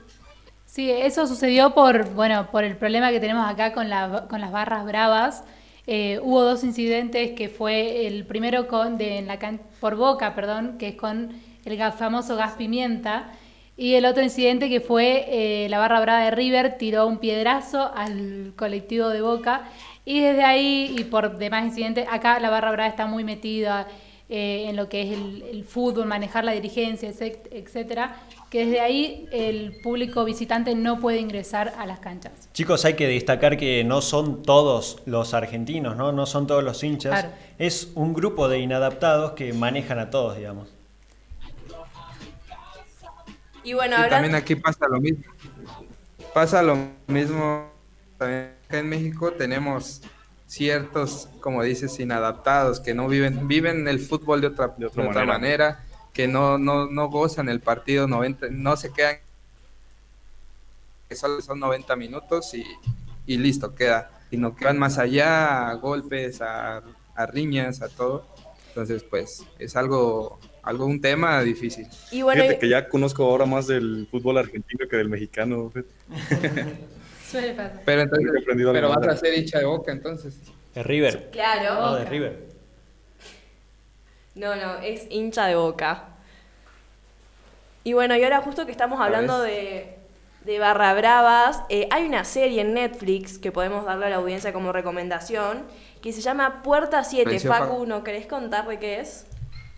Sí, 0.71 0.89
eso 0.89 1.27
sucedió 1.27 1.73
por, 1.73 2.11
bueno, 2.11 2.49
por 2.49 2.63
el 2.63 2.77
problema 2.77 3.11
que 3.11 3.19
tenemos 3.19 3.45
acá 3.45 3.73
con, 3.73 3.89
la, 3.89 4.25
con 4.29 4.39
las 4.39 4.53
barras 4.53 4.85
bravas. 4.85 5.43
Eh, 5.85 6.17
hubo 6.23 6.43
dos 6.43 6.63
incidentes 6.63 7.31
que 7.31 7.49
fue 7.49 8.07
el 8.07 8.25
primero 8.25 8.69
con 8.69 8.97
de, 8.97 9.17
en 9.17 9.27
la 9.27 9.37
por 9.81 9.97
Boca, 9.97 10.33
perdón, 10.33 10.77
que 10.77 10.87
es 10.87 10.95
con 10.95 11.33
el 11.65 11.91
famoso 11.91 12.37
gas 12.37 12.53
pimienta, 12.53 13.33
y 13.77 13.95
el 13.95 14.05
otro 14.05 14.23
incidente 14.23 14.69
que 14.69 14.79
fue 14.79 15.25
eh, 15.27 15.69
la 15.69 15.79
barra 15.79 15.99
brava 16.01 16.25
de 16.25 16.31
River 16.31 16.77
tiró 16.77 17.07
un 17.07 17.17
piedrazo 17.17 17.91
al 17.93 18.53
colectivo 18.55 19.09
de 19.09 19.21
Boca 19.21 19.69
y 20.05 20.21
desde 20.21 20.43
ahí 20.43 20.95
y 20.97 21.03
por 21.05 21.37
demás 21.37 21.65
incidentes, 21.65 22.07
acá 22.09 22.39
la 22.39 22.49
barra 22.49 22.71
brava 22.71 22.89
está 22.89 23.05
muy 23.05 23.23
metida 23.23 23.87
eh, 24.33 24.69
en 24.69 24.77
lo 24.77 24.87
que 24.87 25.01
es 25.01 25.11
el, 25.11 25.43
el, 25.51 25.63
fútbol, 25.65 26.05
manejar 26.05 26.45
la 26.45 26.53
dirigencia, 26.53 27.09
etcétera, 27.51 28.15
que 28.49 28.65
desde 28.65 28.79
ahí 28.79 29.27
el 29.33 29.81
público 29.83 30.23
visitante 30.23 30.73
no 30.73 31.01
puede 31.01 31.19
ingresar 31.19 31.73
a 31.77 31.85
las 31.85 31.99
canchas. 31.99 32.49
Chicos, 32.53 32.85
hay 32.85 32.93
que 32.93 33.07
destacar 33.07 33.57
que 33.57 33.83
no 33.83 34.01
son 34.01 34.41
todos 34.41 35.01
los 35.05 35.33
argentinos, 35.33 35.97
no, 35.97 36.13
no 36.13 36.25
son 36.25 36.47
todos 36.47 36.63
los 36.63 36.81
hinchas, 36.81 37.11
Claro. 37.11 37.35
es 37.57 37.91
un 37.93 38.13
grupo 38.13 38.47
de 38.47 38.59
inadaptados 38.59 39.33
que 39.33 39.51
manejan 39.51 39.99
a 39.99 40.09
todos, 40.09 40.37
digamos. 40.37 40.69
Y 43.63 43.73
bueno, 43.73 43.95
Sí, 43.95 44.03
hablando... 44.03 44.15
también 44.15 44.35
aquí 44.35 44.55
pasa 44.55 44.87
lo 44.87 44.99
mismo. 44.99 45.23
Pasa 46.33 46.61
lo 46.63 46.77
mismo 47.07 47.71
también 48.17 48.53
acá 48.65 48.77
en 48.79 48.89
México 48.89 49.33
tenemos 49.33 50.01
ciertos, 50.47 51.27
como 51.39 51.63
dices, 51.63 51.99
inadaptados 51.99 52.79
que 52.79 52.93
no 52.93 53.07
viven, 53.07 53.47
viven 53.47 53.87
el 53.87 53.99
fútbol 53.99 54.41
de 54.41 54.47
otra, 54.47 54.73
de 54.77 54.85
otra 54.85 55.07
otra 55.07 55.25
manera. 55.25 55.33
manera, 55.33 55.85
que 56.13 56.27
no, 56.27 56.57
no, 56.57 56.87
no 56.87 57.09
gozan 57.09 57.49
el 57.49 57.61
partido 57.61 58.07
90, 58.07 58.47
no 58.51 58.77
se 58.77 58.91
quedan, 58.91 59.17
que 61.09 61.15
solo 61.15 61.41
son 61.41 61.59
90 61.59 61.95
minutos 61.95 62.53
y, 62.53 62.63
y 63.25 63.37
listo, 63.37 63.73
queda, 63.73 64.11
sino 64.29 64.55
que 64.55 64.65
van 64.65 64.77
más 64.77 64.97
allá 64.97 65.69
a 65.69 65.73
golpes, 65.75 66.41
a, 66.41 66.83
a 67.15 67.25
riñas, 67.25 67.81
a 67.81 67.89
todo. 67.89 68.27
Entonces, 68.67 69.03
pues, 69.03 69.43
es 69.57 69.75
algo, 69.75 70.39
algo 70.63 70.85
un 70.85 71.01
tema 71.01 71.41
difícil. 71.41 71.87
Y 72.11 72.21
bueno, 72.21 72.41
Fíjate 72.43 72.59
que 72.59 72.69
ya 72.69 72.87
conozco 72.89 73.23
ahora 73.23 73.45
más 73.45 73.67
del 73.67 74.07
fútbol 74.09 74.37
argentino 74.37 74.87
que 74.87 74.97
del 74.97 75.09
mexicano. 75.09 75.71
Suele 77.29 77.53
pasar. 77.53 77.81
Pero 77.85 78.01
entonces, 78.01 78.31
pero 78.45 78.87
algo 78.89 78.89
vas 78.99 79.07
a 79.07 79.17
ser 79.17 79.37
hincha 79.37 79.59
de 79.59 79.65
boca 79.65 79.91
entonces. 79.91 80.37
De 80.75 80.83
River. 80.83 81.29
claro. 81.31 81.75
No, 81.81 81.95
de 81.95 82.05
River. 82.05 82.45
No, 84.35 84.55
no, 84.55 84.77
es 84.79 85.07
hincha 85.09 85.45
de 85.47 85.55
boca. 85.55 86.05
Y 87.83 87.93
bueno, 87.93 88.15
y 88.15 88.23
ahora 88.23 88.41
justo 88.41 88.65
que 88.65 88.71
estamos 88.71 89.01
hablando 89.01 89.41
de, 89.41 89.95
de 90.45 90.59
Barra 90.59 90.93
Bravas, 90.93 91.63
eh, 91.69 91.87
hay 91.91 92.05
una 92.05 92.23
serie 92.23 92.61
en 92.61 92.73
Netflix 92.73 93.37
que 93.39 93.51
podemos 93.51 93.85
darle 93.85 94.05
a 94.05 94.09
la 94.09 94.15
audiencia 94.17 94.53
como 94.53 94.71
recomendación, 94.71 95.63
que 96.01 96.13
se 96.13 96.21
llama 96.21 96.61
Puerta 96.63 97.03
7. 97.03 97.29
Mención 97.29 97.53
Facu, 97.53 97.79
fa- 97.81 97.85
¿no 97.87 98.03
querés 98.03 98.27
contar 98.27 98.67
de 98.67 98.77
qué 98.79 98.99
es? 98.99 99.25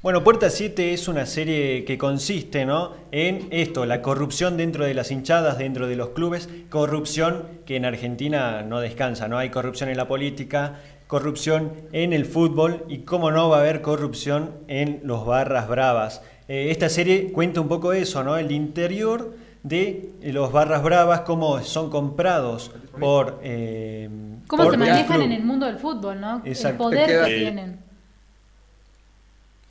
Bueno, 0.03 0.21
Puerta 0.21 0.49
7 0.49 0.93
es 0.93 1.07
una 1.07 1.25
serie 1.25 1.85
que 1.85 1.97
consiste 1.97 2.65
¿no? 2.65 2.91
en 3.13 3.47
esto, 3.51 3.85
la 3.85 4.01
corrupción 4.01 4.57
dentro 4.57 4.83
de 4.83 4.93
las 4.93 5.11
hinchadas, 5.11 5.57
dentro 5.57 5.87
de 5.87 5.95
los 5.95 6.09
clubes, 6.09 6.49
corrupción 6.69 7.45
que 7.65 7.77
en 7.77 7.85
Argentina 7.85 8.63
no 8.63 8.81
descansa, 8.81 9.29
¿no? 9.29 9.37
Hay 9.37 9.49
corrupción 9.49 9.87
en 9.89 9.95
la 9.95 10.05
política, 10.05 10.81
corrupción 11.07 11.71
en 11.93 12.11
el 12.11 12.25
fútbol 12.25 12.83
y 12.89 12.99
cómo 12.99 13.31
no 13.31 13.47
va 13.47 13.59
a 13.59 13.59
haber 13.61 13.81
corrupción 13.81 14.51
en 14.67 14.99
los 15.05 15.25
barras 15.25 15.69
bravas. 15.69 16.21
Eh, 16.49 16.67
esta 16.69 16.89
serie 16.89 17.31
cuenta 17.31 17.61
un 17.61 17.69
poco 17.69 17.93
eso, 17.93 18.25
¿no? 18.25 18.35
El 18.35 18.51
interior 18.51 19.33
de 19.63 20.11
los 20.21 20.51
barras 20.51 20.83
bravas, 20.83 21.21
cómo 21.21 21.61
son 21.61 21.89
comprados 21.89 22.71
por... 22.99 23.39
eh, 23.41 24.09
¿Cómo 24.47 24.63
por 24.63 24.73
se 24.73 24.75
el 24.75 24.79
manejan 24.79 25.15
club. 25.15 25.27
en 25.27 25.31
el 25.31 25.45
mundo 25.45 25.65
del 25.65 25.77
fútbol, 25.77 26.19
no? 26.19 26.41
Exacto. 26.43 26.91
El 26.91 26.97
poder 26.97 27.25
que 27.25 27.35
tienen. 27.37 27.92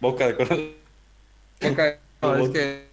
Boca 0.02 0.26
de 0.26 0.36
corazón. 0.36 0.70
Boca- 1.62 1.98
no, 2.22 2.36
es 2.36 2.50
que 2.50 2.92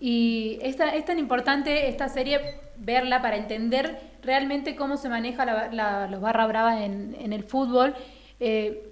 Y 0.00 0.58
es 0.62 0.76
tan, 0.76 0.88
es 0.90 1.04
tan 1.04 1.18
importante 1.18 1.88
esta 1.88 2.08
serie 2.08 2.40
verla 2.78 3.20
para 3.20 3.36
entender 3.36 3.98
realmente 4.22 4.74
cómo 4.74 4.96
se 4.96 5.08
maneja 5.10 5.44
la- 5.44 5.68
la- 5.72 6.06
los 6.08 6.20
barra 6.20 6.46
bravas 6.46 6.80
en, 6.80 7.14
en 7.20 7.32
el 7.34 7.44
fútbol. 7.44 7.94
Eh, 8.40 8.86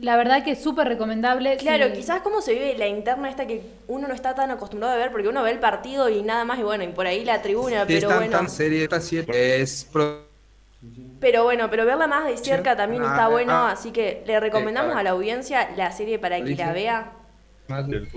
la 0.00 0.16
verdad 0.16 0.42
que 0.42 0.52
es 0.52 0.62
súper 0.62 0.88
recomendable. 0.88 1.56
Claro, 1.56 1.86
si- 1.86 1.92
quizás 1.92 2.20
cómo 2.22 2.40
se 2.40 2.52
vive 2.54 2.76
la 2.76 2.88
interna 2.88 3.30
esta 3.30 3.46
que 3.46 3.62
uno 3.86 4.08
no 4.08 4.14
está 4.14 4.34
tan 4.34 4.50
acostumbrado 4.50 4.94
a 4.94 4.96
ver, 4.98 5.12
porque 5.12 5.28
uno 5.28 5.42
ve 5.44 5.52
el 5.52 5.60
partido 5.60 6.08
y 6.08 6.22
nada 6.22 6.44
más, 6.44 6.58
y 6.58 6.64
bueno, 6.64 6.82
y 6.82 6.88
por 6.88 7.06
ahí 7.06 7.24
la 7.24 7.40
tribuna, 7.40 7.86
sí, 7.86 7.92
es 7.94 8.00
pero 8.00 8.08
tan, 8.08 8.18
bueno. 8.18 8.32
tan 8.32 8.48
serie, 8.50 8.82
esta 8.84 9.00
serie 9.00 9.60
es 9.62 9.86
pro- 9.92 10.33
Pero 11.24 11.42
bueno, 11.42 11.70
pero 11.70 11.86
verla 11.86 12.06
más 12.06 12.26
de 12.26 12.36
cerca 12.36 12.76
también 12.76 13.02
Ah, 13.02 13.12
está 13.12 13.28
bueno, 13.28 13.52
ah. 13.52 13.70
así 13.70 13.92
que 13.92 14.22
le 14.26 14.38
recomendamos 14.40 14.94
a 14.94 15.02
la 15.02 15.10
audiencia 15.12 15.70
la 15.74 15.90
serie 15.90 16.18
para 16.18 16.44
que 16.44 16.54
la 16.54 16.70
vea. 16.74 17.12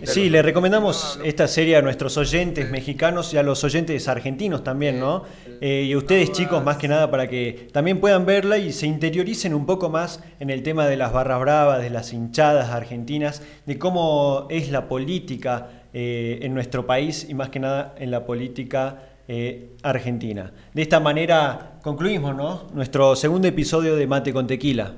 Sí, 0.03 0.30
le 0.30 0.41
recomendamos 0.41 1.18
esta 1.24 1.47
serie 1.47 1.78
a 1.78 1.82
nuestros 1.82 2.18
oyentes 2.18 2.70
mexicanos 2.70 3.34
y 3.34 3.38
a 3.38 3.43
los 3.43 3.64
oyentes 3.64 4.10
argentinos 4.10 4.62
también, 4.62 4.99
¿no? 4.99 5.24
Eh, 5.62 5.86
y 5.88 5.93
a 5.93 5.97
ustedes 5.97 6.34
chicos 6.34 6.62
más 6.66 6.76
que 6.76 6.89
nada 6.89 7.10
para 7.10 7.30
que 7.30 7.70
también 7.72 8.01
puedan 8.01 8.26
verla 8.26 8.58
y 8.58 8.74
se 8.74 8.88
interioricen 8.88 9.53
un 9.53 9.66
poco 9.66 9.88
más 9.89 10.22
en 10.41 10.49
el 10.49 10.62
tema 10.62 10.86
de 10.86 10.97
las 10.97 11.14
barras 11.14 11.39
bravas, 11.39 11.82
de 11.82 11.89
las 11.89 12.12
hinchadas 12.12 12.72
argentinas, 12.72 13.41
de 13.66 13.80
cómo 13.80 14.47
es 14.49 14.70
la 14.70 14.89
política 14.89 15.70
eh, 15.93 16.39
en 16.41 16.53
nuestro 16.53 16.86
país 16.86 17.26
y 17.30 17.34
más 17.36 17.51
que 17.51 17.62
nada 17.62 17.95
en 17.97 18.12
la 18.12 18.26
política 18.26 18.97
eh, 19.30 19.72
argentina. 19.84 20.53
De 20.74 20.82
esta 20.82 21.01
manera 21.01 21.76
concluimos, 21.88 22.35
¿no? 22.35 22.63
Nuestro 22.73 23.15
segundo 23.15 23.47
episodio 23.47 23.95
de 23.95 24.07
Mate 24.07 24.33
con 24.33 24.45
Tequila. 24.45 24.91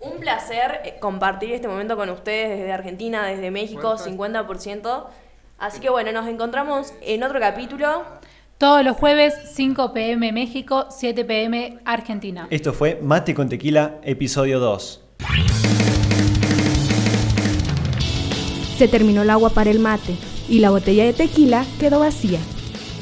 Un 0.00 0.18
placer 0.20 0.82
eh, 0.84 0.96
compartir 1.00 1.52
este 1.52 1.66
momento 1.66 1.96
con 1.96 2.10
ustedes 2.10 2.58
desde 2.58 2.72
Argentina, 2.72 3.26
desde 3.26 3.50
México, 3.50 3.96
50%. 3.96 5.06
Así 5.56 5.80
que 5.80 5.88
bueno, 5.88 6.12
nos 6.12 6.28
encontramos 6.28 6.92
en 7.00 7.22
otro 7.22 7.40
capítulo. 7.40 8.04
Todos 8.58 8.84
los 8.84 8.98
jueves, 8.98 9.32
5 9.54 9.94
pm 9.94 10.30
México, 10.30 10.88
7 10.90 11.24
pm 11.24 11.78
Argentina. 11.86 12.48
Esto 12.50 12.74
fue 12.74 13.00
Mate 13.02 13.34
con 13.34 13.48
Tequila, 13.48 13.94
episodio 14.02 14.60
2. 14.60 15.04
Se 18.76 18.88
terminó 18.88 19.22
el 19.22 19.30
agua 19.30 19.48
para 19.48 19.70
el 19.70 19.78
mate 19.78 20.18
y 20.50 20.58
la 20.58 20.68
botella 20.68 21.06
de 21.06 21.14
tequila 21.14 21.64
quedó 21.80 22.00
vacía. 22.00 22.40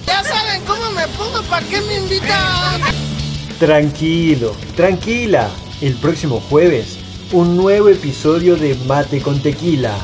Ya 0.07 0.23
saben 0.23 0.63
cómo 0.69 0.89
me 0.93 1.09
pongo, 1.09 1.43
¿para 1.51 1.67
qué 1.67 1.81
me 1.81 1.97
invitan? 1.97 3.14
Tranquilo, 3.59 4.53
tranquila. 4.75 5.49
El 5.81 5.95
próximo 5.95 6.41
jueves, 6.41 6.99
un 7.33 7.57
nuevo 7.57 7.89
episodio 7.89 8.57
de 8.57 8.75
Mate 8.87 9.21
con 9.21 9.41
Tequila. 9.41 9.97